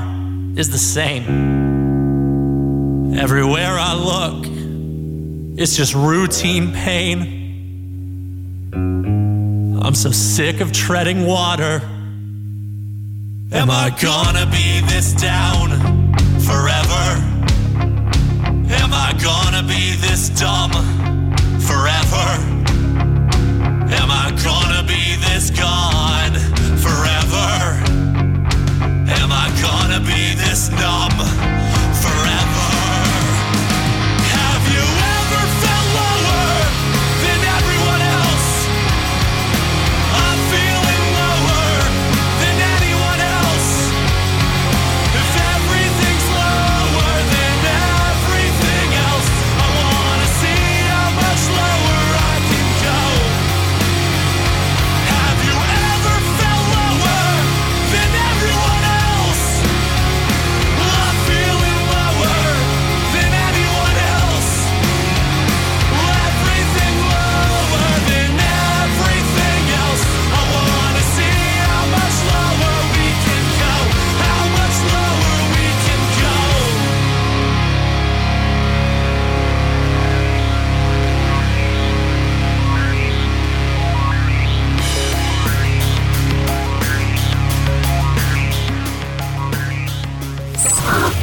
is 0.54 0.70
the 0.70 0.78
same. 0.78 1.26
Everywhere 3.18 3.76
I 3.76 3.94
look, 3.94 4.46
it's 5.58 5.76
just 5.76 5.94
routine 5.94 6.72
pain. 6.72 7.38
I'm 9.82 9.96
so 9.96 10.12
sick 10.12 10.60
of 10.60 10.70
treading 10.70 11.26
water. 11.26 11.82
Am 13.50 13.68
I 13.68 13.90
gonna 14.00 14.46
be 14.46 14.80
this 14.86 15.12
down 15.14 15.70
forever? 16.38 17.18
Am 18.78 18.94
I 18.94 19.12
gonna 19.20 19.64
be 19.66 19.96
this 19.96 20.28
dumb 20.28 20.70
forever? 21.58 22.59
Gone 25.56 26.34
forever? 26.78 27.48
Am 29.08 29.30
I 29.32 29.50
gonna 29.60 30.00
be 30.00 30.34
this 30.34 30.70
numb 30.70 31.09